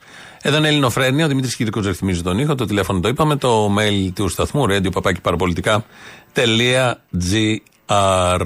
Εδώ 0.48 0.58
είναι 0.58 0.68
Ελληνοφρένια, 0.68 1.26
ο 1.26 1.28
Δημήτρης 1.28 1.56
Κυρικό 1.56 1.80
ρυθμίζει 1.80 2.22
τον 2.22 2.40
ήχο, 2.40 2.56
το 2.56 2.66
τηλέφωνο 2.66 3.00
το 3.00 3.08
είπαμε, 3.08 3.36
το 3.36 3.76
mail 3.80 4.12
του 4.16 4.28
σταθμού, 4.28 4.66
radio 4.70 4.92
παπάκι 4.92 5.22
παραπολιτικά.gr. 6.36 8.46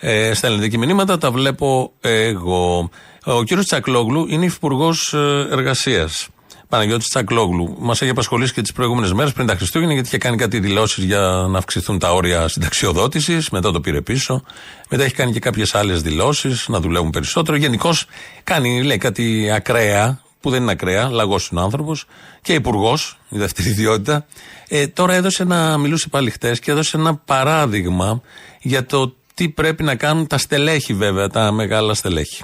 Ε, 0.00 0.34
στέλνετε 0.34 0.68
και 0.68 0.78
μηνύματα, 0.78 1.18
τα 1.18 1.30
βλέπω 1.30 1.92
εγώ. 2.00 2.90
Ο 3.24 3.42
κύριος 3.42 3.66
Τσακλόγλου 3.66 4.26
είναι 4.28 4.44
υφυπουργός 4.44 5.12
ε, 5.12 5.46
εργασίας. 5.50 6.28
Παναγιώτης 6.68 7.08
Τσακλόγλου. 7.08 7.76
Μας 7.78 8.02
έχει 8.02 8.10
απασχολήσει 8.10 8.52
και 8.52 8.62
τις 8.62 8.72
προηγούμενες 8.72 9.12
μέρες 9.12 9.32
πριν 9.32 9.46
τα 9.46 9.56
Χριστούγεννα, 9.56 9.92
γιατί 9.92 10.08
είχε 10.08 10.18
κάνει 10.18 10.36
κάτι 10.36 10.60
δηλώσεις 10.60 11.04
για 11.04 11.46
να 11.48 11.58
αυξηθούν 11.58 11.98
τα 11.98 12.14
όρια 12.14 12.48
συνταξιοδότησης. 12.48 13.50
Μετά 13.50 13.72
το 13.72 13.80
πήρε 13.80 14.00
πίσω. 14.00 14.44
Μετά 14.88 15.04
έχει 15.04 15.14
κάνει 15.14 15.32
και 15.32 15.40
κάποιες 15.40 15.74
άλλες 15.74 16.02
δηλώσεις 16.02 16.68
να 16.68 16.80
δουλεύουν 16.80 17.10
περισσότερο. 17.10 17.56
Γενικώς 17.56 18.06
κάνει, 18.44 18.82
λέει, 18.82 18.98
κάτι 18.98 19.50
ακραία, 19.50 20.21
που 20.42 20.50
δεν 20.50 20.62
είναι 20.62 20.70
ακραία, 20.70 21.08
λαγός 21.08 21.48
είναι 21.48 21.60
ο 21.60 21.62
άνθρωπος, 21.62 22.06
και 22.42 22.52
υπουργός, 22.52 23.18
η 23.28 23.38
δεύτερη 23.38 23.68
ιδιότητα. 23.68 24.26
Ε, 24.68 24.86
τώρα 24.86 25.14
έδωσε 25.14 25.42
ένα, 25.42 25.78
μιλούσε 25.78 26.08
πάλι 26.08 26.30
χτες 26.30 26.58
και 26.60 26.70
έδωσε 26.70 26.96
ένα 26.96 27.14
παράδειγμα 27.14 28.20
για 28.60 28.86
το 28.86 29.14
τι 29.34 29.48
πρέπει 29.48 29.82
να 29.82 29.94
κάνουν 29.94 30.26
τα 30.26 30.38
στελέχη, 30.38 30.94
βέβαια, 30.94 31.28
τα 31.28 31.52
μεγάλα 31.52 31.94
στελέχη. 31.94 32.42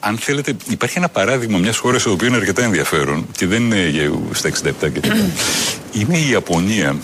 Αν 0.00 0.18
θέλετε, 0.18 0.56
υπάρχει 0.68 0.98
ένα 0.98 1.08
παράδειγμα 1.08 1.58
μιας 1.58 1.76
χώρας 1.76 2.02
το 2.02 2.10
οποίο 2.10 2.26
είναι 2.26 2.36
αρκετά 2.36 2.62
ενδιαφέρον 2.62 3.26
και 3.36 3.46
δεν 3.46 3.62
είναι 3.62 3.88
για 3.88 4.12
στα 4.32 4.48
67 4.48 4.52
και 4.80 5.00
τέτοια. 5.00 5.30
είναι 5.98 6.18
η 6.18 6.28
Ιαπωνία. 6.30 6.96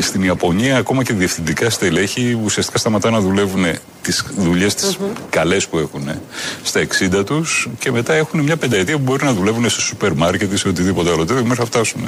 Στην 0.00 0.22
Ιαπωνία, 0.22 0.76
ακόμα 0.76 1.02
και 1.02 1.12
διευθυντικά 1.12 1.70
στελέχη 1.70 2.38
ουσιαστικά 2.44 2.78
σταματάνε 2.78 3.16
να 3.16 3.22
δουλεύουν 3.22 3.64
τις 4.02 4.24
δουλειές 4.36 4.74
τις 4.74 4.96
mm-hmm. 4.96 5.16
καλές 5.30 5.66
που 5.66 5.78
έχουν 5.78 6.08
στα 6.62 6.86
60 7.20 7.24
τους 7.26 7.68
και 7.78 7.90
μετά 7.90 8.14
έχουν 8.14 8.40
μια 8.40 8.56
πενταετία 8.56 8.96
που 8.96 9.02
μπορεί 9.02 9.24
να 9.24 9.32
δουλεύουν 9.32 9.70
στο 9.70 9.80
σούπερ 9.80 10.12
μάρκετ 10.12 10.52
ή 10.52 10.56
σε 10.56 10.68
οτιδήποτε 10.68 11.10
άλλο 11.10 11.24
τέτοιο 11.24 11.42
μέχρι 11.42 11.60
να 11.60 11.66
φτάσουν 11.66 12.00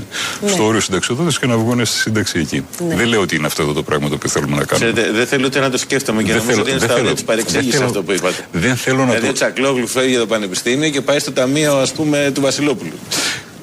ναι. 0.43 0.51
στο 0.51 0.65
όριο 0.65 0.81
συνταξιοδότηση 0.81 1.39
και 1.39 1.47
να 1.47 1.57
βγουν 1.57 1.87
στη 1.87 1.99
σύνταξη 1.99 2.39
εκεί. 2.39 2.65
Ναι. 2.89 2.95
Δεν 2.95 3.07
λέω 3.07 3.21
ότι 3.21 3.37
είναι 3.37 3.47
αυτό 3.47 3.63
εδώ 3.63 3.73
το 3.73 3.83
πράγμα 3.83 4.09
το 4.09 4.15
οποίο 4.15 4.29
θέλουμε 4.29 4.57
να 4.57 4.65
κάνουμε. 4.65 4.93
Ξέρετε, 4.93 5.17
δεν 5.17 5.27
θέλω 5.27 5.47
ούτε 5.47 5.61
να 5.61 5.71
το 5.71 5.79
σκέφτομαι 5.79 6.23
και 6.23 6.33
να 6.33 6.39
νομίζω 6.39 6.61
ότι 6.61 6.71
είναι 6.71 6.81
στα 6.81 6.95
τη 6.95 7.25
παρεξήγηση 7.25 7.83
αυτό 7.83 8.03
που 8.03 8.13
είπατε. 8.13 8.47
Δεν 8.53 8.77
θέλω 8.77 8.99
να 8.99 9.05
δηλαδή, 9.05 9.27
το. 9.27 9.33
Τσακλόγλου 9.33 9.87
φεύγει 9.87 10.11
για 10.11 10.19
το 10.19 10.27
πανεπιστήμιο 10.27 10.91
και 10.91 11.01
πάει 11.01 11.19
στο 11.19 11.33
ταμείο, 11.33 11.77
ας 11.77 11.93
πούμε, 11.93 12.31
του 12.35 12.41
Βασιλόπουλου. 12.41 12.93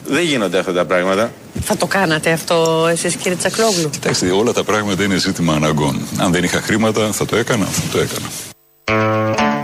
Δεν 0.07 0.23
γίνονται 0.23 0.57
αυτά 0.59 0.73
τα 0.73 0.85
πράγματα. 0.85 1.31
Θα 1.65 1.77
το 1.77 1.85
κάνατε 1.85 2.31
αυτό 2.31 2.87
εσείς, 2.91 3.15
κύριε 3.15 3.37
Τσακλόγλου; 3.37 3.89
Κοιτάξτε, 3.89 4.31
όλα 4.31 4.51
τα 4.53 4.63
πράγματα 4.63 5.03
είναι 5.03 5.17
ζήτημα 5.17 5.53
αναγκών. 5.53 6.07
Αν 6.17 6.31
δεν 6.31 6.43
είχα 6.43 6.61
χρήματα, 6.61 7.11
θα 7.11 7.25
το 7.25 7.35
έκανα, 7.35 7.65
θα 7.65 7.81
το 7.91 7.99
έκανα. 7.99 8.27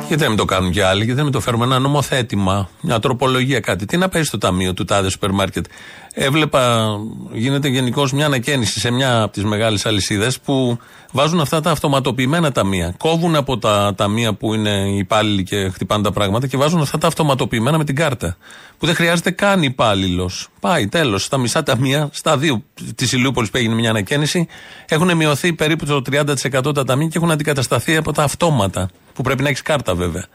Γιατί 0.10 0.24
να 0.24 0.30
μην 0.30 0.38
το 0.38 0.46
κάνουν 0.46 0.72
και 0.72 0.84
άλλοι, 0.84 1.04
γιατί 1.04 1.18
να 1.18 1.24
μην 1.24 1.32
το 1.32 1.40
φέρουμε 1.40 1.66
ένα 1.66 1.80
νομοθέτημα, 1.80 2.70
μια 2.82 3.00
τροπολογία, 3.00 3.60
κάτι. 3.60 3.86
Τι 3.86 3.98
να 3.98 4.10
παίζει 4.10 4.28
στο 4.28 4.38
ταμείο 4.38 4.74
του 4.74 4.86
τάδε 4.86 5.10
σούπερ 5.10 5.32
μάρκετ. 5.32 5.66
Έβλεπα, 6.14 6.88
γίνεται 7.32 7.68
γενικώς 7.68 8.12
μια 8.14 8.26
ανακαίνιση 8.26 8.80
σε 8.80 8.92
μια 8.92 9.22
από 9.22 9.34
τις 9.34 9.44
μεγάλες 9.44 9.86
αλυσίδες 9.86 10.40
που 10.40 10.78
βάζουν 11.12 11.40
αυτά 11.40 11.62
τα 11.62 11.72
αυτοματοποιημένα 11.72 12.52
ταμεία. 12.52 12.94
Κόβουν 12.98 13.36
από 13.36 13.58
τα 13.58 13.94
ταμεία 13.98 14.34
που 14.34 14.54
είναι 14.54 14.96
υπάλληλοι 14.98 15.44
και 15.44 15.70
χτυπάνε 15.70 16.04
τα 16.04 16.12
πράγματα 16.12 16.48
και 16.48 16.58
βάζουν 16.58 16.82
αυτά 16.82 16.98
τα 16.98 17.08
αυτοματοποιημένα 17.08 17.78
με 17.78 17.84
την 17.84 17.96
κάρτα. 17.96 18.38
Που 18.78 18.86
δεν 18.86 18.96
χρειάζεται 18.96 19.32
καν 19.32 19.64
υπάλληλος. 19.64 20.48
Πάει, 20.60 20.88
τέλος. 20.88 21.24
Στα 21.24 21.38
μισά 21.38 21.64
ταμεία, 21.64 22.10
στα 22.12 22.38
δύο 22.38 22.64
της 22.96 23.12
Ηλιούπολης 23.12 23.50
που 23.50 23.58
έγινε 23.58 23.74
μια 23.74 23.90
ανακαίνιση, 23.90 24.48
έχουν 24.88 25.16
μειωθεί 25.16 25.54
περίπου 25.54 25.86
το 25.86 26.02
30% 26.12 26.74
τα 26.74 26.84
ταμεία 26.84 27.08
και 27.08 27.18
έχουν 27.18 27.32
αντικατασταθεί 27.32 27.96
από 27.96 28.14
τα 28.14 28.24
αυτόματα. 28.24 28.90
Που 29.20 29.26
πρέπει 29.26 29.44
να 29.44 29.50
έχεις 29.50 29.62
κάρτα 29.62 29.96
βέβαια. 29.96 30.26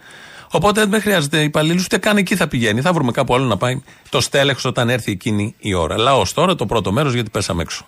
Οπότε 0.50 0.84
δεν 0.84 1.00
χρειάζεται 1.00 1.42
υπαλλήλους, 1.42 1.84
ούτε 1.84 1.98
καν 1.98 2.16
εκεί 2.16 2.36
θα 2.36 2.48
πηγαίνει. 2.48 2.80
Θα 2.80 2.92
βρούμε 2.92 3.12
κάπου 3.12 3.34
άλλο 3.34 3.44
να 3.44 3.56
πάει 3.56 3.82
το 4.08 4.20
στέλεχος 4.20 4.64
όταν 4.64 4.88
έρθει 4.88 5.12
εκείνη 5.12 5.54
η 5.58 5.74
ώρα. 5.74 5.98
Λαός 5.98 6.32
τώρα 6.32 6.54
το 6.54 6.66
πρώτο 6.66 6.92
μέρος 6.92 7.14
γιατί 7.14 7.30
πέσαμε 7.30 7.62
έξω. 7.62 7.86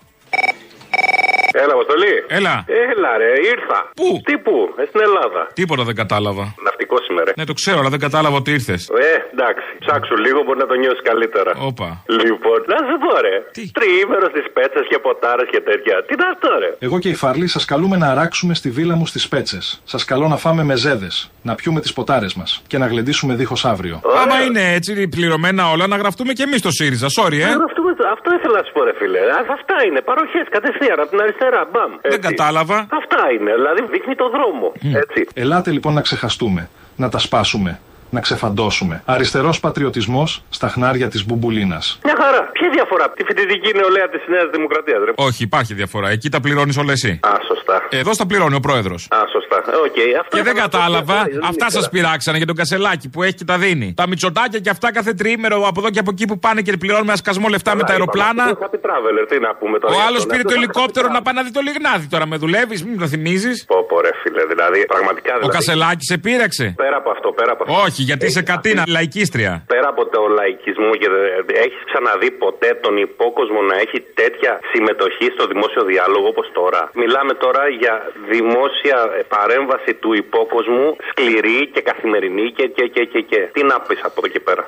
Έλα, 1.97 2.15
Αποστολή. 2.15 2.15
Έλα. 2.39 2.55
Έλα, 2.93 3.11
ρε, 3.23 3.31
ήρθα. 3.55 3.79
Πού; 4.01 4.09
Τι 4.29 4.35
πού, 4.45 4.57
ε, 4.81 4.85
στην 4.91 5.01
Ελλάδα. 5.09 5.41
Τίποτα 5.61 5.83
δεν 5.89 5.95
κατάλαβα. 6.03 6.45
Ναυτικό 6.67 6.97
σήμερα. 7.09 7.31
Ναι, 7.39 7.45
το 7.51 7.55
ξέρω, 7.61 7.79
αλλά 7.81 7.91
δεν 7.95 8.03
κατάλαβα 8.07 8.37
ότι 8.43 8.51
ήρθες. 8.59 8.81
Ε, 8.89 9.11
εντάξει. 9.35 9.67
Ψάξου 9.85 10.17
λίγο, 10.27 10.39
μπορεί 10.45 10.59
να 10.65 10.69
το 10.73 10.75
νιώσεις 10.83 11.03
καλύτερα. 11.11 11.51
Όπα. 11.71 11.89
Λοιπόν, 12.23 12.59
να 12.73 12.79
σου 12.89 12.97
πω, 13.05 13.11
ρε. 13.27 13.35
Τι; 13.57 13.63
Τριήμερος 13.79 14.31
στις 14.35 14.47
πέτσες 14.57 14.85
και 14.91 14.99
ποτάρες 14.99 15.49
και 15.53 15.61
τέτοια. 15.69 15.95
Τι 16.09 16.15
να 16.21 16.27
αυτό, 16.35 16.49
ρε; 16.63 16.71
Εγώ 16.87 16.97
και 17.03 17.09
η 17.09 17.15
Φαρλή 17.23 17.47
σας 17.47 17.65
καλούμε 17.65 17.97
να 17.97 18.09
αράξουμε 18.15 18.55
στη 18.55 18.69
βίλα 18.71 18.95
μου 18.99 19.07
στις 19.07 19.29
Πέτσες. 19.29 19.81
Σας 19.85 20.05
καλώ 20.05 20.27
να 20.29 20.37
φάμε 20.37 20.63
μεζέδε, 20.65 21.09
να 21.43 21.55
πιούμε 21.55 21.81
τις 21.81 21.93
ποτάρες 21.93 22.35
μας 22.35 22.63
και 22.67 22.79
να 22.79 22.87
γλεντήσουμε 22.87 23.35
δίχως 23.35 23.65
αύριο. 23.65 24.01
Άμα 24.23 24.43
είναι 24.43 24.73
έτσι 24.75 25.09
πληρωμένα 25.09 25.71
όλα, 25.71 25.87
να 25.87 25.97
γραφτούμε 25.97 26.33
και 26.33 26.43
εμείς 26.43 26.59
στο 26.59 26.71
ΣΥΡΙΖΑ. 26.71 27.07
Sorry, 27.19 27.33
ε. 27.33 27.45
Να 27.45 27.51
γραφτούμε 27.61 27.75
το- 27.86 27.86
Αυτό 28.17 28.29
ήθελα 28.39 28.57
να 28.59 28.65
σου 28.67 28.73
πω, 28.73 28.83
ρε 28.85 28.95
φίλε. 28.99 29.19
Α, 29.19 29.39
Αυτά 29.59 29.77
είναι. 29.87 30.01
Παροχές 30.01 30.47
κατευθείαν 30.51 30.99
από 31.01 31.11
την 31.11 31.21
αριστερά. 31.21 31.61
Μπαμ. 31.73 31.93
Δεν 32.03 32.21
κατάλαβα. 32.21 32.77
Αυτά 33.01 33.21
είναι. 33.35 33.53
Δηλαδή 33.55 33.81
δείχνει 33.91 34.15
το 34.15 34.27
δρόμο. 34.37 34.73
Έτσι. 35.03 35.21
Ελάτε 35.35 35.71
λοιπόν 35.77 35.93
να 35.95 36.01
ξεχαστούμε, 36.01 36.69
να 36.97 37.09
τα 37.09 37.19
σπάσουμε, 37.19 37.81
να 38.11 38.21
ξεφαντώσουμε. 38.21 39.03
Αριστερός 39.05 39.61
πατριωτισμός 39.61 40.43
στα 40.51 40.69
χνάρια 40.69 41.09
της 41.09 41.27
Μπουμπουλίνας. 41.27 41.99
Μια 42.05 42.17
χαρά. 42.23 42.43
Ποια 42.53 42.69
διαφορά 42.71 43.05
από 43.05 43.17
τη 43.17 43.25
φοιτητική 43.25 43.71
νεολαία 43.79 44.09
της 44.09 44.23
Νέας 44.27 44.49
Δημοκρατίας, 44.55 44.99
ρε; 45.05 45.13
Όχι, 45.15 45.43
υπάρχει 45.43 45.75
διαφορά. 45.75 46.09
Εκεί 46.09 46.29
τα 46.31 46.41
πληρώνεις 46.41 46.77
όλα 46.79 46.93
εσύ. 46.93 47.21
Α, 47.23 47.31
σωστά. 47.47 47.83
Εδώ 47.91 48.13
στα 48.13 48.27
πληρώνει 48.27 48.55
ο 48.55 48.61
πρόεδρος. 48.61 49.09
Α, 49.11 49.19
σωστά. 49.33 49.46
Ε, 49.73 49.77
Οκ. 49.87 49.99
Αυτό 50.23 50.37
Και 50.37 50.43
δεν 50.49 50.55
ήθελα 50.55 50.55
να 50.55 50.63
σου 50.63 50.69
πω, 50.71 50.79
κατάλαβα, 50.79 51.17
δεν 51.23 51.45
αυτά 51.51 51.65
ήξερα. 51.67 51.71
σας 51.71 51.87
πειράξανε 51.95 52.37
για 52.41 52.47
τον 52.47 52.57
Κασελάκη 52.61 53.07
που 53.13 53.23
έχει 53.27 53.35
και 53.41 53.45
τα 53.53 53.57
δίνει. 53.65 53.89
Τα 54.01 54.05
μητσοτάκια 54.11 54.59
και 54.65 54.71
αυτά 54.77 54.93
κάθε 54.93 55.13
τριήμερο 55.21 55.57
από 55.71 55.79
εδώ 55.81 55.91
και 55.95 55.99
από 56.05 56.11
εκεί 56.15 56.25
που 56.31 56.39
πάνε 56.45 56.61
και 56.67 56.73
πληρώνουμε 56.83 57.11
ένα 57.15 57.21
σκασμό 57.25 57.47
λεφτά 57.55 57.73
με 57.79 57.83
τα 57.83 57.93
Καλά, 57.93 58.05
είπαμε. 58.05 58.23
αεροπλάνα. 58.23 58.45
Αυτό 58.53 58.59
είναι 58.59 58.71
happy 58.73 58.81
traveler, 58.89 59.25
τι 59.31 59.37
να 59.47 59.51
πούμε 59.61 59.77
τώρα. 59.83 59.93
Ο 59.95 59.97
για 59.97 60.05
άλλος 60.09 60.23
αυτόν. 60.23 60.31
πήρε 60.33 60.43
Αυτό 60.43 60.51
το 60.51 60.55
είναι 60.57 60.65
ελικόπτερο 60.65 61.07
happy 61.09 61.17
να 61.17 61.21
πάει 61.25 61.35
να 61.39 61.43
δει 61.47 61.51
το 61.59 61.63
λιγνάδι 61.69 62.07
τώρα. 62.15 62.25
Με 62.33 62.37
δουλεύεις, 62.45 62.79
μην 62.89 62.99
το 63.03 63.07
θυμίζεις. 63.13 63.57
Πω, 63.73 63.79
πω, 63.91 63.97
ρε 64.07 64.13
φίλε, 64.23 64.43
δηλαδή 64.53 64.79
πραγματικά. 64.95 65.33
Ο 65.35 65.39
Δηλαδή, 65.41 65.55
Κασελάκης 65.57 66.07
σε 66.13 66.17
πείραξε. 66.25 66.67
Πέρα 66.85 66.97
από 67.03 67.11
αυτό, 67.17 67.29
πέρα 67.39 67.51
από 67.55 67.63
αυτό. 67.65 67.73
Όχι, 67.87 68.01
γιατί 68.09 68.25
είσαι 68.31 68.43
κατίνα, 68.53 68.83
λαϊκίστρια. 68.99 69.53
Πέρα 69.75 69.89
από 69.95 70.03
το 70.15 70.21
λαϊκισμό 70.39 70.91
και 71.01 71.09
έχεις 71.65 71.83
ξαναδεί 71.91 72.29
ποτέ 72.45 72.71
τον 72.85 72.95
υπόκοσμο 73.07 73.61
να 73.71 73.77
έχει 73.85 73.99
τέτοια 74.21 74.53
συμμετοχή 74.73 75.27
στο 75.37 75.45
δημόσιο 75.53 75.83
διάλογο 75.91 76.27
όπως 76.35 76.47
τώρα; 76.61 76.81
Μιλάμε 77.03 77.33
τώρα 77.45 77.63
για 77.83 77.95
δημόσια 78.33 78.99
ε, 79.19 79.23
παρέμβαση 79.47 79.95
του 79.95 80.13
υπόκοσμου 80.13 80.97
σκληρή 81.11 81.71
και 81.73 81.81
καθημερινή 81.81 82.53
και, 82.57 82.67
και, 82.67 82.87
και, 82.87 83.05
και, 83.05 83.21
και. 83.21 83.49
Τι 83.53 83.63
να 83.63 83.81
πεις 83.81 84.01
από 84.03 84.15
εδώ 84.19 84.29
και 84.29 84.41
πέρα. 84.41 84.67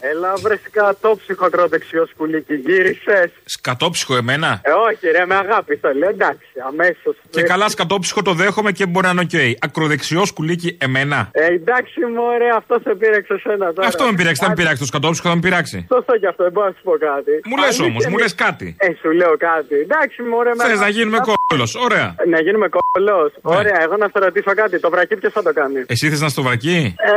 Έλα, 0.00 0.32
βρεσικά 0.42 0.96
το 1.00 1.16
ψυχοκρότεξιο 1.22 2.06
σκουλίκι, 2.06 2.54
γύρισες. 2.54 3.30
Σκατόψυχο 3.44 4.16
εμένα; 4.16 4.60
Ε, 4.64 4.70
όχι, 4.70 5.06
ρε, 5.16 5.26
με 5.26 5.34
αγάπης 5.34 5.80
το 5.80 5.90
λέω, 5.98 6.08
εντάξει, 6.08 6.46
αμέσως. 6.68 7.16
Και 7.30 7.42
καλά 7.42 7.68
σκατόψυχο 7.68 8.22
το 8.22 8.32
δέχομαι 8.32 8.72
και 8.72 8.86
μπορεί 8.86 9.06
να 9.06 9.12
είναι 9.12 9.20
οκ. 9.20 9.56
Ακροδεξιός 9.60 10.28
σκουλίκι 10.28 10.76
εμένα. 10.80 11.28
Ε, 11.32 11.44
εντάξει, 11.46 12.00
μωρέ, 12.16 12.48
αυτό 12.56 12.78
σε 12.84 12.94
πήρεξε 12.94 13.38
σένα 13.42 13.72
τώρα. 13.72 13.88
Αυτό 13.88 14.04
με 14.04 14.12
πειράξει, 14.12 14.42
θα 14.42 14.48
με 14.48 14.54
πειράξει 14.54 14.78
το 14.78 14.86
σκατόψυχο, 14.86 15.28
θα 15.28 15.34
με 15.34 15.40
πειράξει. 15.40 15.86
Σωστό 15.92 16.12
κι 16.18 16.26
αυτό, 16.26 16.42
δεν 16.42 16.52
μπορώ 16.52 16.66
να 16.66 16.72
σου 16.76 16.82
πω 16.82 16.92
κάτι. 17.10 17.32
Μου 17.48 17.56
λες 17.56 17.64
Αλήθεια 17.66 17.84
όμως, 17.84 18.04
μου 18.06 18.10
είναι. 18.18 18.22
λε 18.22 18.44
κάτι. 18.44 18.76
Ε, 18.78 18.88
σου 19.00 19.10
λέω 19.10 19.34
κάτι. 19.36 19.74
Εντάξει, 19.86 20.22
μωρέ, 20.22 20.50
με 20.56 20.62
Θες 20.64 20.68
να 20.68 20.74
αγάπη. 20.74 20.92
γίνουμε 20.92 21.18
κόλλο, 21.28 21.66
ωραία. 21.86 22.14
Να 22.32 22.40
γίνουμε 22.40 22.68
κόλλο. 22.76 23.18
Ναι. 23.22 23.56
Ωραία, 23.56 23.78
εγώ 23.86 23.96
να 23.96 24.06
σε 24.12 24.18
ρωτήσω 24.26 24.52
κάτι. 24.60 24.80
Το 24.80 24.90
βρακί 24.90 25.16
ποιος 25.16 25.32
θα 25.32 25.42
το 25.42 25.52
κάνει; 25.52 25.78
Εσύ 25.86 26.08
θες 26.10 26.20
να 26.20 26.28
στο 26.28 26.42
βρακεί. 26.42 26.78
Ε, 26.98 27.12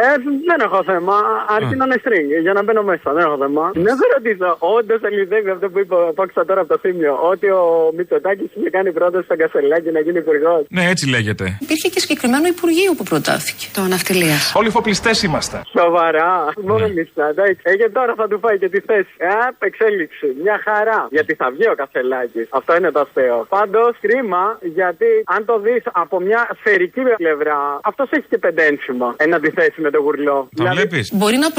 δεν 0.49 0.59
έχω 0.65 0.80
θέμα. 0.84 1.15
Αρκεί 1.55 1.76
να 1.76 1.86
είναι 1.86 1.99
string 2.10 2.41
για 2.41 2.53
να 2.53 2.64
μπαίνω 2.64 2.84
μέσα. 2.84 3.14
Δεν 3.14 3.24
έχω 3.26 3.38
θέμα. 3.38 3.72
Να 3.76 3.93
σε 3.99 4.05
ρωτήσω, 4.16 4.49
όντως 4.60 4.99
αληθεύει 5.03 5.49
αυτό 5.49 5.70
που 5.70 5.80
είπε 5.80 5.95
ο 5.95 6.14
Πόξα 6.16 6.45
τώρα 6.45 6.62
από 6.62 6.70
το 6.74 6.78
Θήμιο, 6.84 7.14
ότι 7.32 7.47
ο 7.49 7.91
Μητσοτάκης 7.97 8.49
είχε 8.55 8.70
κάνει 8.70 8.91
πρόταση 8.91 9.24
στον 9.26 9.38
Κασελάκη 9.38 9.91
να 9.91 9.99
γίνει 9.99 10.18
υπουργός. 10.18 10.62
Ναι, 10.70 10.84
έτσι 10.89 11.10
λέγεται. 11.10 11.57
Υπήρχε 11.66 11.88
και 11.93 11.99
συγκεκριμένο 11.99 12.47
Υπουργείο 12.47 12.91
που 12.97 13.03
προτάθηκε. 13.03 13.66
Το 13.74 13.82
ναυτιλίας. 13.82 14.53
Όλοι 14.55 14.70
φοπλιστές 14.70 15.24
είμαστε. 15.24 15.62
Σοβαρά. 15.80 16.32
Ναι. 16.45 16.72
Μόλιστα, 16.72 17.24
εντάξει. 17.30 17.62
Ε, 17.64 17.76
και 17.76 17.89
τώρα 17.97 18.14
θα 18.20 18.28
του 18.28 18.39
φάει 18.43 18.57
και 18.57 18.70
τη 18.70 18.80
θέση. 18.80 19.12
Ε, 19.18 19.28
απ' 19.47 19.64
εξέλιξη. 19.64 20.28
Μια 20.43 20.62
χαρά. 20.66 21.07
Γιατί 21.12 21.34
θα 21.36 21.47
βγει 21.53 21.68
ο 21.74 21.76
Κασελάκης. 21.82 22.47
Αυτό 22.49 22.76
είναι 22.78 22.91
το 22.91 22.99
αστείο. 22.99 23.45
Πάντως, 23.49 23.91
κρίμα, 24.01 24.43
γιατί 24.62 25.10
αν 25.26 25.45
το 25.45 25.60
δεις 25.60 25.84
από 25.91 26.20
μια 26.20 26.41
σφαιρική 26.60 27.01
πλευρά, 27.18 27.80
αυτός 27.84 28.07
έχει 28.12 28.26
και 28.30 28.38
πεντένσημα. 28.38 29.14
Εν 29.18 29.34
αντιθέσει 29.34 29.82
με 29.82 29.89
τον 29.91 30.01
γουρλό. 30.01 30.49
Το 30.55 30.64
βλέπεις. 30.74 31.14
Μπορεί 31.14 31.38
να 31.38 31.51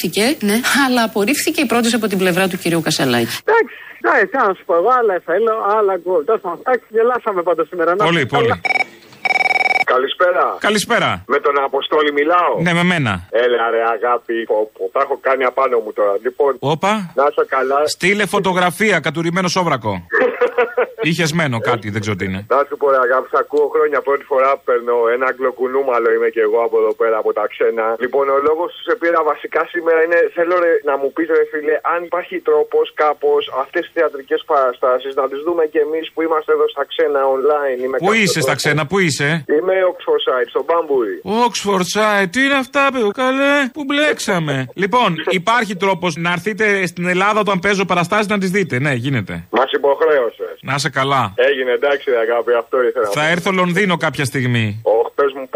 προτάθηκε, 0.00 0.46
ναι, 0.46 0.60
αλλά 0.86 1.02
απορρίφθηκε 1.02 1.60
η 1.60 1.66
πρόταση 1.66 1.94
από 1.94 2.06
την 2.06 2.18
πλευρά 2.18 2.48
του 2.48 2.56
κυρίου 2.58 2.80
Κασελάκη. 2.82 3.32
Εντάξει, 3.44 3.74
εντάξει, 4.02 4.48
να 4.48 4.54
σου 4.54 4.64
πω 4.66 4.74
εγώ, 4.74 4.88
άλλα 4.98 5.20
θέλω, 5.24 5.52
άλλα 5.78 5.92
ακούω. 5.92 6.24
Τέλος 6.24 6.40
πάντων, 6.40 6.58
Εντάξει, 6.64 6.86
γελάσαμε 6.88 7.42
πάντως 7.42 7.68
σήμερα. 7.68 7.94
Να 7.94 8.04
Πολύ, 8.04 8.16
είστε 8.22 8.36
πολύ. 8.36 8.48
καλά. 8.48 8.60
Καλησπέρα. 9.84 10.56
Καλησπέρα. 10.60 11.24
Με 11.26 11.38
τον 11.40 11.54
Αποστόλη 11.64 12.12
μιλάω. 12.12 12.52
Ναι, 12.62 12.72
με 12.72 12.82
μένα. 12.82 13.12
Έλα 13.30 13.70
ρε 13.70 13.82
αγάπη, 13.96 14.44
πω, 14.44 14.70
πω, 14.78 14.90
τα 14.92 15.00
έχω 15.04 15.18
κάνει 15.20 15.44
απάνω 15.44 15.78
μου 15.78 15.92
τώρα. 15.92 16.14
Λοιπόν, 16.22 16.56
Όπα. 16.58 16.92
να 17.14 17.24
είσαι 17.30 17.44
καλά. 17.48 17.86
Στείλε 17.86 18.26
φωτογραφία, 18.26 19.00
κατουρημένο 19.00 19.48
σόβρακο. 19.48 19.92
Είχε 21.08 21.24
μένο 21.38 21.58
κάτι, 21.70 21.86
δεν 21.94 22.00
ξέρω 22.04 22.16
τι 22.18 22.24
είναι. 22.28 22.40
Να 22.54 22.58
σου 22.68 22.76
πω 22.80 22.86
ρε 22.94 23.00
αγάπη, 23.06 23.26
σ' 23.34 23.38
ακούω 23.44 23.66
χρόνια 23.74 24.00
πρώτη 24.08 24.24
φορά 24.30 24.50
που 24.56 24.62
παίρνω 24.68 24.94
ένα 25.14 25.26
αγγλοκουνούμαλο 25.32 26.08
είμαι 26.14 26.28
και 26.34 26.42
εγώ 26.48 26.58
από 26.66 26.76
εδώ 26.82 26.92
πέρα 27.00 27.16
από 27.22 27.30
τα 27.38 27.44
ξένα. 27.52 27.84
Λοιπόν, 28.04 28.24
ο 28.36 28.38
λόγος 28.48 28.68
που 28.74 28.82
σε 28.88 28.94
πήρα 29.00 29.20
βασικά 29.32 29.60
σήμερα 29.72 30.00
είναι 30.04 30.18
θέλω 30.36 30.54
ρε, 30.64 30.72
να 30.90 30.94
μου 31.00 31.08
πεις 31.14 31.28
ρε 31.38 31.44
φίλε, 31.52 31.74
αν 31.92 31.98
υπάρχει 32.08 32.36
τρόπος 32.48 32.86
κάπως 33.02 33.42
αυτές 33.62 33.82
τις 33.86 33.92
θεατρικές 33.96 34.40
παραστάσεις 34.50 35.12
να 35.20 35.24
τις 35.30 35.40
δούμε 35.46 35.62
κι 35.72 35.80
εμείς 35.86 36.04
που 36.12 36.20
είμαστε 36.26 36.50
εδώ 36.56 36.66
στα 36.74 36.84
ξένα 36.92 37.20
online. 37.36 37.78
Είμαι 37.84 37.98
Πού 38.02 38.04
κάποιος 38.06 38.22
είσαι 38.24 38.40
στα 38.46 38.54
τρόπο. 38.56 38.60
ξένα, 38.62 38.82
πού 38.90 38.96
είσαι; 39.06 39.28
Είμαι 39.56 39.74
Oxford 39.92 40.22
Side, 40.28 40.48
στο 40.54 40.62
Μπάμπουρι. 40.68 41.16
Oxfordshire, 41.46 42.26
τι 42.32 42.40
είναι 42.44 42.58
αυτά, 42.64 42.82
παιδί, 42.92 43.10
καλέ, 43.22 43.54
που 43.76 43.82
μπλέξαμε. 43.88 44.54
λοιπόν, 44.82 45.08
υπάρχει 45.40 45.74
τρόπος 45.76 46.16
να 46.16 46.30
έρθετε 46.36 46.86
στην 46.86 47.04
Ελλάδα 47.14 47.40
όταν 47.40 47.58
παίζω 47.58 47.84
παραστάσεις 47.84 48.26
να 48.26 48.38
τις 48.38 48.50
δείτε. 48.50 48.78
Ναι, 48.78 48.92
γίνεται. 48.92 49.34
Μας 49.50 49.70
υποχρέωσες. 49.72 50.58
Να 50.60 50.74
είσαι 50.74 50.87
καλά. 50.90 51.32
Έγινε 51.36 51.70
εντάξει, 51.70 52.10
ρε 52.10 52.16
αγάπη, 52.18 52.52
αυτό 52.52 52.82
ήθελα. 52.82 53.04
να 53.04 53.10
Θα 53.10 53.20
πω. 53.20 53.26
έρθω 53.26 53.50
Λονδίνο 53.52 53.96
κάποια 53.96 54.24
στιγμή. 54.24 54.82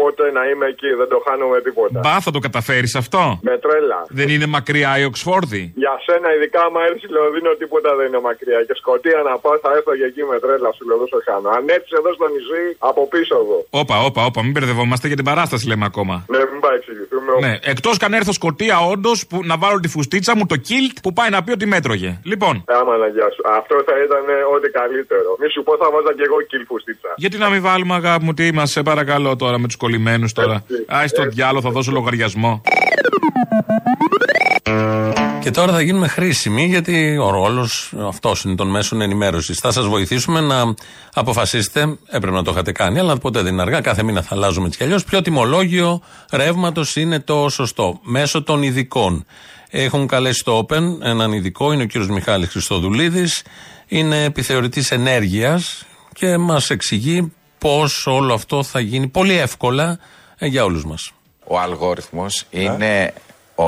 Όχι, 0.03 0.15
πε 0.15 0.23
μου 0.23 0.23
πότε 0.23 0.23
να 0.37 0.43
είμαι 0.49 0.65
εκεί, 0.73 0.89
δεν 0.99 1.07
το 1.13 1.17
χάνω 1.25 1.45
με 1.53 1.59
τίποτα. 1.65 1.99
Μπα, 2.05 2.15
θα 2.25 2.31
το 2.35 2.39
καταφέρεις 2.47 2.93
αυτό; 3.03 3.21
Με 3.49 3.55
τρέλα. 3.63 3.99
Δεν 4.19 4.27
είναι 4.33 4.47
μακριά 4.55 4.91
η 5.01 5.03
Οξφόρδη; 5.09 5.63
Για 5.83 5.93
σένα, 6.05 6.27
ειδικά 6.35 6.59
άμα 6.67 6.81
έρθεις 6.89 7.09
Λονδίνο, 7.17 7.49
τίποτα 7.61 7.89
δεν 7.97 8.05
είναι 8.09 8.21
μακριά. 8.29 8.59
Και 8.67 8.75
σκοτία 8.81 9.19
να 9.29 9.33
πάω, 9.43 9.55
θα 9.63 9.69
έρθω 9.77 9.91
και 9.99 10.05
εκεί 10.11 10.23
με 10.31 10.37
τρέλα, 10.43 10.69
σου 10.77 10.83
λέω, 10.87 10.97
δεν 11.01 11.09
σε 11.13 11.19
χάνω. 11.27 11.47
Αν 11.57 11.63
έρθεις 11.75 11.93
εδώ 11.99 12.09
στο 12.17 12.27
νησί, 12.33 12.65
από 12.89 13.01
πίσω 13.13 13.35
εδώ. 13.43 13.57
Όπα, 13.81 13.95
όπα, 14.07 14.21
όπα, 14.29 14.39
μην 14.45 14.51
μπερδευόμαστε 14.55 15.05
για 15.11 15.17
την 15.19 15.27
παράσταση 15.31 15.63
λέμε 15.71 15.85
ακόμα. 15.91 16.15
Ναι, 16.33 16.41
μην 16.51 16.59
πάει 16.63 16.75
εξηγηθούμε. 16.79 17.31
Ναι, 17.45 17.53
εκτός 17.73 17.95
καν 18.01 18.11
έρθω 18.19 18.33
σκοτία, 18.39 18.75
όντως, 18.93 19.17
που 19.29 19.37
να 19.51 19.55
βάλω 19.61 19.77
τη 19.83 19.89
φουστίτσα 19.95 20.31
μου, 20.37 20.45
το 20.53 20.57
κιλτ 20.69 20.95
που 21.03 21.11
πάει 21.17 21.29
να 21.35 21.39
πει 21.43 21.51
ότι 21.57 21.65
μέτρωγε. 21.75 22.11
Λοιπόν, 22.31 22.53
Άμα 22.79 22.93
να 22.97 23.07
γεια 23.15 23.27
σου. 23.35 23.41
Αυτό 23.59 23.75
θα 23.87 23.93
ήταν 24.05 24.23
ε, 24.35 24.37
ό,τι 24.55 24.67
καλύτερο. 24.79 25.29
Μη 25.41 25.47
σου 25.53 25.61
πω, 25.67 25.73
θα 25.81 25.87
βάζα 25.93 26.11
και 26.17 26.25
εγώ 26.29 26.37
κιλφουστίτσα. 26.51 27.11
γιατί 27.23 27.37
να 27.37 27.49
μην 27.49 27.61
βάλουμε 27.61 27.93
αγάπη 27.93 28.23
μου, 28.25 28.33
τι 28.33 28.43
είμαστε, 28.47 28.71
σε 28.79 28.81
παρακαλώ 28.83 29.35
τώρα 29.35 29.57
με 29.59 29.67
τους 29.67 29.77
κολλημένου 29.93 30.27
τώρα. 30.33 30.63
Άι 30.87 31.07
στο 31.07 31.23
διάλογο, 31.23 31.61
θα 31.61 31.69
δώσω 31.69 31.91
λογαριασμό. 31.91 32.61
Και 35.39 35.51
τώρα 35.51 35.71
θα 35.71 35.81
γίνουμε 35.81 36.07
χρήσιμοι 36.07 36.65
γιατί 36.65 37.17
ο 37.17 37.29
ρόλος 37.29 37.93
αυτός 38.07 38.43
είναι 38.43 38.55
των 38.55 38.69
μέσων 38.69 39.01
ενημέρωσης. 39.01 39.59
Θα 39.59 39.71
σας 39.71 39.87
βοηθήσουμε 39.87 40.41
να 40.41 40.73
αποφασίσετε, 41.13 41.97
έπρεπε 42.05 42.35
να 42.35 42.43
το 42.43 42.51
είχατε 42.51 42.71
κάνει, 42.71 42.99
αλλά 42.99 43.17
ποτέ 43.17 43.41
δεν 43.41 43.53
είναι 43.53 43.61
αργά. 43.61 43.81
Κάθε 43.81 44.03
μήνα 44.03 44.21
θα 44.21 44.35
αλλάζουμε 44.35 44.65
έτσι 44.65 44.77
κι 44.77 44.83
αλλιώς. 44.83 45.03
Ποιο 45.03 45.21
τιμολόγιο 45.21 46.01
ρεύματος 46.31 46.95
είναι 46.95 47.19
το 47.19 47.49
σωστό; 47.49 47.99
Μέσω 48.03 48.43
των 48.43 48.63
ειδικών. 48.63 49.25
Έχουν 49.69 50.07
καλέσει 50.07 50.39
στο 50.39 50.65
Open 50.67 50.81
έναν 51.01 51.31
ειδικό, 51.31 51.71
είναι 51.71 51.83
ο 51.83 51.85
κύριος 51.85 52.09
Μιχάλης 52.09 52.49
Χριστοδουλίδης. 52.49 53.43
Είναι 53.87 54.23
επιθεωρητής 54.23 54.91
ενέργειας 54.91 55.85
και 56.13 56.37
μας 56.37 56.69
εξηγεί 56.69 57.33
πώς 57.63 58.07
όλο 58.07 58.33
αυτό 58.33 58.63
θα 58.63 58.79
γίνει 58.79 59.07
πολύ 59.07 59.37
εύκολα 59.37 59.99
ε, 60.37 60.45
για 60.47 60.63
όλους 60.63 60.85
μας. 60.85 61.11
Ο 61.47 61.59
αλγόριθμος 61.59 62.45
είναι 62.49 63.13
ο, 63.55 63.63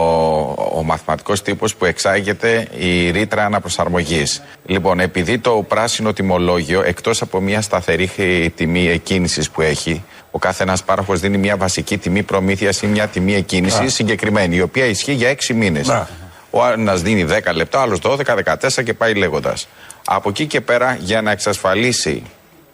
ο 0.77 0.81
μαθηματικός 0.85 1.41
τύπος 1.41 1.75
που 1.75 1.85
εξάγεται 1.85 2.67
η 2.77 3.09
ρήτρα 3.11 3.45
αναπροσαρμογής. 3.45 4.41
Λοιπόν, 4.65 4.99
επειδή 4.99 5.37
το 5.39 5.65
πράσινο 5.67 6.13
τιμολόγιο, 6.13 6.81
εκτός 6.85 7.21
από 7.21 7.39
μια 7.39 7.61
σταθερή 7.61 8.07
χ- 8.07 8.53
τιμή 8.55 8.87
εκκίνησης 8.87 9.49
που 9.49 9.61
έχει, 9.61 10.03
ο 10.31 10.39
κάθε 10.39 10.63
ένας 10.63 10.83
πάροχος 10.83 11.19
δίνει 11.19 11.37
μια 11.37 11.57
βασική 11.57 11.97
τιμή 11.97 12.23
προμήθειας 12.23 12.81
ή 12.81 12.87
μια 12.87 13.07
τιμή 13.07 13.33
εκκίνησης 13.35 13.79
Ναι. 13.79 13.87
συγκεκριμένη, 13.89 14.55
η 14.55 14.61
οποία 14.61 14.85
ισχύει 14.85 15.13
για 15.13 15.29
6 15.29 15.53
μήνες. 15.53 15.87
Ναι. 15.87 16.03
Ο 16.49 16.65
ένας 16.67 17.01
δίνει 17.01 17.23
10 17.23 17.53
λεπτά, 17.55 17.79
ο 17.79 17.81
άλλος 17.81 17.99
12, 17.99 18.35
14 18.35 18.83
και 18.83 18.93
πάει 18.93 19.13
λέγοντας. 19.13 19.67
Από 20.05 20.29
εκεί 20.29 20.45
και 20.45 20.61
πέρα, 20.61 20.97
για 21.01 21.21
να 21.21 21.31
εξασφαλίσει 21.31 22.23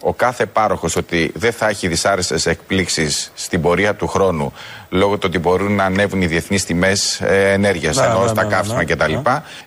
ο 0.01 0.13
κάθε 0.13 0.45
πάροχος 0.45 0.95
ότι 0.95 1.31
δεν 1.35 1.51
θα 1.51 1.67
έχει 1.67 1.87
δυσάρεστες 1.87 2.45
εκπλήξεις 2.45 3.31
στην 3.35 3.61
πορεία 3.61 3.95
του 3.95 4.07
χρόνου 4.07 4.53
λόγω 4.89 5.13
του 5.13 5.23
ότι 5.25 5.39
μπορούν 5.39 5.75
να 5.75 5.83
ανέβουν 5.83 6.21
οι 6.21 6.25
διεθνείς 6.25 6.65
τιμές 6.65 7.21
ε, 7.21 7.51
ενέργειας 7.51 7.97
Ναι, 7.97 8.05
ενώ 8.05 8.21
ναι, 8.21 8.27
στα 8.27 8.41
ναι, 8.41 8.47
ναι, 8.47 8.55
καύσιμα 8.55 8.77
ναι. 8.77 8.85
κτλ. 8.85 9.13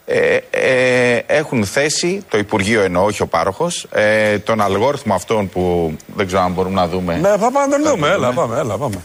Ε, 0.05 0.39
ε, 0.51 1.23
έχουν 1.27 1.65
θέσει, 1.65 2.23
το 2.29 2.39
Υπουργείο 2.39 2.83
εννοώ, 2.83 3.05
όχι 3.05 3.23
ο 3.23 3.27
πάροχος, 3.27 3.87
ε, 3.91 4.39
τον 4.39 4.61
αλγόριθμο 4.61 5.15
αυτόν 5.15 5.49
που 5.49 5.95
δεν 6.15 6.27
ξέρω 6.27 6.43
αν 6.43 6.53
μπορούμε 6.53 6.75
να 6.75 6.89
δούμε. 6.89 7.17
Ναι, 7.17 7.29
θα 7.29 7.51
πάμε 7.51 7.67
να 7.67 7.83
τον 7.83 7.83
δούμε. 7.83 8.09
Έλα, 8.09 8.33
πάμε, 8.33 8.59
έλα, 8.59 8.77
πάμε. 8.77 8.97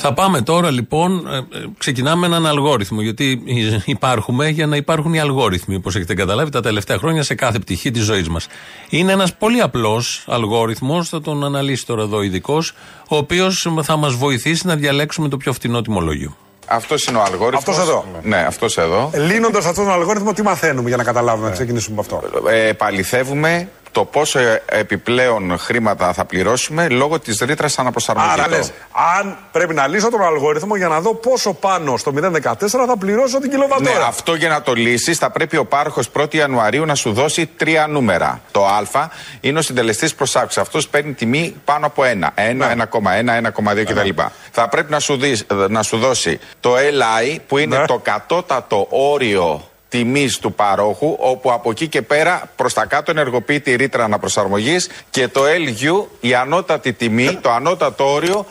Θα 0.00 0.12
πάμε 0.14 0.40
τώρα 0.40 0.70
λοιπόν, 0.70 1.26
ε, 1.26 1.36
ε, 1.36 1.42
ξεκινάμε 1.78 2.26
έναν 2.26 2.46
αλγόριθμο. 2.46 3.00
Γιατί 3.00 3.42
υπάρχουμε 3.84 4.48
για 4.48 4.66
να 4.66 4.76
υπάρχουν 4.76 5.14
οι 5.14 5.20
αλγόριθμοι, 5.20 5.74
όπως 5.74 5.96
έχετε 5.96 6.14
καταλάβει 6.14 6.50
τα 6.50 6.60
τελευταία 6.60 6.98
χρόνια 6.98 7.22
σε 7.22 7.34
κάθε 7.34 7.58
πτυχή 7.58 7.90
της 7.90 8.02
ζωής 8.02 8.28
μας. 8.28 8.46
Είναι 8.88 9.12
ένας 9.12 9.34
πολύ 9.34 9.60
απλός 9.60 10.24
αλγόριθμος, 10.26 11.08
θα 11.08 11.20
τον 11.20 11.44
αναλύσει 11.44 11.86
τώρα 11.86 12.02
εδώ 12.02 12.16
ο 12.16 12.22
ειδικός, 12.22 12.72
ο 13.08 13.16
οποίος 13.16 13.68
θα 13.82 13.96
μας 13.96 14.14
βοηθήσει 14.14 14.66
να 14.66 14.76
διαλέξουμε 14.76 15.28
το 15.28 15.36
πιο 15.36 15.52
φτηνό 15.52 15.82
τιμολόγιο. 15.82 16.36
Αυτός 16.66 17.04
είναι 17.04 17.18
ο 17.18 17.22
αλγόριθμος. 17.22 17.78
Αυτός 17.78 17.78
εδώ. 17.78 18.04
Ναι, 18.22 18.36
αυτός 18.36 18.78
εδώ. 18.78 19.10
Λύνοντας 19.14 19.64
αυτόν 19.64 19.84
τον 19.84 19.94
αλγόριθμο, 19.94 20.32
τι 20.32 20.42
μαθαίνουμε 20.42 20.88
για 20.88 20.96
να 20.96 21.04
καταλάβουμε, 21.04 21.48
να 21.48 21.54
ξεκινήσουμε 21.54 22.00
από 22.00 22.16
αυτό; 22.16 22.48
Ε, 22.48 22.68
επαληθεύουμε 22.68 23.68
το 23.92 24.04
πόσο 24.04 24.38
ε, 24.38 24.62
επιπλέον 24.66 25.58
χρήματα 25.58 26.12
θα 26.12 26.24
πληρώσουμε 26.24 26.88
λόγω 26.88 27.18
της 27.20 27.38
ρήτρας 27.40 27.78
αναπροσαρμογής. 27.78 28.32
Άρα 28.32 28.48
λες, 28.48 28.72
αν 29.18 29.36
πρέπει 29.52 29.74
να 29.74 29.86
λύσω 29.86 30.10
τον 30.10 30.22
αλγόριθμο 30.22 30.76
για 30.76 30.88
να 30.88 31.00
δω 31.00 31.14
πόσο 31.14 31.52
πάνω 31.54 31.96
στο 31.96 32.12
014 32.42 32.52
θα 32.86 32.96
πληρώσω 32.98 33.38
την 33.38 33.50
Ναι, 33.50 33.54
κιλοβατόρα. 33.56 34.06
αυτό 34.06 34.34
για 34.34 34.48
να 34.48 34.62
το 34.62 34.72
λύσεις, 34.72 35.18
θα 35.18 35.30
πρέπει 35.30 35.56
ο 35.56 35.64
πάροχος 35.64 36.10
1η 36.18 36.34
Ιανουαρίου 36.34 36.84
να 36.84 36.94
σου 36.94 37.12
δώσει 37.12 37.46
τρία 37.46 37.86
νούμερα. 37.86 38.40
Το 38.50 38.66
Α 38.66 39.08
είναι 39.40 39.58
ο 39.58 39.62
συντελεστής 39.62 40.14
προσάξη. 40.14 40.60
Αυτός 40.60 40.88
παίρνει 40.88 41.12
τιμή 41.12 41.54
πάνω 41.64 41.86
από 41.86 42.02
1. 42.02 42.06
1, 42.34 42.70
1,1, 42.70 43.36
1,2 43.36 43.84
κτλ. 43.84 44.08
Θα 44.50 44.68
πρέπει 44.68 44.90
να 44.90 45.00
σου, 45.00 45.16
δεις- 45.16 45.46
να 45.68 45.82
σου 45.82 45.98
δώσει 45.98 46.38
το 46.60 46.74
LI 46.76 47.36
που 47.46 47.58
είναι 47.58 47.84
το 47.86 47.98
κατώτατο 47.98 48.86
όριο 48.90 49.68
τιμής 49.88 50.38
του 50.38 50.52
παρόχου, 50.52 51.16
όπου 51.18 51.52
από 51.52 51.70
εκεί 51.70 51.88
και 51.88 52.02
πέρα 52.02 52.50
προς 52.56 52.74
τα 52.74 52.86
κάτω 52.86 53.10
ενεργοποιείται 53.10 53.70
η 53.70 53.76
ρήτρα 53.76 54.04
αναπροσαρμογής 54.04 54.88
και 55.10 55.28
το 55.28 55.40
LU, 55.44 56.06
η 56.20 56.34
ανώτατη 56.34 56.92
τιμή, 56.92 57.38
το 57.42 57.50
ανώτατο 57.50 58.12
όριο 58.12 58.46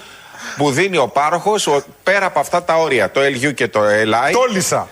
που 0.57 0.71
δίνει 0.71 0.97
ο 0.97 1.07
πάροχος 1.07 1.67
ο- 1.67 1.83
πέρα 2.03 2.25
από 2.25 2.39
αυτά 2.39 2.63
τα 2.63 2.75
όρια, 2.75 3.11
το 3.11 3.21
LU 3.21 3.53
και 3.53 3.67
το 3.67 3.79
LI. 3.83 4.31
Τόλισα. 4.31 4.87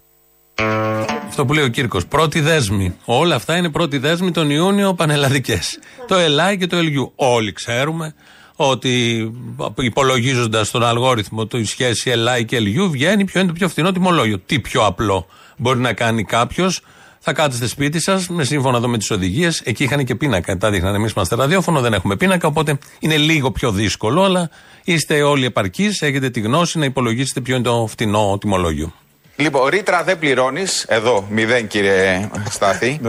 Αυτό 1.27 1.45
που 1.45 1.53
λέει 1.53 1.63
ο 1.63 1.67
Κύρκος. 1.67 2.05
Πρώτη 2.05 2.39
δέσμη. 2.39 2.95
Όλα 3.05 3.35
αυτά 3.35 3.55
είναι 3.57 3.69
πρώτη 3.69 3.97
δέσμη 3.97 4.31
τον 4.31 4.49
Ιούνιο 4.49 4.93
πανελλαδικές. 4.93 5.79
Το 6.07 6.15
ΕΛΑΙ 6.15 6.57
και 6.57 6.67
το 6.67 6.75
ΕΛΓΙΟΥ. 6.77 7.11
Όλοι 7.15 7.51
ξέρουμε 7.53 8.15
ότι 8.55 9.31
υπολογίζοντας 9.77 10.71
τον 10.71 10.83
αλγόριθμο 10.83 11.47
τη 11.47 11.63
σχέση 11.65 12.09
ΕΛΑΙ 12.09 12.45
και 12.45 12.55
ΕΛΓΙΟΥ 12.55 12.87
βγαίνει 12.87 13.25
ποιο 13.25 13.39
είναι 13.39 13.49
το 13.49 13.55
πιο 13.55 13.69
φθηνό 13.69 13.91
τιμολόγιο. 13.91 14.39
Τι 14.39 14.59
πιο 14.59 14.85
απλό 14.85 15.27
μπορεί 15.57 15.79
να 15.79 15.93
κάνει 15.93 16.23
κάποιος. 16.23 16.81
Θα 17.19 17.33
κάτσετε 17.33 17.67
σπίτι 17.67 18.01
σας, 18.01 18.27
με 18.27 18.43
σύμφωνα 18.43 18.77
εδώ 18.77 18.87
με 18.87 18.97
τις 18.97 19.11
οδηγίες. 19.11 19.61
Εκεί 19.63 19.83
είχαν 19.83 20.05
και 20.05 20.15
πίνακα. 20.15 20.57
Τα 20.57 20.69
δείχναν. 20.69 20.95
Εμείς 20.95 21.11
είμαστε 21.11 21.35
ραδιόφωνο, 21.35 21.81
δεν 21.81 21.93
έχουμε 21.93 22.15
πίνακα. 22.15 22.47
Οπότε 22.47 22.77
είναι 22.99 23.17
λίγο 23.17 23.51
πιο 23.51 23.71
δύσκολο, 23.71 24.23
αλλά 24.23 24.49
είστε 24.83 25.21
όλοι 25.21 25.45
επαρκείς. 25.45 26.01
Έχετε 26.01 26.29
τη 26.29 26.39
γνώση 26.39 26.77
να 26.79 26.85
υπολογίσετε 26.85 27.41
ποιο 27.41 27.55
είναι 27.55 27.63
το 27.63 27.87
φτηνό 27.89 28.37
τιμολόγιο. 28.39 28.93
Λοιπόν, 29.35 29.67
ρήτρα 29.69 30.03
δεν 30.03 30.19
πληρώνεις, 30.19 30.83
εδώ 30.87 31.27
μηδέν 31.29 31.67
κύριε 31.67 32.29
Στάθη, 32.49 32.99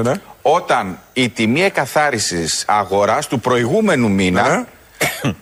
όταν 0.43 0.99
η 1.13 1.29
τιμή 1.29 1.63
εκαθάρισης 1.63 2.65
αγοράς 2.67 3.27
του 3.27 3.41
προηγούμενου 3.41 4.11
μήνα 4.11 4.67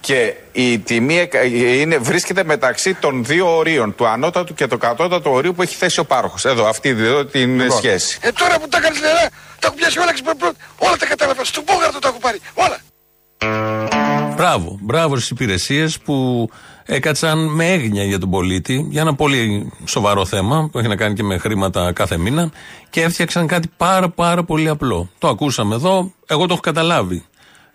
και 0.01 0.35
η 0.53 0.79
τιμή 0.79 1.19
εκα- 1.19 1.45
είναι, 1.45 1.99
βρίσκεται 1.99 2.45
μεταξύ 2.45 2.95
των 2.95 3.25
δύο 3.25 3.57
ορίων, 3.57 3.95
του 3.95 4.07
ανώτατου 4.07 4.55
και 4.55 4.67
του 4.67 4.79
κατώτατου 4.79 5.31
ορίου 5.31 5.55
που 5.55 5.63
έχει 5.63 5.75
θέσει 5.77 6.01
ο 6.01 6.05
πάροχος. 6.05 6.45
Εδώ, 6.45 6.67
αυτή 6.67 6.89
εδώ 6.89 7.25
την 7.25 7.61
Λοιπόν. 7.61 7.77
σχέση. 7.77 8.19
Ε, 8.23 8.31
τώρα 8.33 8.59
που 8.61 8.69
τα 8.69 8.81
κάνεις 8.81 9.01
νερά, 9.01 9.29
τα 9.59 9.67
έχω 9.67 9.75
πιάσει 9.75 9.99
όλα 9.99 10.13
και 10.15 10.23
όλα 10.79 10.97
τα 10.97 11.07
κατάλαβα. 11.07 11.45
Στον 11.45 11.65
Πόγαρτο 11.65 11.99
τα 11.99 12.09
έχω 12.09 12.19
πάρει. 12.19 12.41
Όλα. 12.55 12.79
Μπράβο, 14.37 14.79
μπράβο 14.81 15.17
στις 15.17 15.31
υπηρεσίες 15.31 15.99
που 15.99 16.49
έκατσαν 16.85 17.39
με 17.55 17.73
έγνοια 17.73 18.05
για 18.05 18.19
τον 18.19 18.31
πολίτη 18.31 18.87
για 18.91 19.01
ένα 19.01 19.15
πολύ 19.15 19.73
σοβαρό 19.85 20.25
θέμα 20.27 20.69
που 20.73 20.79
έχει 20.79 20.89
να 20.89 20.97
κάνει 20.97 21.15
και 21.15 21.23
με 21.23 21.39
χρήματα 21.39 21.93
κάθε 21.93 22.17
μήνα 22.17 22.51
και 22.91 23.03
έφτιαξαν 23.03 23.47
κάτι 23.47 23.71
πάρα 23.77 24.09
πάρα 24.09 24.45
πολύ 24.45 24.69
απλό. 24.69 25.11
Το 25.19 25.29
ακούσαμε 25.29 25.75
εδώ, 25.75 26.13
εγώ 26.27 26.41
το 26.47 26.53
έχω 26.53 26.61
καταλάβει. 26.61 27.25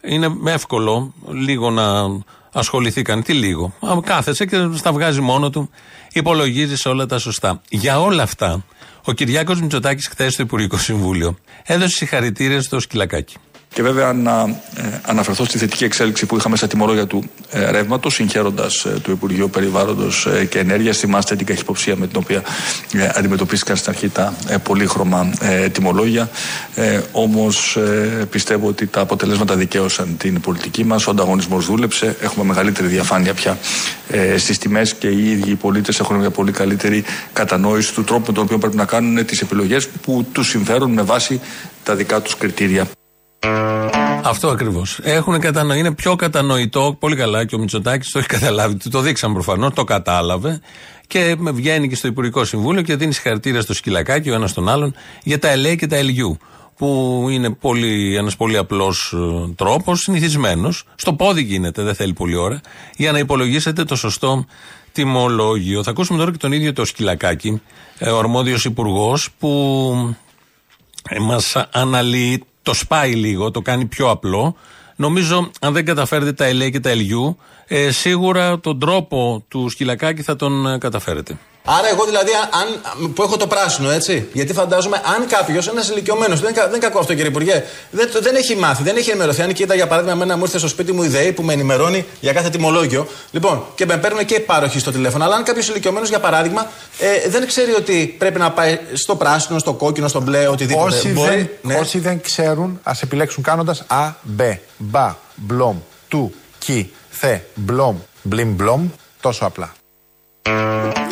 Είναι 0.02 0.36
εύκολο 0.46 1.14
λίγο 1.28 1.70
να 1.70 1.84
ασχοληθεί 2.54 3.02
κανείς. 3.02 3.26
Τι 3.26 3.34
λίγο. 3.34 3.74
Α, 3.80 4.02
Κάθεσαι 4.04 4.46
και 4.46 4.70
στα 4.76 4.92
βγάζει 4.92 5.22
μόνο 5.22 5.50
του, 5.50 5.70
υπολογίζεις 6.14 6.86
όλα 6.86 7.06
τα 7.06 7.18
σωστά. 7.20 7.62
Για 7.70 8.02
όλα 8.02 8.24
αυτά, 8.24 8.66
ο 9.06 9.12
Κυριάκος 9.12 9.62
Μητσοτάκης 9.62 10.08
χθες 10.08 10.34
στο 10.34 10.44
Υπουργικό 10.44 10.78
Συμβούλιο 10.78 11.38
έδωσε 11.64 11.96
συγχαρητήρια 11.96 12.62
στο 12.62 12.80
σκυλακάκι. 12.80 13.36
Και 13.74 13.82
βέβαια 13.82 14.14
να 14.14 14.60
ε, 14.76 15.00
αναφερθώ 15.06 15.46
στη 15.46 15.58
θετική 15.58 15.84
εξέλιξη 15.84 16.26
που 16.26 16.38
είχαμε 16.38 16.56
στα 16.56 16.68
τιμολόγια 16.68 17.08
του 17.08 17.30
ε, 17.52 17.72
ρεύματος, 17.72 18.14
συγχαίροντας 18.14 18.86
ε, 18.86 18.90
το 18.90 19.12
Υπουργείο 19.12 19.48
Περιβάλλοντος 19.48 20.26
ε, 20.26 20.46
και 20.46 20.60
Ενέργειας. 20.60 20.98
Θυμάστε 20.98 21.36
την 21.36 21.46
καχυποψία 21.46 21.96
με 21.96 22.08
την 22.08 22.18
οποία 22.18 22.44
ε, 22.94 23.10
αντιμετωπίστηκαν 23.16 23.76
στην 23.76 23.92
αρχή 23.92 24.10
τα 24.10 24.34
ε, 24.48 24.58
πολύχρωμα 24.58 25.32
ε, 25.42 25.70
τιμολόγια. 25.70 26.30
Ε, 26.76 27.02
Όμως 27.12 27.76
ε, 27.76 28.28
πιστεύω 28.30 28.68
ότι 28.68 28.88
τα 28.88 29.02
αποτελέσματα 29.02 29.56
δικαίωσαν 29.56 30.18
την 30.18 30.42
πολιτική 30.42 30.84
μας. 30.84 31.08
Ο 31.08 31.12
ανταγωνισμός 31.12 31.66
δούλεψε. 31.66 32.16
Έχουμε 32.22 32.46
μεγαλύτερη 32.46 32.88
διαφάνεια 32.88 33.34
πια 33.34 33.58
ε, 34.10 34.38
στις 34.38 34.58
τιμές 34.58 34.94
και 34.94 35.08
οι 35.08 35.32
ίδιοι 35.32 35.52
οι 35.52 35.56
πολίτες 35.56 36.00
έχουν 36.00 36.16
μια 36.16 36.30
πολύ 36.30 36.52
καλύτερη 36.52 37.04
κατανόηση 37.34 37.94
του 37.94 38.04
τρόπου 38.04 38.24
με 38.28 38.34
τον 38.34 38.44
οποίο 38.44 38.58
πρέπει 38.58 38.76
να 38.76 38.86
κάνουν 38.86 39.26
τις 39.26 39.42
επιλογές 39.42 39.88
που 39.88 40.26
τους 40.32 40.48
συμφέρουν 40.48 40.92
με 40.92 41.02
βάση 41.02 41.42
τα 41.84 41.96
δικά 41.96 42.22
τους 42.22 42.38
κριτήρια. 42.38 42.88
Αυτό 44.24 44.48
ακριβώς. 44.50 45.00
Έχουν 45.04 45.40
κατανοεί, 45.40 45.80
είναι 45.80 45.94
πιο 45.94 46.16
κατανοητό, 46.16 46.96
πολύ 47.00 47.16
καλά 47.16 47.46
και 47.46 47.56
ο 47.56 47.58
Μητσοτάκης 47.58 48.12
το 48.12 48.20
έχει 48.20 48.28
καταλάβει. 48.28 48.76
Του 48.76 48.90
το 48.90 49.00
δείξαν 49.00 49.34
προφανώς, 49.34 49.74
το 49.74 49.84
κατάλαβε 49.84 50.62
και 51.08 51.36
με 51.38 51.52
βγαίνει 51.52 51.90
και 51.90 51.96
στο 51.96 52.08
Υπουργικό 52.08 52.46
Συμβούλιο 52.46 52.82
και 52.82 52.96
δίνει 52.96 53.14
συγχαρητήρια 53.14 53.62
στο 53.62 53.74
σκυλακάκι 53.74 54.30
ο 54.30 54.34
ένας 54.34 54.54
τον 54.54 54.70
άλλον 54.70 54.96
για 55.24 55.40
τα 55.40 55.50
ΕΛΕ 55.50 55.76
και 55.76 55.88
τα 55.88 55.96
ΕΛΙΟΥ. 55.96 56.38
Που 56.78 57.28
είναι 57.30 57.50
πολύ, 57.50 58.16
ένας 58.16 58.36
πολύ 58.36 58.58
απλός 58.58 59.14
ε, 59.16 59.54
τρόπος, 59.56 60.00
συνηθισμένος. 60.00 60.84
Στο 60.96 61.14
πόδι 61.14 61.42
γίνεται, 61.42 61.82
δεν 61.82 61.96
θέλει 61.96 62.14
πολλή 62.14 62.36
ώρα, 62.36 62.62
για 62.96 63.12
να 63.12 63.20
υπολογίσετε 63.20 63.84
το 63.84 63.96
σωστό 63.96 64.46
τιμολόγιο. 64.92 65.84
Θα 65.84 65.92
ακούσουμε 65.92 66.20
τώρα 66.20 66.32
και 66.32 66.38
τον 66.38 66.52
ίδιο 66.52 66.74
το 66.74 66.86
σκυλακάκι, 66.86 67.62
ε, 67.98 68.10
ο 68.10 68.20
αρμόδιος 68.20 68.66
υπουργός 68.66 69.30
που 69.40 70.16
ε, 71.10 71.20
μας 71.20 71.56
αναλύει, 71.72 72.44
το 72.62 72.74
σπάει 72.74 73.14
λίγο, 73.14 73.52
το 73.52 73.62
κάνει 73.62 73.86
πιο 73.86 74.10
απλό. 74.10 74.56
Νομίζω, 74.96 75.52
αν 75.62 75.74
δεν 75.74 75.86
καταφέρετε 75.86 76.34
τα 76.34 76.46
ΕΛΕ 76.46 76.70
και 76.70 76.80
τα 76.80 76.90
ΕΛΙΟΥ, 76.90 77.36
ε, 77.68 77.92
σίγουρα 77.92 78.60
τον 78.60 78.80
τρόπο 78.80 79.44
του 79.48 79.70
σκυλακάκι 79.70 80.22
θα 80.22 80.36
τον 80.36 80.68
ε, 80.68 80.78
καταφέρετε. 80.78 81.38
Άρα, 81.78 81.90
εγώ 81.90 82.06
δηλαδή, 82.06 82.32
αν, 82.62 83.12
που 83.14 83.24
έχω 83.24 83.38
το 83.38 83.48
πράσινο, 83.48 83.90
έτσι. 83.92 84.28
Γιατί 84.34 84.54
φαντάζομαι, 84.54 85.02
αν 85.18 85.28
κάποιος, 85.28 85.68
ένας 85.68 85.90
ηλικιωμένος, 85.90 86.40
δεν, 86.40 86.50
είναι 86.50 86.58
κα- 86.60 86.66
δεν 86.68 86.76
είναι 86.76 86.86
κακό 86.86 87.00
αυτό 87.00 87.14
κύριε 87.14 87.30
Υπουργέ, 87.30 87.64
δεν, 87.92 88.12
το- 88.12 88.22
δεν 88.22 88.36
έχει 88.36 88.56
μάθει, 88.56 88.84
δεν 88.84 88.96
έχει 88.98 89.10
ενημερωθεί. 89.10 89.42
Αν 89.42 89.54
κοίτα, 89.54 89.76
για 89.76 89.88
παράδειγμα, 89.88 90.16
εμένα 90.16 90.38
μου 90.38 90.44
ήρθε 90.44 90.58
στο 90.58 90.68
σπίτι 90.68 90.92
μου 90.92 91.04
η 91.04 91.08
ΔΕΗ 91.08 91.32
που 91.32 91.44
με 91.44 91.54
ενημερώνει 91.54 92.06
για 92.20 92.34
κάθε 92.34 92.50
τιμολόγιο. 92.50 93.08
Λοιπόν, 93.32 93.64
και 93.76 93.86
με 93.86 93.98
παίρνουν 93.98 94.26
και 94.26 94.40
πάροχοι 94.40 94.80
στο 94.80 94.92
τηλέφωνο. 94.92 95.24
Αλλά 95.24 95.36
αν 95.36 95.44
κάποιος 95.44 95.68
ηλικιωμένος, 95.70 96.10
για 96.10 96.20
παράδειγμα, 96.20 96.68
ε, 97.00 97.30
δεν 97.30 97.48
ξέρει 97.48 97.72
ότι 97.74 98.16
πρέπει 98.18 98.40
να 98.40 98.52
πάει 98.52 98.80
στο 98.94 99.16
πράσινο, 99.16 99.60
στο 99.60 99.74
κόκκινο, 99.74 100.08
στο 100.08 100.22
μπλε, 100.22 100.48
οτιδήποτε. 100.48 100.96
Όσοι, 100.96 101.08
Μπορεί- 101.10 101.30
δεν, 101.30 101.50
ναι. 101.62 101.76
όσοι 101.76 102.00
δεν 102.00 102.22
ξέρουν, 102.22 102.80
ας 102.84 103.02
επιλέξουν 103.02 103.44
κάνοντας 103.44 103.84
Α, 103.88 104.10
Μπ, 104.22 104.42
Μπα, 104.78 105.16
Μπλομ, 105.36 105.78
Του, 106.08 106.34
Κι, 106.60 106.92
Θε, 107.10 107.38
Μπλομ, 107.56 107.96
Μπλιμ, 108.22 108.50
Μπλομ. 108.56 108.88
Τόσο 109.22 109.46
απλά. 109.46 109.72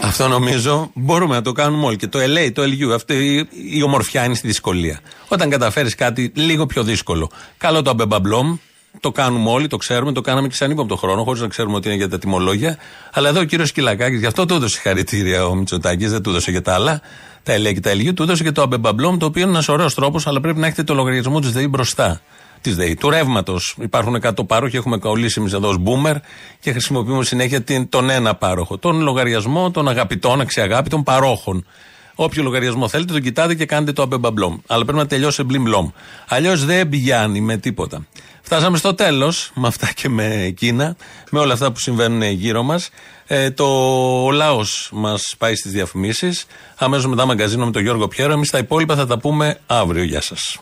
Αυτό 0.04 0.28
νομίζω 0.28 0.92
μπορούμε 0.94 1.36
να 1.36 1.42
το 1.42 1.52
κάνουμε 1.52 1.86
όλοι. 1.86 1.96
Και 1.96 2.08
το 2.08 2.20
LA, 2.20 2.52
το 2.54 2.62
LU, 2.62 2.92
αυτή 2.94 3.14
η, 3.14 3.48
η 3.78 3.84
ομορφιά 3.84 4.26
είναι 4.26 4.36
στη 4.36 4.48
δυσκολία. 4.48 5.00
Όταν 5.28 5.50
καταφέρεις 5.50 5.96
κάτι 5.96 6.32
λίγο 6.36 6.66
πιο 6.66 6.84
δύσκολο. 6.84 7.30
Καλό 7.58 7.82
το 7.82 7.90
αμπεμπαμπλόμ, 7.90 8.58
Το 9.00 9.12
κάνουμε 9.12 9.50
όλοι, 9.50 9.68
το 9.68 9.78
ξέρουμε, 9.78 10.12
το 10.12 10.22
κάναμε 10.22 10.48
και 10.48 10.56
σε 10.56 10.72
ανύποπτο 10.72 10.96
χρόνο, 10.96 11.24
χωρίς 11.24 11.42
να 11.42 11.48
ξέρουμε 11.48 11.76
ότι 11.76 11.88
είναι 11.88 11.98
για 11.98 12.10
τα 12.10 12.20
τιμολόγια. 12.20 12.78
Αλλά 13.12 13.30
εδώ 13.30 13.40
ο 13.40 13.44
κύριος 13.44 13.72
Σκυλακάκης, 13.72 14.20
γι' 14.20 14.26
αυτό 14.26 14.46
του 14.46 14.54
έδωσε 14.54 14.74
συγχαρητήρια 14.74 15.46
ο 15.46 15.56
Μητσοτάκης, 15.56 16.12
δεν 16.12 16.22
του 16.22 16.30
έδωσε 16.30 16.52
για 16.52 16.62
τα 16.62 16.74
άλλα. 16.74 17.02
Τα 17.44 17.54
ελέγχει 17.54 17.76
και 17.76 17.82
τα 17.82 17.90
ελγεί, 17.90 18.14
του 18.14 18.24
έδωσε 18.24 18.44
και 18.44 18.52
το 18.52 18.62
αμπεμπαμπλόμ, 18.62 19.18
το 19.18 19.26
οποίο 19.26 19.42
είναι 19.42 19.52
ένας 19.52 19.68
ωραίος 19.68 19.94
τρόπος, 19.94 20.28
αλλά 20.28 20.40
πρέπει 20.40 20.60
να 20.60 20.66
έχετε 20.66 20.84
το 20.84 20.94
λογαριασμό 20.94 21.40
τη 21.40 21.48
ΔΕΗ 21.48 21.68
μπροστά. 21.70 22.22
Της 22.68 22.76
ΔΕΗ, 22.76 22.96
του 22.96 23.10
ρεύματος. 23.10 23.76
Υπάρχουν 23.82 24.16
100 24.16 24.46
πάροχοι, 24.48 24.78
έχουμε 24.78 24.98
κολλήσει 24.98 25.40
εμείς 25.40 25.54
εδώ 25.54 25.68
ως 25.68 25.78
boomer 25.86 26.16
και 26.60 26.72
χρησιμοποιούμε 26.72 27.24
συνέχεια 27.24 27.62
την, 27.62 27.90
τον 27.90 28.10
ένα 28.10 28.36
πάροχο. 28.36 28.78
Τον 28.78 29.02
λογαριασμό 29.02 29.72
των 29.72 29.88
αγαπητών, 29.88 30.42
αξιαγάπητων 30.42 31.04
παρόχων. 31.04 31.66
Όποιο 32.16 32.44
λογαριασμό 32.44 32.88
θέλετε, 32.88 33.14
τον 33.14 33.22
κοιτάτε 33.22 33.56
και 33.56 33.66
κάνετε 33.66 33.92
το 33.92 34.02
αμπεμπαμπλόμ. 34.02 34.58
Αλλά 34.68 34.84
πρέπει 34.84 34.98
να 34.98 35.08
τελειώσει 35.08 35.44
μπλιμ 35.44 35.64
μπλομ. 35.64 35.90
Αλλιώς 36.28 36.66
δεν 36.66 36.90
πηγαίνει 36.90 37.42
με 37.42 37.58
τίποτα. 37.58 38.06
Φτάσαμε 38.42 38.78
στο 38.78 38.94
τέλος, 38.94 39.52
με 39.54 39.68
αυτά 39.68 39.92
και 39.96 40.10
με 40.10 40.44
εκείνα, 40.44 40.96
με 41.32 41.40
όλα 41.40 41.54
αυτά 41.54 41.72
που 41.72 41.80
συμβαίνουν 41.80 42.22
γύρω 42.22 42.64
μας. 42.64 42.90
Ε, 43.28 43.52
το 43.52 43.66
ο 44.24 44.32
λαός 44.32 44.90
μας 44.94 45.36
πάει 45.38 45.56
στις 45.56 45.72
διαφημίσεις. 45.72 46.46
Αμέσως 46.78 47.08
μετά 47.08 47.26
μαγκαζίνο 47.26 47.66
με 47.66 47.72
τον 47.72 47.82
Γιώργο 47.82 48.08
Πιέρο. 48.08 48.34
Εμείς 48.34 48.50
τα 48.50 48.58
υπόλοιπα 48.58 48.96
θα 48.96 49.08
τα 49.08 49.20
πούμε 49.20 49.60
αύριο. 49.68 50.04
Γεια 50.04 50.22
σας. 50.22 50.60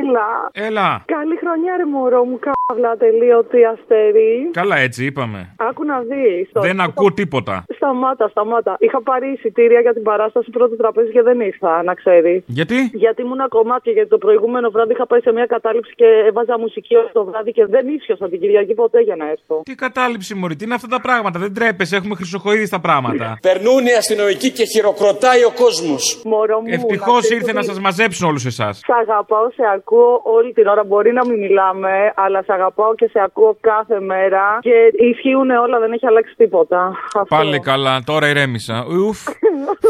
Έλα. 0.00 0.28
Έλα. 0.66 0.88
Καλή 1.16 1.36
χρονιά, 1.42 1.72
ρε 1.80 1.86
μωρό 1.94 2.24
μου, 2.28 2.38
καύλα 2.46 2.96
τελείωτη 2.96 3.64
αστέρι. 3.72 4.50
Καλά, 4.60 4.76
έτσι 4.86 5.04
είπαμε. 5.04 5.40
Άκου 5.68 5.84
να 5.84 5.98
δεις. 6.00 6.48
Δεν 6.52 6.80
ακούω 6.80 7.12
τίποτα. 7.12 7.64
Σταμάτα, 7.76 8.28
σταμάτα. 8.28 8.76
Είχα 8.78 9.02
πάρει 9.02 9.26
εισιτήρια 9.32 9.80
για 9.80 9.92
την 9.92 10.02
παράσταση 10.02 10.50
πρώτο 10.50 10.76
τραπέζι 10.76 11.10
και 11.10 11.22
δεν 11.22 11.40
ήρθα, 11.40 11.82
να 11.82 11.94
ξέρει. 11.94 12.44
Γιατί; 12.46 12.90
Γιατί 12.92 13.22
ήμουν 13.22 13.42
κομμάτια, 13.48 13.92
γιατί 13.92 14.08
το 14.08 14.18
προηγούμενο 14.18 14.70
βράδυ 14.70 14.92
είχα 14.92 15.06
πάει 15.06 15.20
σε 15.20 15.32
μια 15.32 15.46
κατάληψη 15.46 15.92
και 15.94 16.08
έβαζα 16.28 16.58
μουσική 16.58 16.94
όλο 16.96 17.10
το 17.12 17.24
βράδυ 17.24 17.52
και 17.52 17.66
δεν 17.66 17.88
ίσιοσα 17.88 18.28
την 18.28 18.40
Κυριακή 18.40 18.74
ποτέ 18.74 19.00
για 19.00 19.16
να 19.16 19.30
έρθω. 19.30 19.62
Τι 19.64 19.74
κατάληψη, 19.74 20.34
Μωρή, 20.34 20.56
τι 20.56 20.64
είναι 20.64 20.74
αυτά 20.74 20.88
τα 20.88 21.00
πράγματα; 21.00 21.38
Δεν 21.38 21.54
τρέπεσαι, 21.54 21.96
έχουμε 21.96 22.14
χρυσοχοίδη 22.14 22.66
στα 22.66 22.80
πράγματα. 22.80 23.38
Περνούν 23.42 23.86
οι 23.86 23.94
αστυνομικοί 24.02 24.50
και 24.50 24.64
χειροκροτάει 24.64 25.44
ο 25.44 25.52
κόσμος. 25.62 26.22
Μωρό 26.24 26.60
μου. 26.60 26.66
Ευτυχώς 26.76 27.14
να 27.14 27.20
ξέρεις 27.20 27.38
ήρθε 27.40 27.52
να 27.52 27.58
ότι 27.58 27.68
σας 27.68 27.80
μαζέψουν 27.80 28.28
όλους 28.28 28.44
εσάς. 28.44 28.78
Σ' 28.78 28.90
αγαπάω, 29.02 29.46
σε 29.50 29.62
ακούω 29.74 29.87
όλη 30.22 30.52
την 30.52 30.66
ώρα. 30.66 30.84
Μπορεί 30.84 31.12
να 31.12 31.26
μην 31.26 31.38
μιλάμε, 31.38 32.12
αλλά 32.16 32.42
σε 32.42 32.52
αγαπάω 32.52 32.94
και 32.94 33.08
σε 33.12 33.20
ακούω 33.20 33.56
κάθε 33.60 34.00
μέρα. 34.00 34.58
Και 34.60 34.92
ισχύουν 35.10 35.50
όλα, 35.50 35.78
δεν 35.78 35.92
έχει 35.92 36.06
αλλάξει 36.06 36.34
τίποτα. 36.36 36.92
Αυτό. 37.14 37.36
Πάλι 37.36 37.60
καλά, 37.60 38.00
τώρα 38.04 38.28
ηρέμησα. 38.28 38.86
Ουφ. 38.90 39.18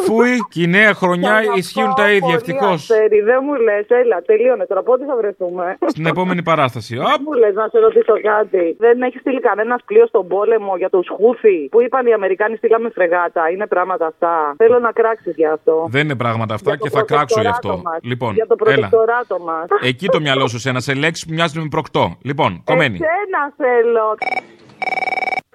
Φούι, 0.07 0.37
και 0.51 0.63
η 0.63 0.67
νέα 0.67 0.95
χρονιά 0.95 1.43
ισχύουν 1.57 1.95
τα 1.95 2.11
ίδια, 2.13 2.35
ευτυχώς. 2.35 2.91
Αστέρι, 2.91 3.21
δεν 3.21 3.39
μου 3.45 3.55
λες, 3.55 3.87
έλα, 3.89 4.23
τελείωνε 4.27 4.65
τώρα. 4.67 4.83
Πότε 4.83 5.05
θα 5.05 5.17
βρεθούμε; 5.17 5.79
Στην 5.87 6.07
επόμενη 6.07 6.43
παράσταση. 6.43 6.97
Δεν 6.97 7.21
μου 7.25 7.33
λες 7.33 7.55
να 7.55 7.69
σε 7.69 7.79
ρωτήσω 7.79 8.13
κάτι. 8.23 8.77
Δεν 8.79 9.03
έχεις 9.03 9.21
στείλει 9.21 9.41
κανένας 9.41 9.81
πλοίο 9.85 10.07
στον 10.07 10.29
πόλεμο 10.29 10.77
για 10.77 10.89
του 10.91 11.05
Χούθη 11.17 11.69
που 11.71 11.83
είπαν 11.83 12.07
οι 12.07 12.13
Αμερικάνοι 12.13 12.57
στείλαμε 12.57 12.91
φρεγάτα. 12.95 13.51
Είναι 13.51 13.67
πράγματα 13.67 14.07
αυτά. 14.07 14.55
Θέλω 14.57 14.79
να 14.79 14.93
κράξεις 14.93 15.35
γι' 15.37 15.47
αυτό. 15.47 15.87
Δεν 15.91 16.05
είναι 16.05 16.17
πράγματα 16.17 16.55
αυτά 16.55 16.71
Για 16.71 16.79
το 16.79 16.85
και 16.85 16.91
θα 16.97 17.03
κράξω 17.03 17.41
γι' 17.41 17.47
αυτό. 17.47 17.69
προτεκτοράτο 17.69 17.91
μας. 17.91 17.99
Λοιπόν, 18.03 18.33
Για 18.35 18.47
το 18.47 18.57
έλα. 18.59 18.73
προτεκτοράτο 18.73 19.39
μας. 19.39 19.67
Εκεί 19.91 20.07
το 20.07 20.21
μυαλό 20.21 20.47
σου 20.49 20.59
σε 20.59 20.69
ένα 20.69 20.81
σε 20.81 20.95
λέξεις 20.95 21.25
που 21.27 21.33
μοιάζουν 21.33 21.63
με 21.63 21.69
προκτό. 21.69 22.05
Λοιπόν, 22.23 22.51
κομμένη. 22.65 22.99
Εσένα 23.03 23.41
θέλω. 23.61 24.07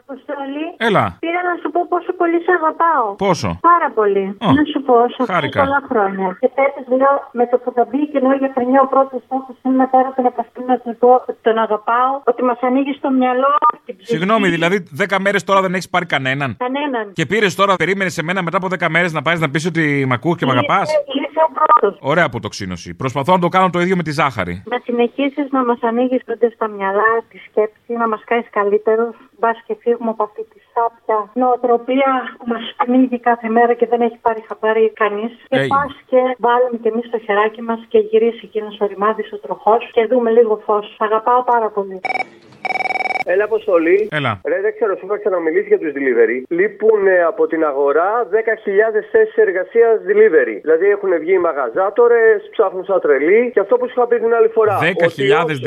Αποστολή. 0.05 0.65
Έλα. 0.87 1.03
Πήρα 1.25 1.41
να 1.49 1.55
σου 1.61 1.67
πω 1.73 1.79
πόσο 1.93 2.11
πολύ 2.21 2.37
σε 2.45 2.51
αγαπάω. 2.59 3.07
Πόσο; 3.25 3.49
Πάρα 3.71 3.89
πολύ. 3.99 4.25
Ω, 4.47 4.51
να 4.59 4.63
σου 4.71 4.79
πω, 4.87 4.93
σε 5.15 5.21
ευχαριστώ 5.23 5.33
χάρηκα. 5.33 5.59
πολλά 5.63 5.81
χρόνια. 5.89 6.27
Και 6.43 6.49
φέτος 6.57 6.85
λέω 6.99 7.15
με 7.39 7.43
το 7.51 7.55
που 7.63 7.69
θα 7.77 7.83
μπει 7.89 8.01
και 8.11 8.19
λέω 8.23 8.35
για 8.41 8.51
χρονιά 8.55 8.79
ο 8.85 8.87
πρώτος 8.93 9.21
στόχος 9.27 9.55
είναι 9.65 9.87
πέρα 9.93 10.07
από 10.09 10.15
τον 10.19 10.25
επαστήμη 10.31 10.67
να 10.73 10.77
του 10.83 10.91
πω 11.01 11.11
ότι 11.29 11.39
τον 11.47 11.57
αγαπάω, 11.65 12.13
ότι 12.31 12.41
μας 12.49 12.59
ανοίγει 12.67 12.93
στο 12.99 13.09
μυαλό 13.19 13.53
την 13.85 13.93
ψυχή. 13.97 14.11
Συγγνώμη, 14.13 14.47
δηλαδή 14.55 14.77
10 15.15 15.17
μέρες 15.25 15.43
τώρα 15.49 15.59
δεν 15.65 15.71
έχεις 15.77 15.89
πάρει 15.93 16.05
κανέναν; 16.13 16.49
Κανέναν. 16.65 17.05
Και 17.17 17.25
πήρες 17.31 17.51
τώρα, 17.59 17.73
περίμενες 17.81 18.13
σε 18.17 18.23
μένα 18.27 18.39
μετά 18.45 18.57
από 18.61 18.67
10 18.79 18.89
μέρες 18.95 19.11
να 19.17 19.21
πάει 19.25 19.37
να 19.43 19.49
πεις 19.49 19.63
ότι 19.71 19.83
μ' 20.09 20.13
ακούς 20.17 20.35
και 20.37 20.45
μ' 20.47 20.53
αγαπάς; 20.55 20.87
Είσαι 21.33 21.45
ο 21.49 21.51
πρώτο. 21.57 21.97
Ωραία 22.11 22.25
αποτοξίνωση. 22.25 22.89
Προσπαθώ 23.01 23.31
να 23.33 23.39
το 23.39 23.47
κάνω 23.47 23.69
το 23.69 23.79
ίδιο 23.79 23.95
με 23.95 24.03
τη 24.03 24.11
ζάχαρη. 24.11 24.63
Να 24.65 24.77
συνεχίσεις 24.83 25.47
να 25.51 25.65
μας 25.65 25.79
ανοίγεις 25.81 26.21
τότε 26.25 26.45
στα 26.55 26.67
μυαλά, 26.67 27.11
τη 27.29 27.37
σκέψη, 27.47 27.91
να 28.01 28.07
μας 28.07 28.21
κάνεις 28.25 28.47
καλύτερους. 28.49 29.15
Μπας 29.39 29.57
και 29.65 29.75
φύγουμε 29.83 30.09
από 30.09 30.23
αυτή 30.23 30.43
τη 30.51 30.59
σάπια 30.73 31.17
νοοτροπία 31.33 32.11
που 32.37 32.45
μας 32.53 32.63
πνίγει 32.85 33.19
κάθε 33.19 33.47
μέρα 33.49 33.73
και 33.73 33.87
δεν 33.91 34.01
έχει 34.01 34.17
πάρει 34.25 34.41
χαμπάρι 34.47 34.91
κανείς. 35.01 35.31
Και 35.49 35.57
Έγινε. 35.57 35.67
πας 35.75 35.93
και 36.09 36.21
βάλουμε 36.45 36.77
κι 36.81 36.87
εμείς 36.87 37.09
το 37.09 37.19
χεράκι 37.25 37.61
μας 37.61 37.79
και 37.87 37.99
γυρίσει 38.09 38.41
εκείνος 38.43 38.79
ο 38.79 38.85
ρημάδι 38.85 39.23
ο 39.35 39.37
τροχός 39.37 39.89
και 39.93 40.05
δούμε 40.11 40.29
λίγο 40.37 40.61
φως. 40.65 40.85
Σ' 40.95 41.01
αγαπάω 41.01 41.43
πάρα 41.43 41.69
πολύ. 41.69 41.99
Έλα, 43.25 43.43
Αποστολή. 43.43 44.07
Έλα. 44.11 44.31
Ρε, 44.51 44.57
δεν 44.65 44.73
ξέρω, 44.75 44.91
σου 44.97 45.05
είχα 45.05 45.17
ξαναμιλήσει 45.19 45.67
για 45.67 45.79
τους 45.79 45.91
delivery. 45.97 46.37
Λείπουν 46.57 47.07
ε, 47.07 47.23
από 47.31 47.47
την 47.47 47.61
αγορά 47.71 48.09
10.000 48.31 48.35
θέσεις 49.11 49.35
εργασίας 49.35 49.95
delivery. 50.09 50.55
Δηλαδή 50.61 50.85
έχουν 50.95 51.11
βγει 51.19 51.33
οι 51.33 51.43
μαγαζάτορες, 51.47 52.37
ψάχνουν 52.51 52.83
σαν 52.85 52.99
τρελοί. 53.01 53.51
Και 53.53 53.59
αυτό 53.59 53.73
που 53.77 53.85
σου 53.87 53.93
είχα 53.97 54.07
πει 54.07 54.15
την 54.19 54.33
άλλη 54.37 54.47
φορά. 54.47 54.79
10.000 54.81 54.85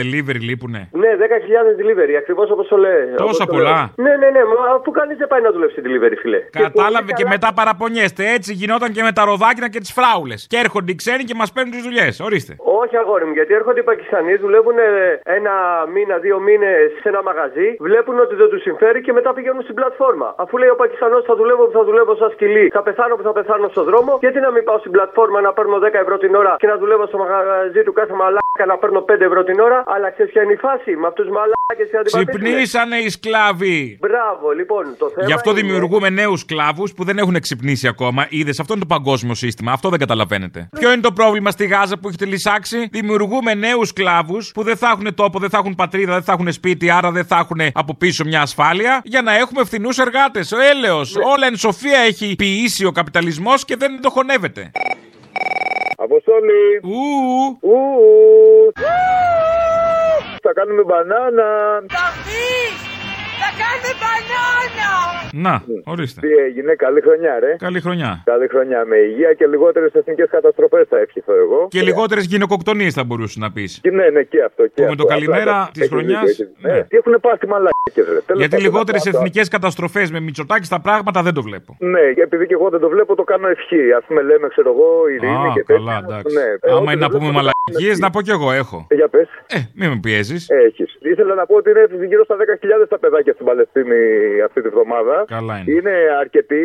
delivery 0.00 0.40
λείπουνε; 0.50 0.88
Ναι, 0.92 1.10
10.000 1.24 1.80
delivery, 1.80 2.14
ακριβώς 2.22 2.50
όπως 2.50 2.68
το 2.68 2.76
λέει. 2.76 3.04
Τόσα 3.16 3.24
όπως 3.24 3.36
το 3.38 3.46
πολλά; 3.46 3.92
λέω. 3.96 4.06
Ναι, 4.06 4.16
ναι, 4.16 4.28
ναι, 4.36 4.42
μα 4.44 4.74
αφού 4.74 4.90
κανείς 4.90 5.16
δεν 5.16 5.28
πάει 5.28 5.40
να 5.40 5.50
δουλέψει 5.50 5.80
delivery, 5.86 6.16
φιλέ. 6.22 6.40
Κατάλαβε 6.50 7.12
και 7.12 7.24
μετά 7.34 7.48
παραπονιέστε. 7.54 8.22
Έτσι 8.36 8.52
γινόταν 8.52 8.92
και 8.92 9.02
με 9.02 9.12
τα 9.12 9.24
ροδάκινα 9.24 9.68
και 9.68 9.78
τις 9.78 9.92
φράουλες. 9.92 10.46
Και 10.50 10.56
έρχονται 10.64 10.90
οι 10.92 10.94
ξένοι 10.94 11.24
και 11.24 11.34
μας 11.34 11.52
παίρνουν 11.52 11.72
τις 11.72 11.82
δουλειές. 11.82 12.20
Ορίστε. 12.20 12.52
Όχι, 12.58 12.96
αγόρι 12.96 13.24
μου, 13.24 13.32
γιατί 13.32 13.54
έρχονται 13.54 13.80
οι 13.80 13.82
Πακιστανοί, 13.82 14.34
δουλεύουν 14.36 14.78
ε, 14.78 15.20
ένα 15.38 15.52
μήνα, 15.94 16.16
δύο 16.18 16.38
μήνες 16.40 16.92
σε 17.02 17.08
ένα 17.08 17.22
μαγαζί, 17.22 17.45
βλέπουν 17.80 18.18
ότι 18.20 18.34
δεν 18.34 18.48
τους 18.48 18.62
συμφέρει 18.62 19.00
και 19.00 19.12
μετά 19.12 19.32
πηγαίνουν 19.32 19.62
στην 19.62 19.74
πλατφόρμα. 19.74 20.34
Αφού 20.36 20.56
λέει 20.58 20.68
ο 20.68 20.78
Πακιστανός 20.82 21.24
θα 21.24 21.34
δουλεύω 21.36 21.64
που 21.66 21.72
θα 21.78 21.84
δουλεύω 21.84 22.14
σαν 22.16 22.30
σκυλί, 22.30 22.70
θα 22.72 22.82
πεθάνω 22.82 23.16
που 23.16 23.22
θα 23.22 23.32
πεθάνω 23.32 23.68
στον 23.68 23.84
δρόμο, 23.84 24.18
γιατί 24.20 24.38
να 24.40 24.50
μην 24.50 24.64
πάω 24.64 24.78
στην 24.78 24.90
πλατφόρμα 24.90 25.40
να 25.40 25.52
παίρνω 25.52 25.78
10 25.78 25.92
ευρώ 25.92 26.18
την 26.18 26.34
ώρα 26.34 26.56
και 26.58 26.66
να 26.66 26.76
δουλεύω 26.76 27.06
στο 27.06 27.18
μαγαζί 27.18 27.82
του 27.82 27.92
κάθε 27.92 28.12
μαλάκα 28.12 28.64
να 28.66 28.76
παίρνω 28.78 29.04
5 29.08 29.20
ευρώ 29.20 29.44
την 29.44 29.60
ώρα, 29.60 29.82
αλλά 29.86 30.10
ξέρεις 30.10 30.32
ποια 30.32 30.42
είναι 30.42 30.52
η 30.52 30.56
φάση; 30.56 30.96
Με 30.96 31.06
αυτούς 31.06 31.26
του 31.26 31.32
μαλάκες 31.32 31.55
και 31.55 31.55
αντιπατήσει. 31.55 31.55
Ξυπνήσανε 32.04 32.96
οι 32.96 33.08
σκλάβοι. 33.08 33.98
Μπράβο, 34.00 34.50
λοιπόν, 34.50 34.84
το 34.98 35.08
θέμα. 35.14 35.26
Γι' 35.26 35.32
αυτό 35.32 35.50
είναι- 35.50 35.60
δημιουργούμε 35.60 36.10
νέους 36.10 36.40
σκλάβους 36.40 36.92
που 36.94 37.04
δεν 37.04 37.18
έχουν 37.18 37.40
ξυπνήσει 37.40 37.88
ακόμα. 37.88 38.26
Είδες, 38.28 38.60
αυτό 38.60 38.72
είναι 38.72 38.82
το 38.82 38.94
παγκόσμιο 38.94 39.34
σύστημα. 39.34 39.72
Αυτό 39.72 39.88
δεν 39.88 39.98
καταλαβαίνετε. 39.98 40.68
Ποιο 40.78 40.92
είναι 40.92 41.00
το 41.00 41.12
πρόβλημα 41.12 41.50
στη 41.50 41.66
Γάζα 41.66 41.98
που 41.98 42.08
έχετε 42.08 42.24
λησάξει. 42.24 42.88
Δημιουργούμε 42.90 43.54
νέους 43.54 43.88
σκλάβους 43.88 44.52
που 44.52 44.62
δεν 44.62 44.76
θα 44.76 44.88
έχουν 44.88 45.14
τόπο, 45.14 45.38
δεν 45.38 45.50
θα 45.50 45.58
έχουν 45.58 45.74
πατρίδα, 45.74 46.12
δεν 46.12 46.22
θα 46.22 46.32
έχουν 46.32 46.52
σπίτι, 46.52 46.90
άρα 46.90 47.10
δεν 47.10 47.24
θα 47.24 47.36
έχουν 47.36 47.60
από 47.72 47.94
πίσω 47.94 48.24
μια 48.24 48.40
ασφάλεια 48.40 49.00
για 49.04 49.22
να 49.22 49.36
έχουμε 49.36 49.64
φθηνούς 49.64 49.98
εργάτες. 49.98 50.52
Ο 50.52 50.56
έλεος. 50.60 51.16
Όλα 51.16 51.46
εν 51.46 51.56
σοφία 51.56 51.98
έχει 51.98 52.34
ποιήσει 52.36 52.84
ο 52.84 52.92
καπιταλισμός 52.92 53.64
και 53.64 53.76
δεν 53.76 54.00
το 54.00 54.10
χωνεύεται. 54.10 54.70
Αποστόλη. 55.96 56.80
Ου. 56.82 57.58
Ου. 57.60 58.72
Θα 60.46 60.52
κάνουμε 60.58 60.82
μπανάνα. 60.88 61.48
Θα 63.42 63.50
κάνουμε 63.62 63.92
μπανάνα! 64.00 64.90
Να, 65.46 65.54
ορίστε. 65.92 66.20
Τι 66.20 66.32
έγινε, 66.46 66.74
καλή 66.74 67.00
χρονιά, 67.00 67.38
ρε. 67.40 67.56
Καλή 67.58 67.80
χρονιά. 67.80 68.22
Καλή 68.24 68.46
χρονιά 68.48 68.84
με 68.90 68.96
υγεία 68.96 69.32
και 69.38 69.46
λιγότερες 69.46 69.92
εθνικές 69.92 70.28
καταστροφές 70.30 70.86
θα 70.88 70.98
ευχηθώ 70.98 71.34
εγώ. 71.44 71.66
Και 71.70 71.82
λιγότερες 71.82 72.24
γυναικοκτονίες 72.24 72.94
θα 72.94 73.04
μπορούσες 73.04 73.36
να 73.36 73.52
πεις. 73.52 73.78
Και 73.82 73.90
ναι, 73.90 74.06
ναι, 74.08 74.22
και 74.22 74.42
αυτό. 74.48 74.62
Και 74.62 74.70
Που 74.74 74.80
με 74.82 74.86
αυτό. 74.86 75.02
το 75.02 75.04
καλημέρα 75.04 75.50
Απλά, 75.60 75.68
της 75.72 75.80
έχεις 75.82 75.92
χρονιάς, 75.92 76.24
δίκιο, 76.24 76.44
έχεις- 76.44 76.62
ναι. 76.64 76.72
Ναι. 76.72 76.82
Τι 76.90 76.96
έχουν 76.96 77.14
πάθει 77.20 77.46
μαλάκε, 77.46 77.72
ρε. 77.96 78.02
Τέλος 78.04 78.40
Γιατί 78.42 78.54
πάντων, 78.56 78.60
λιγότερες 78.66 79.00
αυτό- 79.06 79.16
εθνικές 79.18 79.48
καταστροφές 79.48 80.10
με 80.10 80.20
Μητσοτάκη 80.20 80.64
στα 80.64 80.80
πράγματα 80.80 81.22
δεν 81.22 81.34
το 81.34 81.42
βλέπω. 81.42 81.76
Ναι, 81.78 82.04
και 82.16 82.22
επειδή 82.22 82.46
και 82.46 82.54
εγώ 82.54 82.68
δεν 82.74 82.80
το 82.80 82.88
βλέπω, 82.88 83.14
το 83.14 83.24
κάνω 83.24 83.48
ευχή. 83.48 83.82
Α 83.98 84.00
πούμε, 84.06 84.22
λέμε, 84.22 84.46
ξέρω 84.48 84.70
εγώ, 84.74 84.88
ειρήνη 85.14 85.46
Α, 85.48 85.52
και 85.54 85.62
τέτοια. 85.64 85.84
καλά, 85.84 85.96
εντάξει. 86.04 86.34
Ναι. 86.38 86.48
Ε, 86.66 86.70
Άμα 86.70 86.76
ό,τι 86.80 86.82
είναι 86.92 86.94
να 86.94 87.08
δεν 87.08 87.18
πούμε 87.18 87.30
βλέπω, 87.30 87.38
το 87.38 87.44
κάνω 87.44 87.52
μαλακίες, 87.68 87.90
ευχή. 87.90 88.00
να 88.04 88.10
πω 88.10 88.20
κι 88.26 88.30
εγώ 88.38 88.48
έχω. 88.62 88.78
Ε, 88.88 88.94
Για 88.94 89.08
πες. 89.08 89.28
Ε, 89.48 89.58
μην 89.74 89.88
με 89.90 89.98
πιέζεις. 90.02 90.48
Έχεις. 90.50 90.96
Ήθελα 91.00 91.34
να 91.34 91.46
πω 91.46 91.54
ότι 91.56 91.70
είναι 91.70 92.06
γύρω 92.06 92.24
στα 92.24 92.36
10.000 92.36 92.86
τα 92.88 92.98
παιδάκια 92.98 93.32
στην 93.32 93.46
Παλαιστίνη 93.46 93.96
αυτή 94.46 94.62
τη 94.62 94.68
βδομάδα. 94.68 95.24
Καλά 95.26 95.54
είναι. 95.58 95.72
Είναι 95.76 95.94
αρκετή 96.20 96.62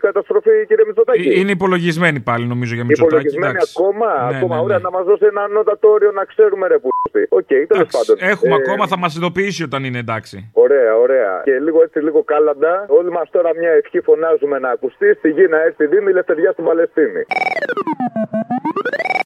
καταστροφή, 0.00 0.66
κύριε 0.68 0.84
Μητσοτάκη. 0.86 1.28
Ε, 1.28 1.38
Είναι 1.40 1.50
υπολογισμένη 1.50 2.20
πάλι 2.20 2.44
νομίζω 2.46 2.74
για 2.74 2.84
Μητσοτάκη. 2.84 3.14
Υπολογισμένη 3.16 3.52
εντάξει. 3.56 3.74
ακόμα. 3.76 4.08
Ναι, 4.30 4.36
ακόμα. 4.36 4.54
ναι, 4.56 4.62
Ωραία, 4.62 4.76
ναι. 4.76 4.82
να 4.82 4.90
μας 4.90 5.04
δώσει 5.04 5.24
ένα 5.32 5.42
ανώτατο 5.42 5.88
όριο 5.88 6.10
να 6.12 6.24
ξέρουμε, 6.24 6.66
ρε 6.66 6.78
που. 6.78 6.88
Οκ, 7.28 7.46
τέλος 7.46 7.88
πάντων. 7.96 8.16
Έχουμε 8.32 8.54
Ε, 8.54 8.58
ακόμα, 8.62 8.86
θα 8.86 8.98
μας 8.98 9.16
ειδοποιήσει 9.16 9.62
όταν 9.62 9.84
είναι 9.84 9.98
εντάξει. 9.98 10.50
Ωραία, 10.52 10.96
ωραία. 10.96 11.40
Και 11.44 11.58
λίγο 11.66 11.82
έτσι, 11.82 11.98
λίγο 11.98 12.22
κάλαντα. 12.24 12.84
Όλοι 12.88 13.10
μας 13.10 13.30
τώρα 13.30 13.50
μια 13.60 13.70
ευχή 13.70 14.00
φωνάζουμε 14.00 14.58
να 14.58 14.70
ακουστεί. 14.70 15.14
Στη 15.14 15.28
γη 15.30 15.46
να 15.48 15.62
έρθει 15.62 15.84
η 15.84 15.86
Δήμη, 15.86 16.06
η 16.06 16.10
ελευθεριά 16.10 16.52
στην 16.52 16.64
Παλαιστίνη. 16.64 17.22